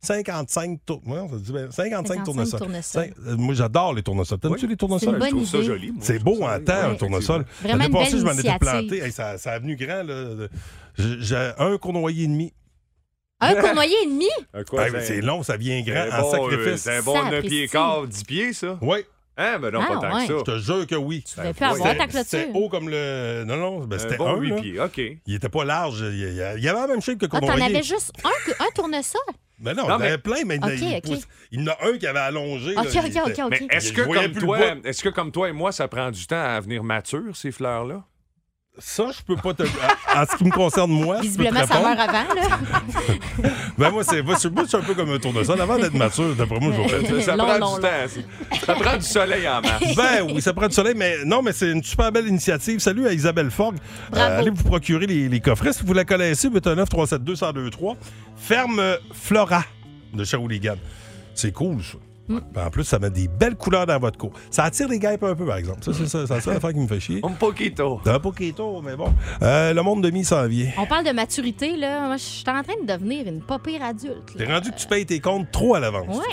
55 0.00 0.78
tour... 0.86 1.00
ouais, 1.06 1.28
ça 1.30 1.36
dit 1.36 1.52
bien, 1.52 1.70
55 1.70 2.24
55 2.24 2.24
tournesols. 2.58 3.14
euh, 3.26 3.36
Moi, 3.36 3.54
j'adore 3.54 3.94
les 3.94 4.02
tournesols. 4.02 4.38
T'aimes-tu 4.38 4.66
les 4.66 4.76
tournesols? 4.76 5.00
C'est 5.00 5.12
une 5.12 5.18
bonne 5.18 5.28
Je 5.28 5.34
trouve 5.34 5.46
ça 5.46 5.56
idée. 5.58 5.66
joli, 5.66 5.90
moi. 5.90 6.02
C'est 6.04 6.18
beau 6.22 6.42
en 6.42 6.60
temps, 6.60 6.90
un 6.90 6.94
tournesol. 6.94 7.44
L'année 7.64 7.88
passée, 7.88 8.18
je 8.18 8.24
m'en 8.24 8.32
étais 8.32 8.58
planté. 8.58 8.98
Hey, 9.02 9.12
ça, 9.12 9.38
ça 9.38 9.52
a 9.52 9.58
venu 9.58 9.76
grand. 9.76 10.02
Là. 10.04 10.46
J'ai 10.96 11.52
un 11.58 11.76
cournoyer 11.78 12.24
et 12.24 12.28
demi. 12.28 12.52
Un 13.40 13.54
cournoyer 13.54 13.94
et 14.02 14.06
demi? 14.06 14.28
Un 14.52 15.00
c'est 15.00 15.20
long, 15.20 15.42
ça 15.44 15.56
vient 15.56 15.80
grand 15.82 16.10
un 16.12 16.18
en 16.18 16.22
bon, 16.22 16.28
euh, 16.28 16.50
sacrifice. 16.50 16.82
C'est 16.82 16.96
un 16.96 17.02
bon 17.02 17.30
9 17.30 17.40
pieds 17.44 17.68
quart, 17.68 18.04
10 18.06 18.24
pieds, 18.24 18.52
ça? 18.52 18.76
Oui. 18.82 18.98
Hein? 19.36 19.60
Ben 19.60 19.70
non, 19.70 19.80
Ah, 19.80 19.86
pas 19.94 20.08
tant 20.08 20.16
ouais. 20.16 20.26
que 20.26 20.32
Je 20.32 20.38
ça. 20.38 20.44
te 20.44 20.58
jure 20.58 20.86
que 20.88 20.96
oui. 20.96 21.22
Tu 21.24 21.38
devais 21.38 21.52
plus 21.54 21.64
avoir 21.64 21.96
ta 21.96 22.06
clôture. 22.08 22.24
C'était 22.26 22.50
haut 22.54 22.68
comme 22.68 22.88
le. 22.88 23.44
Non, 23.46 23.56
non, 23.56 23.84
ben, 23.84 23.94
Un 23.94 23.98
c'était 24.00 24.16
bon 24.16 24.26
un. 24.34 24.36
8 24.40 24.48
là. 24.50 24.56
pieds, 24.60 24.80
OK. 24.80 25.00
Il 25.26 25.34
était 25.34 25.48
pas 25.48 25.64
large. 25.64 26.00
Il 26.00 26.18
y 26.34 26.42
avait 26.42 26.72
la 26.80 26.86
même 26.88 27.00
shape 27.00 27.18
que 27.18 27.26
Ah, 27.26 27.38
cournoyer. 27.38 27.60
t'en 27.60 27.66
avais 27.66 27.82
juste 27.84 28.10
un, 28.24 28.64
un 28.64 28.68
tournesol? 28.74 29.20
Ben 29.60 29.74
non, 29.74 29.88
Non, 29.88 29.88
il 29.88 29.90
y 29.90 29.92
en 29.92 30.00
avait 30.06 30.18
plein, 30.18 30.44
mais 30.46 30.56
il- 30.56 30.64
OK, 30.64 30.70
il, 31.04 31.12
il 31.50 31.60
y 31.60 31.62
en 31.64 31.72
a 31.72 31.76
un 31.88 31.98
qui 31.98 32.06
avait 32.06 32.18
allongé. 32.20 32.74
là, 32.74 32.82
OK, 33.26 33.32
OK, 33.46 33.52
était- 33.56 33.76
est-ce 33.76 33.92
que, 33.92 34.02
comme 34.14 34.32
toi, 34.40 34.58
que 35.02 35.08
comme 35.08 35.32
toi 35.32 35.48
et 35.48 35.52
moi, 35.52 35.72
ça 35.72 35.88
prend 35.88 36.10
du 36.10 36.26
temps 36.26 36.40
à 36.42 36.60
venir 36.60 36.84
mature, 36.84 37.34
ces 37.36 37.50
fleurs-là? 37.50 38.04
Ça, 38.80 39.06
je 39.10 39.22
peux 39.24 39.34
pas 39.34 39.54
te. 39.54 39.64
En 39.64 40.24
ce 40.30 40.36
qui 40.36 40.44
me 40.44 40.50
concerne, 40.50 40.90
moi. 40.92 41.20
Visiblement, 41.20 41.66
ça 41.66 41.80
meurt 41.80 41.98
avant, 41.98 42.34
là. 42.34 42.58
Ben 43.78 43.90
moi, 43.90 44.02
c'est 44.04 44.18
un 44.20 44.80
peu 44.82 44.94
comme 44.94 45.10
un 45.10 45.18
tournesol. 45.18 45.60
Avant 45.60 45.78
d'être 45.78 45.94
mature, 45.94 46.34
d'après 46.34 46.60
moi, 46.60 46.72
je 46.72 46.82
vais 46.82 47.04
faire 47.04 47.22
Ça, 47.22 47.36
Long, 47.36 47.44
prend 47.44 47.58
long, 47.58 47.74
du 47.76 47.82
temps. 47.82 48.58
Ça 48.66 48.74
prend 48.74 48.96
du 48.96 49.04
soleil 49.04 49.48
en 49.48 49.60
masse. 49.60 49.82
Ben 49.96 50.22
oui, 50.32 50.40
ça 50.40 50.52
prend 50.52 50.68
du 50.68 50.74
soleil, 50.74 50.94
mais 50.96 51.24
non, 51.24 51.42
mais 51.42 51.52
c'est 51.52 51.70
une 51.70 51.82
super 51.82 52.12
belle 52.12 52.28
initiative. 52.28 52.78
Salut 52.78 53.06
à 53.06 53.12
Isabelle 53.12 53.50
Fogg. 53.50 53.76
Bravo. 54.10 54.34
allez 54.34 54.50
vous 54.50 54.64
procurer 54.64 55.06
les, 55.06 55.28
les 55.28 55.40
coffrets. 55.40 55.72
Si 55.72 55.84
vous 55.84 55.92
la 55.92 56.04
connaissez, 56.04 56.48
819 56.48 56.88
372 56.88 57.42
1023 57.42 57.96
Ferme 58.36 58.82
Flora 59.12 59.64
de 60.14 60.24
Shawinigan. 60.24 60.76
C'est 61.34 61.52
cool, 61.52 61.82
ça. 61.82 61.98
Mm. 62.28 62.38
En 62.56 62.70
plus, 62.70 62.84
ça 62.84 62.98
met 62.98 63.10
des 63.10 63.28
belles 63.28 63.56
couleurs 63.56 63.86
dans 63.86 63.98
votre 63.98 64.18
cour. 64.18 64.32
Ça 64.50 64.64
attire 64.64 64.88
les 64.88 64.98
guêpes 64.98 65.22
un 65.22 65.34
peu, 65.34 65.46
par 65.46 65.56
exemple. 65.56 65.82
Ça, 65.82 65.92
c'est 65.92 66.06
ça, 66.06 66.26
c'est 66.26 66.40
ça 66.40 66.52
l'affaire 66.52 66.72
qui 66.72 66.80
me 66.80 66.86
fait 66.86 67.00
chier. 67.00 67.20
Un 67.22 67.30
poquito. 67.30 68.00
Un 68.04 68.20
poquito, 68.20 68.82
mais 68.82 68.96
bon. 68.96 69.12
Euh, 69.42 69.72
le 69.72 69.82
monde 69.82 70.02
de 70.02 70.10
mi 70.10 70.24
s'en 70.24 70.46
vient. 70.46 70.70
On 70.78 70.86
parle 70.86 71.06
de 71.06 71.12
maturité, 71.12 71.76
là. 71.76 72.06
Moi, 72.06 72.16
je 72.16 72.22
suis 72.22 72.44
en 72.48 72.62
train 72.62 72.80
de 72.82 72.86
devenir 72.86 73.26
une 73.26 73.40
pas 73.40 73.58
pire 73.58 73.82
adulte. 73.82 74.36
T'es 74.36 74.44
rendu 74.44 74.70
que 74.70 74.76
tu 74.76 74.86
payes 74.86 75.06
tes 75.06 75.20
comptes 75.20 75.50
trop 75.50 75.74
à 75.74 75.80
l'avance. 75.80 76.16
Ouais. 76.16 76.24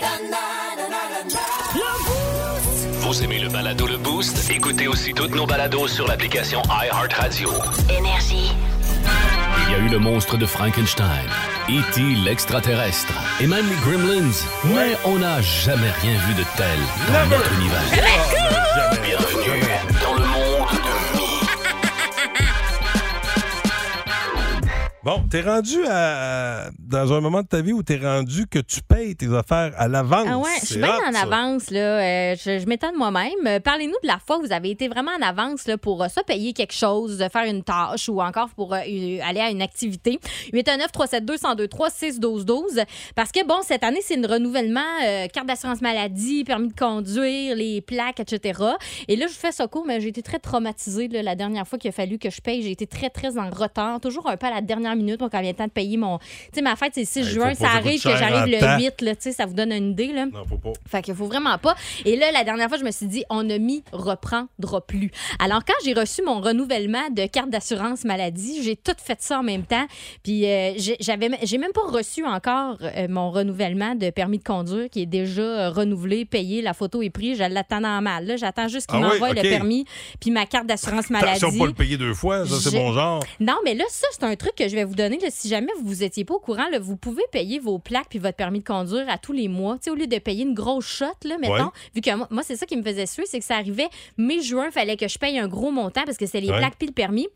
Vous 3.00 3.22
aimez 3.22 3.38
le 3.38 3.48
balado 3.48 3.86
Le 3.86 3.98
Boost? 3.98 4.50
Écoutez 4.50 4.88
aussi 4.88 5.14
toutes 5.14 5.34
nos 5.34 5.46
balados 5.46 5.88
sur 5.88 6.06
l'application 6.08 6.60
iHeartRadio. 6.68 7.50
Énergie. 7.88 8.52
Il 9.66 9.72
y 9.72 9.74
a 9.74 9.78
eu 9.78 9.88
le 9.88 9.98
monstre 9.98 10.36
de 10.36 10.46
Frankenstein, 10.46 11.28
E.T. 11.68 12.00
l'extraterrestre 12.24 13.12
et 13.40 13.46
même 13.46 13.66
les 13.68 13.76
Gremlins. 13.76 14.30
Mais 14.64 14.96
on 15.04 15.18
n'a 15.18 15.42
jamais 15.42 15.90
rien 16.02 16.18
vu 16.26 16.34
de 16.34 16.44
tel 16.56 16.78
dans 17.12 17.26
notre 17.28 17.52
univers. 17.54 17.82
Bon, 25.06 25.22
t'es 25.30 25.40
rendu 25.40 25.84
à, 25.88 26.70
dans 26.80 27.12
un 27.12 27.20
moment 27.20 27.42
de 27.42 27.46
ta 27.46 27.60
vie 27.60 27.72
où 27.72 27.80
t'es 27.84 27.96
rendu 27.96 28.48
que 28.48 28.58
tu 28.58 28.82
payes 28.82 29.14
tes 29.14 29.32
affaires 29.32 29.72
à 29.76 29.86
l'avance. 29.86 30.26
Ah 30.28 30.36
ouais, 30.36 30.50
je 30.62 30.66
suis 30.66 30.78
bien 30.78 30.98
en 30.98 31.12
ça. 31.12 31.20
avance. 31.20 31.70
Là. 31.70 31.78
Euh, 31.78 32.34
je 32.34 32.58
je 32.58 32.66
m'étonne 32.66 32.96
moi-même. 32.96 33.30
Euh, 33.46 33.60
Parlez-nous 33.60 33.94
de 34.02 34.08
la 34.08 34.18
fois 34.18 34.38
où 34.38 34.40
vous 34.40 34.52
avez 34.52 34.70
été 34.70 34.88
vraiment 34.88 35.12
en 35.16 35.22
avance 35.24 35.68
là, 35.68 35.78
pour 35.78 36.02
euh, 36.02 36.08
soit 36.08 36.24
payer 36.24 36.52
quelque 36.54 36.72
chose, 36.72 37.24
faire 37.32 37.44
une 37.44 37.62
tâche 37.62 38.08
ou 38.08 38.20
encore 38.20 38.48
pour 38.48 38.74
aller 38.74 39.20
à 39.22 39.48
une 39.48 39.62
activité. 39.62 40.18
819 40.52 40.90
372 40.90 41.40
1023 41.40 41.90
6 41.90 42.18
12 42.18 42.44
12 42.44 42.80
Parce 43.14 43.30
que, 43.30 43.46
bon, 43.46 43.60
cette 43.62 43.84
année, 43.84 44.00
c'est 44.02 44.16
le 44.16 44.26
renouvellement 44.26 44.80
carte 45.32 45.46
d'assurance 45.46 45.82
maladie, 45.82 46.42
permis 46.42 46.66
de 46.66 46.74
conduire, 46.74 47.54
les 47.54 47.80
plaques, 47.80 48.18
etc. 48.18 48.60
Et 49.06 49.14
là, 49.14 49.28
je 49.28 49.34
fais 49.34 49.52
ça 49.52 49.68
court, 49.68 49.84
mais 49.86 50.00
j'ai 50.00 50.08
été 50.08 50.22
très 50.22 50.40
traumatisée 50.40 51.06
là, 51.06 51.22
la 51.22 51.36
dernière 51.36 51.68
fois 51.68 51.78
qu'il 51.78 51.90
a 51.90 51.92
fallu 51.92 52.18
que 52.18 52.28
je 52.28 52.40
paye. 52.40 52.62
J'ai 52.62 52.72
été 52.72 52.88
très, 52.88 53.08
très 53.08 53.38
en 53.38 53.50
retard. 53.50 54.00
Toujours 54.00 54.28
un 54.28 54.36
peu 54.36 54.48
à 54.48 54.50
la 54.50 54.62
dernière 54.62 54.95
minute, 54.96 55.20
moi, 55.20 55.30
quand 55.30 55.38
il 55.38 55.42
vient 55.42 55.52
le 55.52 55.56
temps 55.56 55.66
de 55.66 55.70
payer 55.70 55.96
mon. 55.96 56.18
Tu 56.18 56.26
sais, 56.54 56.62
ma 56.62 56.76
fête, 56.76 56.92
c'est 56.94 57.00
le 57.00 57.06
6 57.06 57.18
Hey, 57.18 57.24
faut 57.24 57.30
juin. 57.30 57.54
Ça 57.54 57.68
arrive 57.70 58.02
que 58.02 58.10
j'arrive 58.16 58.62
en 58.62 58.76
le 58.76 58.82
8, 58.84 59.00
là, 59.02 59.14
tu 59.16 59.22
sais, 59.22 59.32
ça 59.32 59.46
vous 59.46 59.54
donne 59.54 59.72
une 59.72 59.90
idée. 59.90 60.12
Là. 60.12 60.26
Non, 60.26 60.44
faut 60.48 60.58
pas. 60.58 60.72
Fait 60.88 61.02
qu'il 61.02 61.14
faut 61.14 61.26
vraiment 61.26 61.58
pas. 61.58 61.74
Et 62.04 62.16
là, 62.16 62.30
la 62.32 62.44
dernière 62.44 62.68
fois, 62.68 62.78
je 62.78 62.84
me 62.84 62.90
suis 62.90 63.06
dit, 63.06 63.24
on 63.30 63.42
ne 63.42 63.58
m'y 63.58 63.82
reprendra 63.92 64.80
plus. 64.86 65.10
Alors, 65.38 65.64
quand 65.64 65.74
j'ai 65.84 65.92
reçu 65.92 66.22
mon 66.22 66.40
renouvellement 66.40 67.10
de 67.10 67.26
carte 67.26 67.50
d'assurance 67.50 68.04
maladie, 68.04 68.62
j'ai 68.62 68.76
tout 68.76 68.94
fait 69.02 69.20
ça 69.20 69.40
en 69.40 69.42
même 69.42 69.64
temps. 69.64 69.86
Puis, 70.22 70.46
euh, 70.46 70.72
j'avais, 71.00 71.30
j'ai 71.42 71.58
même 71.58 71.72
pas 71.72 71.86
reçu 71.90 72.24
encore 72.24 72.76
euh, 72.82 73.06
mon 73.08 73.30
renouvellement 73.30 73.94
de 73.94 74.10
permis 74.10 74.38
de 74.38 74.44
conduire 74.44 74.88
qui 74.90 75.02
est 75.02 75.06
déjà 75.06 75.42
euh, 75.42 75.70
renouvelé, 75.70 76.24
payé, 76.24 76.62
la 76.62 76.74
photo 76.74 77.02
est 77.02 77.10
prise. 77.10 77.38
Je 77.38 77.44
l'attends 77.44 77.80
dans 77.80 78.00
mal. 78.02 78.26
Là, 78.26 78.36
j'attends 78.36 78.68
juste 78.68 78.88
qu'il 78.88 78.98
Ah 79.02 79.08
oui, 79.12 79.20
m'envoie 79.20 79.34
le 79.34 79.42
permis 79.42 79.84
puis 80.20 80.30
ma 80.30 80.46
carte 80.46 80.66
d'assurance 80.66 81.10
maladie. 81.10 81.44
Attention, 81.44 81.58
pas 81.58 81.66
le 81.66 81.72
payer 81.74 81.96
deux 81.96 82.14
fois, 82.14 82.46
ça, 82.46 82.56
c'est 82.58 82.76
mon 82.76 82.92
genre. 82.92 83.22
Non, 83.40 83.56
mais 83.64 83.74
là, 83.74 83.84
ça, 83.88 84.06
c'est 84.12 84.24
un 84.24 84.36
truc 84.36 84.54
que 84.54 84.68
je 84.68 84.74
vais 84.74 84.84
vous 84.86 84.94
donner. 84.94 85.18
là. 85.18 85.28
si 85.30 85.48
jamais 85.48 85.72
vous 85.82 86.02
étiez 86.02 86.24
pas 86.24 86.34
au 86.34 86.38
courant, 86.40 86.68
là, 86.70 86.78
vous 86.78 86.96
pouvez 86.96 87.22
payer 87.32 87.58
vos 87.58 87.78
plaques 87.78 88.06
puis 88.08 88.18
votre 88.18 88.36
permis 88.36 88.60
de 88.60 88.64
conduire 88.64 89.08
à 89.08 89.18
tous 89.18 89.32
les 89.32 89.48
mois. 89.48 89.76
Au 89.90 89.94
lieu 89.94 90.06
de 90.06 90.18
payer 90.18 90.44
une 90.44 90.54
grosse 90.54 90.86
shot, 90.86 91.04
là, 91.24 91.36
mettons, 91.38 91.52
Ouais. 91.54 91.70
vu 91.94 92.00
que 92.00 92.14
moi, 92.14 92.26
moi, 92.30 92.42
c'est 92.42 92.56
ça 92.56 92.64
qui 92.66 92.76
me 92.76 92.82
faisait 92.82 93.06
suer, 93.06 93.24
c'est 93.26 93.38
que 93.38 93.44
ça 93.44 93.56
arrivait 93.56 93.88
mai-juin, 94.16 94.70
fallait 94.70 94.96
que 94.96 95.08
je 95.08 95.18
paye 95.18 95.38
un 95.38 95.48
gros 95.48 95.70
montant 95.70 96.04
parce 96.06 96.16
que 96.16 96.26
c'est 96.26 96.40
les 96.40 96.50
Ouais. 96.50 96.58
plaques 96.58 96.76
puis 96.78 96.86
le 96.88 96.94
permis. 96.94 97.28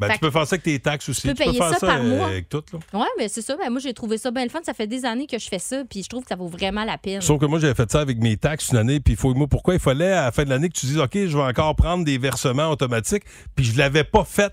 Ben, 0.00 0.08
tu 0.12 0.18
peux 0.18 0.30
faire 0.30 0.46
ça 0.46 0.54
avec 0.54 0.64
tes 0.64 0.78
taxes 0.80 1.08
aussi. 1.08 1.22
peux 1.22 1.34
Tu 1.34 1.44
peux 1.44 1.44
payer 1.50 1.58
faire 1.58 1.78
ça 1.78 1.86
par 1.86 2.00
euh, 2.00 2.02
mois. 2.02 2.26
avec 2.26 2.48
tout. 2.48 2.62
Là. 2.72 3.00
Ouais, 3.00 3.06
mais 3.16 3.28
c'est 3.28 3.42
ça. 3.42 3.56
Ben, 3.56 3.70
moi, 3.70 3.78
j'ai 3.80 3.94
trouvé 3.94 4.18
ça 4.18 4.30
bien 4.32 4.42
le 4.44 4.50
fun. 4.50 4.58
Ça 4.64 4.74
fait 4.74 4.86
des 4.88 5.04
années 5.04 5.26
que 5.26 5.38
je 5.38 5.48
fais 5.48 5.60
ça, 5.60 5.82
puis 5.88 6.02
je 6.02 6.08
trouve 6.08 6.22
que 6.24 6.28
ça 6.28 6.36
vaut 6.36 6.48
vraiment 6.48 6.84
la 6.84 6.98
peine. 6.98 7.20
Sauf 7.20 7.40
que 7.40 7.46
moi, 7.46 7.60
j'avais 7.60 7.74
fait 7.74 7.90
ça 7.90 8.00
avec 8.00 8.18
mes 8.18 8.36
taxes 8.36 8.70
une 8.72 8.78
année, 8.78 8.98
puis 9.00 9.14
il 9.14 9.16
faut 9.16 9.32
moi 9.34 9.46
pourquoi 9.46 9.74
il 9.74 9.80
fallait 9.80 10.12
à 10.12 10.24
la 10.24 10.32
fin 10.32 10.44
de 10.44 10.50
l'année 10.50 10.68
que 10.68 10.76
tu 10.78 10.86
dises 10.86 10.98
OK, 10.98 11.12
je 11.14 11.36
vais 11.36 11.42
encore 11.44 11.76
prendre 11.76 12.04
des 12.04 12.18
versements 12.18 12.70
automatiques, 12.70 13.22
puis 13.54 13.64
je 13.64 13.78
l'avais 13.78 14.04
pas 14.04 14.24
fait. 14.24 14.52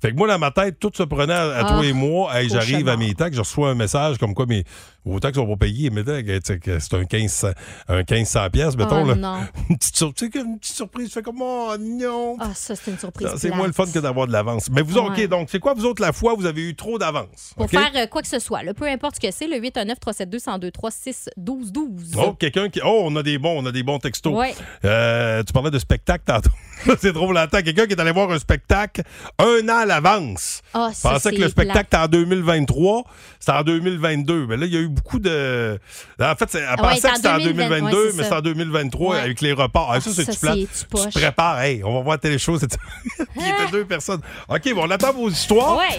Fait 0.00 0.12
que 0.12 0.16
moi, 0.16 0.28
dans 0.28 0.38
ma 0.38 0.50
tête, 0.50 0.78
tout 0.78 0.92
se 0.94 1.02
prenait 1.02 1.32
à, 1.32 1.42
à 1.48 1.66
Ah, 1.66 1.74
tous 1.74 1.82
les 1.82 1.92
mois. 1.92 2.38
Hey, 2.38 2.48
j'arrive 2.48 2.88
à 2.88 2.96
mes 2.96 3.14
taxes, 3.14 3.34
je 3.36 3.40
reçois 3.40 3.70
un 3.70 3.74
message 3.74 4.18
comme 4.18 4.34
quoi 4.34 4.46
mes 4.46 4.62
vos 5.06 5.20
taxes 5.20 5.36
sont 5.36 5.46
pas 5.46 5.56
payées. 5.56 5.90
Mais 5.90 6.02
c'est 6.44 6.94
un 6.94 6.98
1500 6.98 7.48
un 7.88 7.96
1500 7.98 8.50
pièces, 8.50 8.76
mettons. 8.76 9.04
Oh, 9.04 9.14
là. 9.14 9.40
Une 9.70 9.78
petite, 9.78 9.96
sur- 9.96 10.12
tu 10.12 10.30
sais, 10.30 10.38
une 10.40 10.58
petite 10.58 10.76
surprise. 10.76 11.08
Tu 11.08 11.14
fais 11.14 11.22
comme 11.22 11.40
Oh 11.40 11.74
non. 11.78 12.36
Ah, 12.40 12.50
ça, 12.54 12.74
c'est 12.74 12.90
une 12.90 12.98
surprise. 12.98 13.28
C'est 13.36 13.50
moins 13.54 13.66
le 13.66 13.72
fun 13.72 13.86
que 13.86 13.98
d'avoir 13.98 14.26
de 14.26 14.32
l'avance. 14.32 14.68
Mais 14.70 14.82
vous, 14.82 14.96
OK, 14.98 15.16
Ouais. 15.16 15.28
donc, 15.28 15.48
c'est 15.50 15.60
quoi, 15.60 15.74
vous 15.74 15.84
autres, 15.84 16.02
la 16.02 16.12
fois 16.12 16.34
vous 16.34 16.46
avez 16.46 16.62
eu 16.62 16.74
trop 16.74 16.98
d'avance? 16.98 17.52
Pour 17.56 17.70
faire 17.70 17.90
euh, 17.94 18.06
quoi 18.06 18.22
que 18.22 18.28
ce 18.28 18.38
soit, 18.38 18.62
là, 18.62 18.74
peu 18.74 18.86
importe 18.86 19.16
ce 19.16 19.20
que 19.20 19.32
c'est, 19.32 19.46
le 19.46 19.58
819 19.58 19.98
372 20.00 20.46
1023 20.46 20.90
6 20.90 21.28
12 21.36 21.72
12 21.72 22.12
Oh, 22.18 22.32
quelqu'un 22.34 22.68
qui. 22.68 22.80
Oh, 22.84 23.02
on 23.04 23.14
a 23.16 23.22
des 23.22 23.38
bons, 23.38 23.62
on 23.62 23.66
a 23.66 23.72
des 23.72 23.82
bons 23.82 23.98
textos. 23.98 24.32
Ouais. 24.34 24.54
Euh, 24.84 25.42
tu 25.44 25.52
parlais 25.52 25.70
de 25.70 25.78
spectacle 25.78 26.24
tantôt. 26.26 26.50
c'est 27.00 27.12
drôle, 27.12 27.36
attends. 27.38 27.62
Quelqu'un 27.62 27.86
qui 27.86 27.92
est 27.92 28.00
allé 28.00 28.12
voir 28.12 28.30
un 28.30 28.38
spectacle 28.38 29.02
un 29.38 29.68
an 29.68 29.78
à 29.78 29.86
l'avance. 29.86 30.62
Ah, 30.74 30.90
ça, 30.92 31.10
pensait 31.10 31.32
que 31.32 31.40
le 31.40 31.48
spectacle 31.48 31.86
était 31.86 31.96
en 31.96 32.08
2023, 32.08 33.04
c'était 33.38 33.52
en 33.52 33.62
2022. 33.62 34.46
Mais 34.46 34.56
là, 34.56 34.66
il 34.66 34.74
y 34.74 34.76
a 34.76 34.80
eu 34.80 34.90
beaucoup 34.96 35.18
de. 35.18 35.78
En 36.20 36.34
fait, 36.34 36.50
c'est- 36.50 36.58
elle 36.58 36.66
Ah 36.68 36.82
ouais, 36.82 36.88
pensait 36.88 37.00
c'est 37.02 37.08
que 37.10 37.16
c'était 37.16 37.28
en 37.28 37.34
en 37.34 37.38
2020, 37.38 37.68
2022, 37.68 37.96
ouais, 38.04 38.10
c'est 38.10 38.16
mais 38.16 38.24
c'est 38.24 38.34
en 38.34 38.40
2023 38.40 39.14
Ouais. 39.14 39.20
avec 39.20 39.40
les 39.40 39.52
reports. 39.52 39.90
Ah, 39.92 40.00
ça, 40.00 40.10
Ah, 40.10 40.14
c'est 40.16 40.32
c'est 40.32 40.52
Tu 40.52 40.58
du 40.58 40.66
poche. 40.90 41.12
te 41.12 41.18
prépares. 41.18 41.60
Hey, 41.60 41.82
on 41.84 41.94
va 41.94 42.00
voir 42.02 42.18
telle 42.18 42.38
chose. 42.38 42.60
Il 43.36 43.42
était 43.42 43.70
deux 43.70 43.84
personnes. 43.84 44.20
OK, 44.48 44.74
bon, 44.74 44.86
on 44.86 44.90
attend 44.90 45.12
vos 45.12 45.28
histoires. 45.30 45.76
Ouais. 45.76 45.98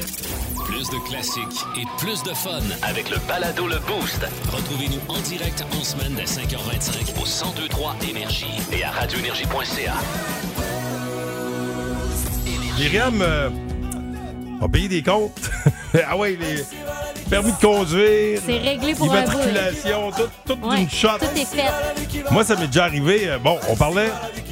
Plus 0.66 0.90
de 0.90 1.08
classiques 1.10 1.66
et 1.78 1.86
plus 1.98 2.22
de 2.24 2.34
fun 2.34 2.60
avec 2.84 3.10
le 3.10 3.18
balado 3.28 3.68
Le 3.68 3.78
Boost. 3.88 4.20
Retrouvez-nous 4.52 5.00
en 5.08 5.20
direct 5.22 5.64
en 5.80 5.84
semaine 5.84 6.14
dès 6.16 6.26
5h25 6.26 7.14
au 7.22 7.26
1023 7.26 7.96
Énergie 8.10 8.46
et 8.74 8.84
à 8.84 8.92
radioénergie.ca. 8.92 9.94
Myriam 12.78 13.22
a 14.62 14.68
payé 14.70 14.88
des 14.88 15.02
comptes. 15.04 15.50
ah 16.08 16.18
ouais, 16.18 16.38
les 16.40 16.64
permis 17.30 17.52
de 17.52 17.58
conduire. 17.58 18.40
C'est 18.46 18.58
réglé 18.58 18.96
pour. 18.96 19.08
Immatriculation, 19.08 20.12
tout, 20.12 20.54
tout 20.56 20.68
Ouais, 20.68 20.78
d'une 20.78 20.90
shot. 20.90 21.10
Tout 21.20 21.26
est 21.40 21.46
fait. 21.46 22.32
Moi, 22.32 22.44
ça 22.44 22.56
m'est 22.56 22.68
déjà 22.68 22.86
arrivé. 22.86 23.28
euh, 23.30 23.38
Bon, 23.40 23.58
on 23.70 23.76
parlait 23.76 24.10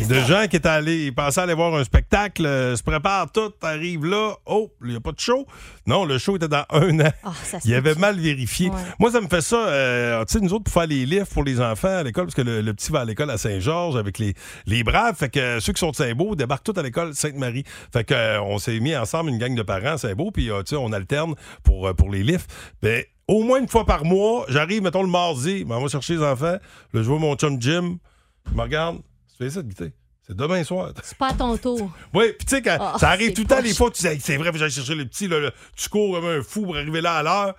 de 0.07 0.19
gens 0.21 0.45
qui 0.49 0.57
étaient 0.57 0.67
allés, 0.69 1.05
ils 1.05 1.15
pensaient 1.15 1.41
aller 1.41 1.53
voir 1.53 1.73
un 1.75 1.83
spectacle, 1.83 2.45
euh, 2.45 2.75
se 2.75 2.83
préparent 2.83 3.31
tout, 3.31 3.51
arrivent 3.61 4.05
là, 4.05 4.33
oh, 4.45 4.69
il 4.83 4.89
n'y 4.91 4.95
a 4.95 4.99
pas 4.99 5.11
de 5.13 5.19
show. 5.19 5.45
Non, 5.87 6.03
le 6.05 6.17
show 6.17 6.35
était 6.35 6.47
dans 6.47 6.65
un 6.69 6.99
an. 6.99 7.11
Se 7.43 7.57
il 7.65 7.73
avait 7.73 7.95
mal 7.95 8.19
vérifié. 8.19 8.69
Ouais. 8.69 8.75
Moi, 8.99 9.11
ça 9.11 9.21
me 9.21 9.27
fait 9.27 9.41
ça, 9.41 9.55
euh, 9.55 10.23
tu 10.25 10.33
sais, 10.33 10.39
nous 10.41 10.53
autres, 10.53 10.65
pour 10.65 10.73
faire 10.73 10.87
les 10.87 11.05
livres 11.05 11.27
pour 11.27 11.43
les 11.43 11.61
enfants 11.61 11.87
à 11.99 12.03
l'école, 12.03 12.25
parce 12.25 12.35
que 12.35 12.41
le, 12.41 12.61
le 12.61 12.73
petit 12.73 12.91
va 12.91 13.01
à 13.01 13.05
l'école 13.05 13.29
à 13.31 13.37
Saint-Georges 13.37 13.95
avec 13.95 14.19
les, 14.19 14.33
les 14.65 14.83
braves. 14.83 15.15
Fait 15.15 15.29
que 15.29 15.59
ceux 15.59 15.73
qui 15.73 15.79
sont 15.79 15.91
de 15.91 15.95
Saint-Beau 15.95 16.35
débarquent 16.35 16.63
tous 16.65 16.79
à 16.79 16.83
l'école 16.83 17.13
Sainte-Marie. 17.15 17.63
Fait 17.93 18.03
que 18.03 18.39
on 18.41 18.57
s'est 18.57 18.79
mis 18.79 18.95
ensemble, 18.95 19.29
une 19.29 19.37
gang 19.37 19.55
de 19.55 19.63
parents 19.63 19.94
à 19.95 19.97
Saint-Beau, 19.97 20.31
puis 20.31 20.49
euh, 20.49 20.61
on 20.73 20.93
alterne 20.93 21.35
pour, 21.63 21.87
euh, 21.87 21.93
pour 21.93 22.09
les 22.11 22.23
livres. 22.23 22.45
Ben, 22.81 23.03
au 23.27 23.43
moins 23.43 23.59
une 23.59 23.67
fois 23.67 23.85
par 23.85 24.05
mois, 24.05 24.45
j'arrive, 24.49 24.83
mettons, 24.83 25.01
le 25.03 25.09
mardi, 25.09 25.65
ben, 25.65 25.75
on 25.77 25.81
va 25.81 25.87
chercher 25.87 26.13
les 26.15 26.23
enfants, 26.23 26.45
là, 26.55 26.59
je 26.93 26.99
vois 27.01 27.19
mon 27.19 27.35
chum 27.35 27.59
Jim, 27.61 27.97
il 28.51 28.55
me 28.57 28.61
regarde, 28.61 28.97
tu 29.29 29.43
fais 29.43 29.49
ça, 29.49 29.61
Guité? 29.61 29.91
C'est 30.27 30.35
demain 30.35 30.63
soir. 30.63 30.91
C'est 31.03 31.17
pas 31.19 31.27
à 31.29 31.33
ton 31.33 31.55
tour. 31.57 31.91
Oui, 32.13 32.33
puis 32.37 32.47
tu 32.47 32.55
sais, 32.55 32.61
quand 32.63 32.77
Ah, 32.79 32.95
ça 32.99 33.09
arrive 33.09 33.27
c'est 33.27 33.33
tout 33.33 33.41
le 33.41 33.47
temps, 33.47 33.61
les 33.61 33.73
fois, 33.75 33.91
tu 33.91 34.01
dis, 34.07 34.19
c'est 34.21 34.37
vrai, 34.37 34.49
j'allais 34.55 34.71
chercher 34.71 34.95
le 34.95 35.05
petit, 35.05 35.27
là, 35.27 35.39
là, 35.39 35.51
tu 35.75 35.87
cours 35.89 36.15
comme 36.15 36.25
un 36.25 36.41
fou 36.41 36.63
pour 36.63 36.75
arriver 36.77 37.01
là 37.01 37.17
à 37.17 37.23
l'heure. 37.23 37.55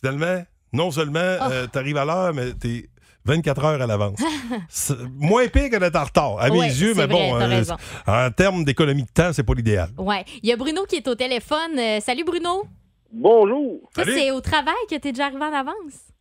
Finalement, 0.00 0.44
non 0.74 0.90
seulement 0.90 1.36
Ah. 1.40 1.50
euh, 1.50 1.66
t'arrives 1.66 1.96
à 1.96 2.04
l'heure, 2.04 2.34
mais 2.34 2.52
t'es 2.52 2.89
24 3.24 3.64
heures 3.64 3.82
à 3.82 3.86
l'avance. 3.86 4.18
Moins 5.16 5.46
pire 5.48 5.70
que 5.70 5.76
d'être 5.76 5.96
en 5.96 6.04
retard, 6.04 6.40
à 6.40 6.48
mes 6.50 6.58
Ouais, 6.58 6.68
yeux, 6.68 6.94
mais 6.96 7.06
bon, 7.06 7.34
vrai, 7.34 7.44
euh, 7.44 7.48
raison. 7.48 7.76
en 8.06 8.30
termes 8.30 8.64
d'économie 8.64 9.02
de 9.04 9.10
temps, 9.10 9.32
c'est 9.32 9.42
pas 9.44 9.54
l'idéal. 9.54 9.90
Ouais. 9.98 10.24
Il 10.42 10.48
y 10.48 10.52
a 10.52 10.56
Bruno 10.56 10.84
qui 10.86 10.96
est 10.96 11.08
au 11.08 11.14
téléphone. 11.14 11.78
Euh, 11.78 12.00
salut, 12.00 12.24
Bruno. 12.24 12.64
Bonjour. 13.12 13.80
C'est 13.96 14.30
au 14.30 14.40
travail 14.40 14.74
que 14.88 14.94
t'es 14.96 15.10
déjà 15.12 15.26
arrivé 15.26 15.42
en 15.42 15.52
avance? 15.52 15.74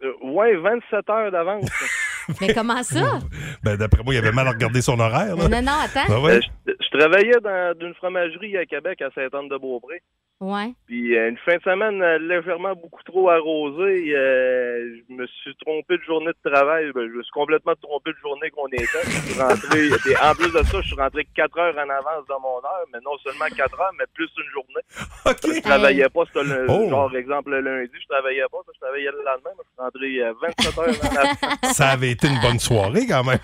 Euh, 0.04 0.12
ouais, 0.24 0.56
27 0.58 1.10
heures 1.10 1.32
d'avance. 1.32 1.70
Mais 2.42 2.54
comment 2.54 2.84
ça? 2.84 3.20
Ben, 3.64 3.76
d'après 3.76 4.04
moi, 4.04 4.14
il 4.14 4.18
avait 4.18 4.32
mal 4.32 4.48
à 4.48 4.52
regarder 4.52 4.82
son 4.82 5.00
horaire. 5.00 5.36
Là. 5.36 5.48
non, 5.50 5.62
non, 5.62 5.72
attends. 5.84 6.22
Ouais? 6.24 6.38
Euh, 6.38 6.42
je, 6.68 6.72
je 6.80 6.98
travaillais 6.98 7.40
dans 7.44 7.74
une 7.82 7.94
fromagerie 7.96 8.58
à 8.58 8.66
Québec, 8.66 9.02
à 9.02 9.10
Sainte-Anne-de-Beaupré. 9.14 10.02
Ouais. 10.39 10.73
Puis 10.88 11.17
euh, 11.17 11.30
une 11.30 11.38
fin 11.39 11.58
de 11.58 11.62
semaine 11.63 12.02
euh, 12.02 12.17
légèrement 12.17 12.73
beaucoup 12.73 13.04
trop 13.04 13.30
arrosée, 13.30 14.15
euh, 14.15 14.95
je 15.10 15.13
me 15.13 15.28
suis 15.28 15.54
trompé 15.65 15.97
de 15.97 16.04
journée 16.04 16.32
de 16.32 16.49
travail. 16.49 16.91
Ben, 16.95 17.10
je 17.12 17.17
me 17.17 17.23
suis 17.23 17.32
complètement 17.34 17.73
trompé 17.82 18.12
de 18.12 18.17
journée 18.21 18.49
qu'on 18.52 18.67
était. 18.67 18.88
Je 19.04 19.32
suis 19.32 19.41
rentré, 19.41 19.88
et 20.12 20.15
en 20.23 20.34
plus 20.36 20.47
de 20.54 20.63
ça, 20.63 20.80
je 20.82 20.88
suis 20.88 20.95
rentré 20.95 21.28
4 21.36 21.60
heures 21.60 21.75
en 21.75 21.89
avance 21.89 22.25
dans 22.30 22.39
mon 22.39 22.56
heure, 22.56 22.86
mais 22.93 22.99
non 23.04 23.17
seulement 23.21 23.54
4 23.54 23.82
heures, 23.82 23.91
mais 23.99 24.06
plus 24.13 24.30
une 24.38 24.52
journée. 24.54 24.86
OK. 25.25 25.56
Je 25.56 25.62
travaillais 25.62 26.08
pas, 26.08 26.23
c'était 26.28 26.45
le, 26.45 26.65
Oh. 26.69 26.89
genre 26.89 27.13
exemple 27.17 27.49
le 27.52 27.60
lundi, 27.60 27.91
je 28.02 28.08
travaillais 28.08 28.43
pas, 28.49 28.60
ça, 28.65 28.71
je 28.73 28.80
travaillais 28.80 29.12
le 29.12 29.17
lendemain, 29.17 29.52
mais 29.58 29.63
je 29.65 29.71
suis 29.75 29.82
rentré 29.84 30.21
euh, 30.23 30.34
27 30.41 30.78
heures 30.78 31.12
en 31.12 31.17
avance. 31.17 31.73
Ça 31.75 31.89
avait 31.89 32.12
été 32.12 32.28
une 32.28 32.39
bonne 32.39 32.60
soirée 32.60 33.06
quand 33.08 33.25
même. 33.25 33.39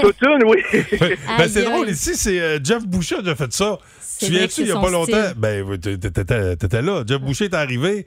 Toute 0.00 0.22
une, 0.22 0.44
oui. 0.44 0.60
ben, 1.38 1.48
c'est 1.48 1.64
drôle, 1.64 1.88
ici, 1.88 2.16
c'est 2.16 2.40
euh, 2.40 2.58
Jeff 2.62 2.84
Boucher 2.84 3.22
qui 3.22 3.30
a 3.30 3.36
fait 3.36 3.52
ça. 3.52 3.78
Tu 4.18 4.30
viens-tu, 4.30 4.62
il 4.62 4.68
y 4.68 4.72
a 4.72 4.80
pas 4.80 4.90
longtemps? 4.90 5.30
Ben, 5.36 5.64
t'étais 6.24 6.56
t'étais 6.56 6.82
là. 6.82 7.04
Jeff 7.06 7.20
Boucher 7.20 7.44
est 7.46 7.54
arrivé. 7.54 8.06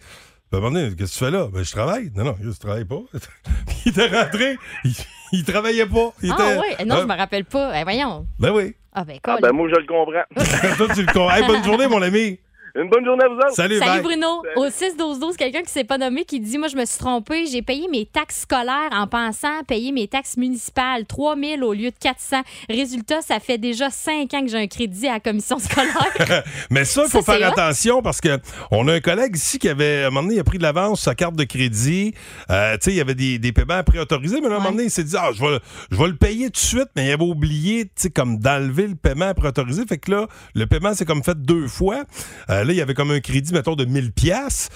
À 0.52 0.58
un 0.58 0.60
moment 0.62 0.72
donné, 0.72 0.96
qu'est-ce 0.96 1.14
que 1.14 1.20
tu 1.20 1.26
fais 1.26 1.32
là? 1.32 1.48
Ben, 1.54 1.64
je 1.64 1.72
travaille. 1.72 2.12
Non, 2.16 2.24
non, 2.24 2.36
je 2.42 2.50
travaille 2.58 2.86
pas. 2.86 3.02
il 3.86 3.90
était 3.92 4.08
rentré, 4.08 4.58
il, 4.84 4.94
il 5.32 5.44
travaillait 5.44 5.86
pas. 5.86 6.12
Il 6.24 6.32
ah 6.32 6.36
était, 6.36 6.60
ouais. 6.60 6.86
Non, 6.86 6.96
Ah, 6.98 7.02
je 7.02 7.06
me 7.06 7.16
rappelle 7.16 7.46
pas. 7.46 7.80
Eh, 7.80 7.84
voyons. 7.84 8.26
Ben 8.40 8.52
oui. 8.52 8.76
Ah 8.94 9.04
ben, 9.04 9.20
Ah 9.24 9.34
cool. 9.34 9.42
ben 9.44 9.52
moi, 9.54 9.68
je 9.70 9.76
le 9.76 9.86
comprends. 9.86 10.76
Toi, 10.78 10.88
tu 10.96 11.04
le 11.06 11.14
con- 11.14 11.30
Hey, 11.30 11.46
bonne 11.46 11.64
journée, 11.64 11.88
mon 11.88 12.02
ami. 12.02 12.40
Une 12.76 12.90
bonne 12.90 13.06
journée 13.06 13.24
à 13.24 13.28
vous 13.28 13.36
autres. 13.36 13.54
Salut, 13.54 13.78
Salut 13.80 13.92
bye. 13.92 14.02
Bruno. 14.02 14.42
Salut. 14.56 14.68
Au 14.68 15.30
6-12-12, 15.32 15.36
quelqu'un 15.36 15.62
qui 15.62 15.72
s'est 15.72 15.84
pas 15.84 15.98
nommé 15.98 16.26
qui 16.26 16.40
dit 16.40 16.58
Moi, 16.58 16.68
je 16.68 16.76
me 16.76 16.86
suis 16.86 17.00
trompé. 17.00 17.46
J'ai 17.48 17.62
payé 17.62 17.88
mes 17.90 18.06
taxes 18.06 18.42
scolaires 18.42 18.90
en 18.92 19.08
pensant 19.08 19.64
payer 19.68 19.92
mes 19.92 20.08
taxes 20.08 20.38
municipales. 20.38 21.06
3 21.06 21.36
000 21.36 21.62
au 21.64 21.74
lieu 21.74 21.90
de 21.92 21.96
400. 22.00 22.42
Résultat, 22.70 23.22
ça 23.22 23.40
fait 23.40 23.58
déjà 23.58 23.90
5 23.90 24.34
ans 24.34 24.42
que 24.42 24.48
j'ai 24.48 24.58
un 24.58 24.68
crédit 24.68 25.08
à 25.08 25.14
la 25.14 25.20
commission 25.20 25.60
scolaire. 25.60 26.44
Mais 26.70 26.86
ça, 26.86 27.04
il 27.06 27.10
faut 27.10 27.22
Ça, 27.22 27.34
faire 27.34 27.48
attention 27.52 28.02
parce 28.02 28.22
que 28.22 28.38
on 28.72 28.88
a 28.88 28.94
un 28.94 29.00
collègue 29.00 29.36
ici 29.36 29.60
qui 29.60 29.70
avait, 29.70 30.04
à 30.04 30.08
un 30.08 30.10
moment 30.10 30.24
donné, 30.24 30.36
il 30.36 30.40
a 30.40 30.44
pris 30.44 30.58
de 30.58 30.64
l'avance 30.64 31.00
sur 31.00 31.06
sa 31.06 31.16
carte 31.16 31.36
de 31.36 31.44
crédit. 31.44 32.14
Euh, 32.50 32.74
tu 32.74 32.86
sais, 32.86 32.92
il 32.92 32.98
y 32.98 33.02
avait 33.02 33.16
des, 33.16 33.40
des 33.40 33.52
paiements 33.52 33.84
préautorisés, 33.84 34.42
mais 34.42 34.50
là, 34.50 34.56
à 34.56 34.58
un 34.58 34.62
moment 34.62 34.72
donné, 34.72 34.84
il 34.86 34.92
s'est 34.92 35.04
dit, 35.04 35.16
ah, 35.18 35.32
je 35.34 35.42
vais, 35.42 35.60
je 35.92 35.98
vais 35.98 36.08
le 36.08 36.16
payer 36.16 36.46
tout 36.46 36.52
de 36.52 36.58
suite, 36.58 36.90
mais 36.96 37.08
il 37.08 37.12
avait 37.12 37.24
oublié, 37.24 37.86
tu 37.86 37.92
sais, 37.96 38.10
comme 38.10 38.38
d'enlever 38.38 38.88
le 38.88 38.96
paiement 38.96 39.34
préautorisé. 39.34 39.86
Fait 39.88 39.98
que 39.98 40.12
là, 40.12 40.28
le 40.54 40.68
paiement, 40.68 40.94
c'est 40.94 41.06
comme 41.06 41.24
fait 41.24 41.40
deux 41.42 41.68
fois. 41.68 42.04
Euh, 42.50 42.59
là, 42.64 42.74
il 42.74 42.76
y 42.76 42.82
avait 42.82 42.94
comme 42.94 43.12
un 43.12 43.20
crédit, 43.20 43.54
mettons, 43.54 43.76
de 43.76 43.86
1000 43.86 44.12
pièces. 44.12 44.70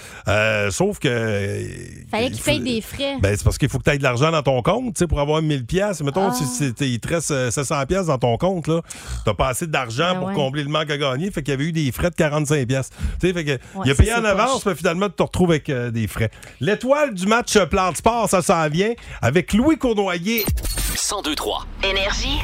sauf 0.70 0.98
que... 0.98 1.08
euh, 1.08 1.66
Fallait 2.10 2.30
qu'il 2.30 2.42
paye 2.42 2.60
des 2.60 2.80
frais. 2.80 3.16
Ben, 3.20 3.34
c'est 3.36 3.44
parce 3.44 3.58
qu'il 3.58 3.68
faut 3.68 3.78
que 3.78 3.84
tu 3.84 3.90
aies 3.90 3.98
de 3.98 4.02
l'argent 4.02 4.30
dans 4.30 4.42
ton 4.42 4.62
compte, 4.62 4.94
tu 4.94 4.98
sais, 5.00 5.06
pour 5.06 5.20
avoir 5.20 5.42
1000 5.42 5.64
pièces. 5.66 6.00
Mettons, 6.02 6.28
Ah. 6.30 6.34
si 6.34 6.44
c'est- 6.46 6.74
il 6.88 7.00
te 7.00 7.08
reste 7.08 7.30
euh, 7.30 7.50
700 7.50 7.84
pièces 7.86 8.06
dans 8.06 8.18
ton 8.18 8.36
compte, 8.36 8.66
là, 8.68 8.80
t'as 9.24 9.34
pas 9.34 9.48
assez 9.48 9.66
d'argent 9.66 10.12
Ben 10.12 10.18
pour 10.18 10.28
ouais. 10.28 10.34
combler 10.34 10.62
le 10.64 10.68
manque 10.70 10.90
à 10.90 10.96
gagner. 10.98 11.30
Fait 11.30 11.42
qu'il 11.42 11.52
y 11.52 11.54
avait 11.54 11.64
eu 11.64 11.72
des 11.72 11.90
frais 11.92 12.10
de 12.10 12.14
45 12.14 12.66
pièces. 12.66 12.90
Tu 13.20 13.28
sais, 13.28 13.32
fait 13.34 13.44
que 13.44 13.50
Ouais, 13.50 13.82
il 13.86 13.90
a 13.90 13.94
payé 13.94 14.12
en 14.14 14.24
avance, 14.24 14.62
poche. 14.62 14.72
mais 14.72 14.74
finalement, 14.74 15.08
tu 15.08 15.14
te 15.16 15.22
retrouves 15.22 15.50
avec 15.50 15.68
euh, 15.70 15.90
des 15.90 16.06
frais. 16.06 16.30
L'étoile 16.60 17.14
du 17.14 17.26
match 17.26 17.56
euh, 17.56 17.66
Plan 17.66 17.90
de 17.92 17.96
Sport, 17.96 18.28
ça 18.28 18.42
s'en 18.42 18.68
vient 18.68 18.92
avec 19.22 19.52
Louis 19.52 19.76
Cournoyer. 19.78 20.44
1023. 20.92 21.66
Énergie. 21.82 22.38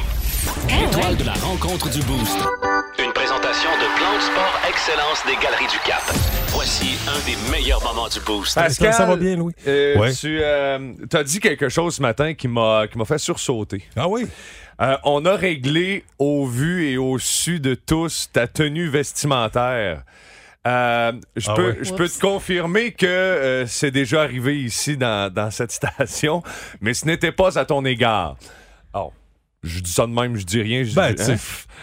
L'étoile 0.45 1.15
de 1.17 1.23
la 1.23 1.33
rencontre 1.33 1.89
du 1.91 1.99
Boost. 2.01 2.37
Une 2.97 3.11
présentation 3.13 3.69
de 3.69 3.97
Plan 3.97 4.15
de 4.15 4.21
Sport 4.21 4.61
Excellence 4.69 5.23
des 5.27 5.35
Galeries 5.35 5.67
du 5.71 5.77
Cap. 5.85 6.01
Voici 6.47 6.97
un 7.07 7.19
des 7.29 7.37
meilleurs 7.51 7.83
moments 7.83 8.07
du 8.09 8.19
Boost. 8.21 8.55
Pascal, 8.55 8.91
ça 8.93 9.05
va 9.05 9.15
bien, 9.17 9.35
Louis? 9.35 9.53
euh, 9.67 9.97
Ouais. 9.99 10.11
Tu 10.13 10.43
as 10.43 11.23
dit 11.23 11.39
quelque 11.39 11.69
chose 11.69 11.95
ce 11.95 12.01
matin 12.01 12.33
qui 12.33 12.47
m'a 12.47 12.87
qui 12.91 12.97
m'a 12.97 13.05
fait 13.05 13.19
sursauter. 13.19 13.83
Ah 13.95 14.07
oui? 14.07 14.25
Euh, 14.81 14.97
on 15.03 15.25
a 15.25 15.35
réglé 15.35 16.03
au 16.17 16.47
vu 16.47 16.89
et 16.89 16.97
au 16.97 17.19
su 17.19 17.59
de 17.59 17.75
tous 17.75 18.29
ta 18.33 18.47
tenue 18.47 18.87
vestimentaire. 18.89 20.01
Euh, 20.65 21.11
je 21.35 21.49
Ah 21.51 21.53
peux, 21.53 21.69
ouais? 21.71 21.77
je 21.81 21.93
peux 21.93 22.09
te 22.09 22.19
confirmer 22.19 22.91
que 22.93 23.05
euh, 23.05 23.67
c'est 23.67 23.91
déjà 23.91 24.23
arrivé 24.23 24.59
ici 24.59 24.97
dans, 24.97 25.31
dans 25.31 25.51
cette 25.51 25.71
station, 25.71 26.41
mais 26.81 26.95
ce 26.95 27.05
n'était 27.05 27.31
pas 27.31 27.59
à 27.59 27.65
ton 27.65 27.85
égard. 27.85 28.37
Oh, 28.95 29.11
je 29.63 29.79
dis 29.79 29.91
ça 29.91 30.07
de 30.07 30.11
même, 30.11 30.35
je 30.37 30.43
dis 30.43 30.61
rien. 30.61 30.83
Je 30.83 30.93
Ben, 30.95 31.13
dis, 31.13 31.31
hein? 31.31 31.35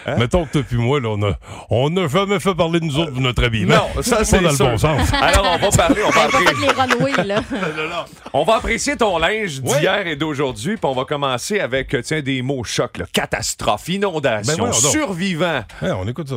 Hein? 0.06 0.16
mettons 0.16 0.44
que 0.46 0.52
toi 0.52 0.62
puis 0.66 0.76
moi, 0.76 1.00
là, 1.00 1.08
on 1.10 1.22
a, 1.22 1.38
on 1.70 1.96
a 1.96 2.08
jamais 2.08 2.38
fait 2.40 2.54
parler 2.54 2.80
de 2.80 2.84
nous 2.84 2.98
autres 2.98 3.12
de 3.12 3.20
notre 3.20 3.44
habillement. 3.44 3.74
Non, 3.96 4.02
ça 4.02 4.16
Pas 4.16 4.24
c'est 4.24 4.40
dans 4.40 4.50
sûr. 4.50 4.64
le 4.66 4.70
bon 4.72 4.78
sens. 4.78 5.12
Alors 5.20 5.46
on 5.54 5.58
va 5.58 5.70
parler, 5.76 6.02
on 6.04 6.10
va 6.10 6.26
On 6.26 6.28
va 6.30 6.38
appré- 6.38 6.44
faire 7.14 7.22
les 7.22 7.28
là. 7.28 7.44
On 8.32 8.44
va 8.44 8.56
apprécier 8.56 8.96
ton 8.96 9.18
linge 9.18 9.60
d'hier 9.62 10.06
et 10.06 10.14
d'aujourd'hui, 10.16 10.76
puis 10.76 10.84
on 10.84 10.92
va 10.94 11.04
commencer 11.04 11.60
avec 11.60 11.94
euh, 11.94 12.02
tiens, 12.02 12.20
des 12.20 12.42
mots 12.42 12.62
chocs. 12.62 12.98
là. 12.98 13.06
Catastrophe, 13.12 13.88
inondation, 13.88 14.64
Ben 14.66 14.72
survivant. 14.72 15.62
Ouais, 15.82 15.90
on 15.92 16.06
écoute 16.08 16.28
ça. 16.28 16.36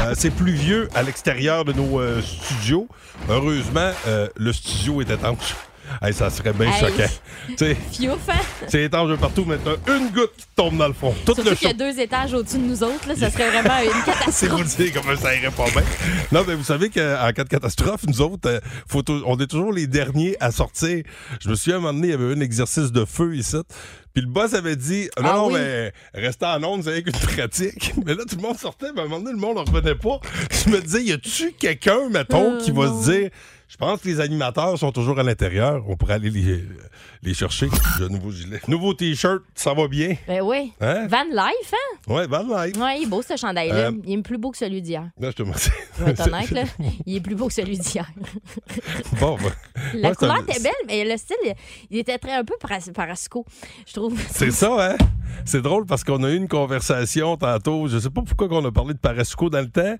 Euh, 0.00 0.14
c'est 0.16 0.30
pluvieux 0.30 0.88
à 0.94 1.02
l'extérieur 1.02 1.64
de 1.64 1.72
nos 1.72 2.00
euh, 2.00 2.20
studios. 2.22 2.88
Heureusement, 3.28 3.90
euh, 4.08 4.28
le 4.36 4.52
studio 4.52 5.00
est 5.00 5.10
étanche. 5.10 5.54
Hey, 6.02 6.12
ça 6.12 6.30
serait 6.30 6.52
bien 6.52 6.70
Hey. 6.72 6.80
choquant. 6.80 7.74
Fiouf, 7.92 8.28
hein? 8.28 8.34
c'est 8.68 8.84
étanche 8.84 9.10
de 9.10 9.16
partout, 9.16 9.44
mais 9.46 9.56
t'as 9.58 9.96
une 9.96 10.08
goutte 10.10 10.32
qui 10.36 10.44
tombe 10.54 10.76
dans 10.76 10.88
le 10.88 10.94
fond. 10.94 11.14
Tout 11.24 11.34
Surtout 11.34 11.50
le 11.50 11.56
qu'il 11.56 11.68
y 11.68 11.70
a 11.70 11.74
deux 11.74 11.98
étages 12.00 12.34
au-dessus 12.34 12.58
de 12.58 12.64
nous 12.64 12.82
autres, 12.82 13.08
là, 13.08 13.14
ça 13.16 13.30
serait 13.30 13.50
vraiment 13.50 13.78
une 13.82 13.90
C'est 14.32 14.48
vous 14.48 14.56
catastrophe. 14.58 14.76
dire 14.76 14.92
comment 14.94 15.16
ça 15.16 15.34
irait 15.34 15.50
pas 15.50 15.70
bien. 15.70 15.82
Non, 16.32 16.44
mais 16.46 16.54
vous 16.54 16.64
savez 16.64 16.88
qu'en 16.90 17.30
cas 17.34 17.44
de 17.44 17.48
catastrophe, 17.48 18.02
nous 18.06 18.20
autres, 18.20 18.48
euh, 18.48 18.60
faut 18.88 19.02
on 19.26 19.38
est 19.38 19.46
toujours 19.46 19.72
les 19.72 19.86
derniers 19.86 20.36
à 20.40 20.50
sortir. 20.50 21.02
Je 21.40 21.48
me 21.48 21.54
souviens, 21.54 21.76
à 21.76 21.78
un 21.78 21.80
moment 21.80 21.94
donné, 21.94 22.08
il 22.08 22.10
y 22.10 22.14
avait 22.14 22.34
un 22.34 22.40
exercice 22.40 22.92
de 22.92 23.04
feu 23.04 23.34
ici. 23.36 23.56
Puis 24.12 24.22
le 24.24 24.30
boss 24.30 24.54
avait 24.54 24.76
dit 24.76 25.08
Non, 25.20 25.28
Ah 25.28 25.34
non, 25.36 25.46
oui. 25.48 25.54
mais 25.54 25.92
restez 26.14 26.46
en 26.46 26.62
onde, 26.64 26.82
c'est 26.84 26.90
avec 26.90 27.06
une 27.06 27.12
pratique. 27.12 27.92
Mais 28.06 28.14
là, 28.14 28.22
tout 28.28 28.36
le 28.36 28.42
monde 28.42 28.58
sortait, 28.58 28.86
mais 28.94 29.02
à 29.02 29.04
un 29.04 29.08
moment 29.08 29.20
donné, 29.22 29.32
le 29.32 29.38
monde 29.38 29.56
ne 29.56 29.70
revenait 29.70 29.94
pas. 29.94 30.20
Je 30.50 30.70
me 30.70 30.80
disais 30.80 31.02
Y 31.02 31.12
a-tu 31.12 31.52
quelqu'un, 31.52 32.08
mettons, 32.10 32.54
Euh, 32.54 32.60
qui 32.60 32.70
va 32.70 32.86
non. 32.86 33.02
se 33.02 33.10
dire 33.10 33.30
Je 33.68 33.76
pense 33.76 34.00
que 34.00 34.06
les 34.08 34.20
animateurs 34.20 34.78
sont 34.78 34.92
toujours 34.92 35.18
à 35.18 35.24
l'intérieur. 35.24 35.82
On 35.88 35.96
pourrait 35.96 36.14
aller 36.14 36.30
les, 36.30 36.64
les 37.22 37.34
chercher. 37.34 37.68
Nouveau 38.08 38.30
gilet. 38.30 38.60
Nouveau 38.68 38.94
T-shirt, 38.94 39.42
ça 39.56 39.74
va 39.74 39.88
bien? 39.88 40.14
Ben 40.28 40.40
oui. 40.40 40.72
Hein? 40.80 41.08
Van 41.08 41.24
Life, 41.24 41.72
hein? 41.74 42.12
Ouais, 42.14 42.28
Van 42.28 42.42
Life. 42.44 42.76
Ouais, 42.76 42.98
il 43.00 43.02
est 43.02 43.06
beau 43.08 43.22
ce 43.22 43.36
chandail-là. 43.36 43.88
Euh, 43.88 43.92
Il 44.06 44.18
est 44.20 44.22
plus 44.22 44.38
beau 44.38 44.52
que 44.52 44.56
celui 44.58 44.80
d'hier. 44.82 45.08
Là, 45.18 45.30
je 45.30 45.36
te 45.36 45.42
demande. 45.42 45.56
Je 45.98 46.04
vais 46.04 46.10
être 46.12 46.26
honnête, 46.28 46.50
là. 46.52 46.62
Il 47.06 47.16
est 47.16 47.20
plus 47.20 47.34
beau 47.34 47.48
que 47.48 47.54
celui 47.54 47.76
d'hier. 47.76 48.08
Bon, 49.20 49.36
ben, 49.36 49.52
La 49.94 50.14
couleur 50.14 50.38
était 50.48 50.60
belle, 50.62 50.72
mais 50.86 51.04
le 51.04 51.16
style, 51.16 51.36
il- 51.90 51.98
était 51.98 52.18
très 52.18 52.34
un 52.34 52.44
peu 52.44 52.54
paras- 52.60 52.92
parasco, 52.94 53.44
je 53.86 53.92
trouve. 53.94 54.16
C'est 54.30 54.52
ça, 54.52 54.92
hein? 54.92 54.96
C'est 55.44 55.60
drôle 55.62 55.86
parce 55.86 56.04
qu'on 56.04 56.22
a 56.22 56.30
eu 56.30 56.36
une 56.36 56.48
conversation 56.48 57.36
tantôt. 57.36 57.88
Je 57.88 57.98
sais 57.98 58.10
pas 58.10 58.22
pourquoi 58.22 58.48
qu'on 58.48 58.64
a 58.64 58.70
parlé 58.72 58.94
de 58.94 58.98
Parasco 58.98 59.50
dans 59.50 59.60
le 59.60 59.68
temps. 59.68 59.96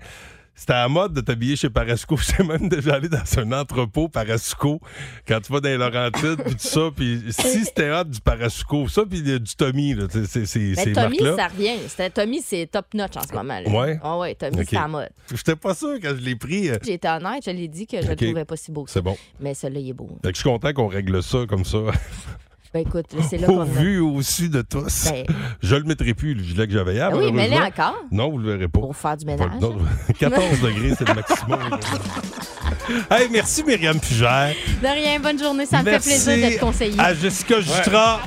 C'était 0.59 0.73
à 0.73 0.83
la 0.85 0.89
mode 0.89 1.13
de 1.13 1.21
t'habiller 1.21 1.55
chez 1.55 1.69
Parasco. 1.69 2.17
J'étais 2.27 2.43
même 2.43 2.69
déjà 2.71 2.95
allé 2.95 3.09
dans 3.11 3.19
un 3.39 3.53
entrepôt 3.53 4.09
Parasco 4.09 4.81
quand 5.29 5.39
tu 5.41 5.53
vas 5.53 5.61
dans 5.61 5.69
les 5.69 5.77
Laurentides 5.77 6.43
puis 6.43 6.55
tout 6.55 6.67
ça. 6.67 6.89
Puis 6.97 7.23
si 7.29 7.65
c'était 7.67 7.91
hot 7.93 8.05
du 8.05 8.21
Parasco, 8.23 8.89
ça 8.89 9.03
puis 9.09 9.23
du 9.23 9.39
Tommy, 9.57 9.95
là, 9.95 10.07
c'est 10.11 10.47
c'est- 10.47 10.59
Mais 10.59 10.93
Tommy, 10.95 11.19
marques-là. 11.21 11.37
ça 11.37 11.49
revient. 11.49 11.77
C'était- 11.87 12.09
Tommy, 12.11 12.41
c'est 12.43 12.67
top 12.73 12.87
notch 12.95 13.17
en 13.19 13.23
ce 13.29 13.35
moment. 13.35 13.61
Là. 13.61 13.69
Ouais? 13.71 14.01
Ah 14.03 14.17
ouais, 14.19 14.35
Tommy, 14.35 14.61
Ok. 14.63 14.67
c'est 14.71 14.77
à 14.79 14.89
mode. 14.89 15.11
J'étais 15.31 15.57
pas 15.57 15.75
sûr 15.75 15.95
quand 16.03 16.15
je 16.19 16.23
l'ai 16.25 16.37
pris. 16.37 16.71
euh, 16.71 16.79
J'ai 16.85 16.95
été 16.95 17.07
honnête, 17.09 17.43
je 17.45 17.51
l'ai 17.51 17.69
dit 17.69 17.87
que 17.87 17.99
je 18.01 18.11
Ok. 18.11 18.19
le 18.21 18.27
trouvais 18.29 18.45
pas 18.47 18.57
si 18.57 18.73
beau. 18.73 18.85
que 18.85 18.91
ça. 18.91 18.95
C'est 18.95 19.03
bon. 19.03 19.17
Mais 19.41 19.53
celui-là, 19.53 19.81
il 19.81 19.91
est 19.91 19.93
beau. 19.93 20.09
Fait 20.25 20.31
que 20.33 20.37
je 20.37 20.41
suis 20.41 20.49
content 20.51 20.73
qu'on 20.73 20.89
règle 20.89 21.23
ça 21.23 21.41
comme 21.47 21.67
ça. 21.67 21.79
Ben 22.77 22.83
écoute, 22.87 23.07
c'est 23.31 23.39
là 23.39 23.49
Au 23.49 23.65
vu 23.65 24.01
au-dessus 24.01 24.51
de 24.51 24.61
tous. 24.61 25.07
Ben- 25.11 25.25
Je 25.63 25.77
le 25.77 25.85
mettrai 25.85 26.13
plus, 26.13 26.35
le 26.35 26.43
gilet 26.43 26.67
que 26.67 26.75
j'avais 26.75 26.93
hier. 26.93 27.11
Ben 27.11 27.17
oui, 27.17 27.33
mais 27.33 27.49
là 27.49 27.69
encore. 27.69 28.05
Non, 28.13 28.31
vous 28.31 28.37
le 28.37 28.51
verrez 28.53 28.69
pas. 28.69 28.81
Pour 28.81 28.95
faire 28.95 29.17
du 29.17 29.25
Pas- 29.25 29.33
ménage. 29.33 29.61
non, 29.63 29.79
14 30.19 30.61
degrés, 30.61 30.93
c'est 30.99 31.09
le 31.09 31.15
maximum. 31.15 31.59
hey, 33.11 33.29
merci 33.33 33.65
Myriam 33.65 33.99
Fugère. 33.99 34.53
De 34.83 34.87
rien, 34.89 35.19
bonne 35.21 35.39
journée. 35.39 35.65
Ça 35.65 35.83
me 35.83 35.91
fait 35.91 36.01
plaisir 36.01 36.37
d'être 36.37 36.61
conseillé. 36.61 37.01
À 37.01 37.15
Jessica 37.15 37.61
Jutra. 37.63 38.21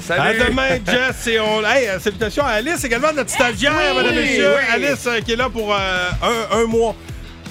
Salut. 0.00 0.20
À 0.40 0.48
demain, 0.48 0.68
Jess. 0.86 1.26
Et 1.26 1.38
on... 1.38 1.60
Hey, 1.64 1.86
euh, 1.88 1.98
salutations 2.00 2.44
à 2.44 2.52
Alice 2.52 2.82
également, 2.82 3.12
notre 3.14 3.28
stagiaire, 3.30 3.72
Oui. 3.94 4.02
mesdames 4.02 4.18
et 4.18 4.22
messieurs. 4.22 4.54
Oui. 4.56 4.74
Alice 4.86 5.06
euh, 5.06 5.20
qui 5.20 5.32
est 5.32 5.36
là 5.36 5.48
pour 5.50 5.72
euh, 5.72 5.76
un, 6.22 6.56
un 6.60 6.64
mois. 6.66 6.96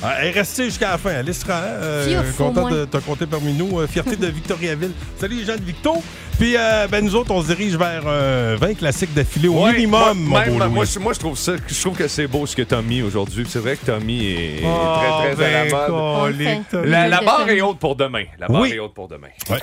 Euh, 0.04 0.08
Elle 0.20 0.28
est 0.28 0.32
restée 0.32 0.66
jusqu'à 0.66 0.92
la 0.92 0.98
fin. 0.98 1.12
Alice 1.12 1.40
sera 1.42 1.60
euh, 1.62 2.24
content 2.38 2.70
de 2.70 2.86
te 2.86 2.98
compter 2.98 3.26
parmi 3.28 3.54
nous. 3.54 3.80
Euh, 3.80 3.88
fierté 3.88 4.16
de 4.16 4.28
Victoriaville. 4.28 4.92
Salut 5.20 5.36
les 5.38 5.46
gens 5.46 5.56
de 5.56 5.64
Victo. 5.64 6.02
Puis, 6.40 6.56
euh, 6.58 6.88
ben, 6.88 7.06
nous 7.06 7.14
autres, 7.16 7.30
on 7.32 7.42
se 7.44 7.48
dirige 7.48 7.76
vers 7.76 8.02
euh, 8.08 8.58
20 8.60 8.74
classiques 8.76 9.14
d'affilée 9.14 9.48
au 9.48 9.64
Ouais, 9.64 9.74
minimum, 9.74 10.18
moi, 10.18 10.40
même, 10.46 10.56
je- 10.86 10.98
moi, 11.00 11.14
je 11.14 11.20
trouve 11.20 11.38
ça, 11.38 11.52
je 11.68 11.80
trouve 11.82 11.96
que 11.96 12.08
c'est 12.08 12.26
beau 12.26 12.48
ce 12.48 12.56
que 12.56 12.64
tu 12.64 12.74
as 12.74 12.82
mis 12.82 13.04
aujourd'hui. 13.04 13.46
C'est 13.48 13.60
vrai 13.60 13.78
que 13.78 13.86
Tommy 13.86 14.26
est 14.26 14.64
Oh, 14.66 14.96
très, 14.98 15.36
très 15.36 15.46
à 15.56 15.66
ben, 15.66 15.72
la 15.72 15.88
mode. 15.90 16.66
Tommy. 16.72 16.90
La, 16.90 17.22
barre 17.22 17.48
est 17.50 17.62
haute 17.62 17.78
pour 17.78 17.96
demain. 17.96 18.24
La 18.40 18.48
barre 18.48 18.62
Oui. 18.62 18.72
est 18.72 18.80
haute 18.80 18.96
pour 18.96 19.08
demain. 19.08 19.28
Ouais. 19.52 19.60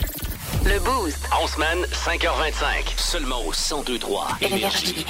Le 0.65 0.79
Boost. 0.79 1.19
En 1.33 1.47
semaine, 1.49 1.85
5h25. 1.93 2.93
Seulement 2.97 3.41
au 3.41 3.51
1023 3.51 4.29
Énergie. 4.41 5.05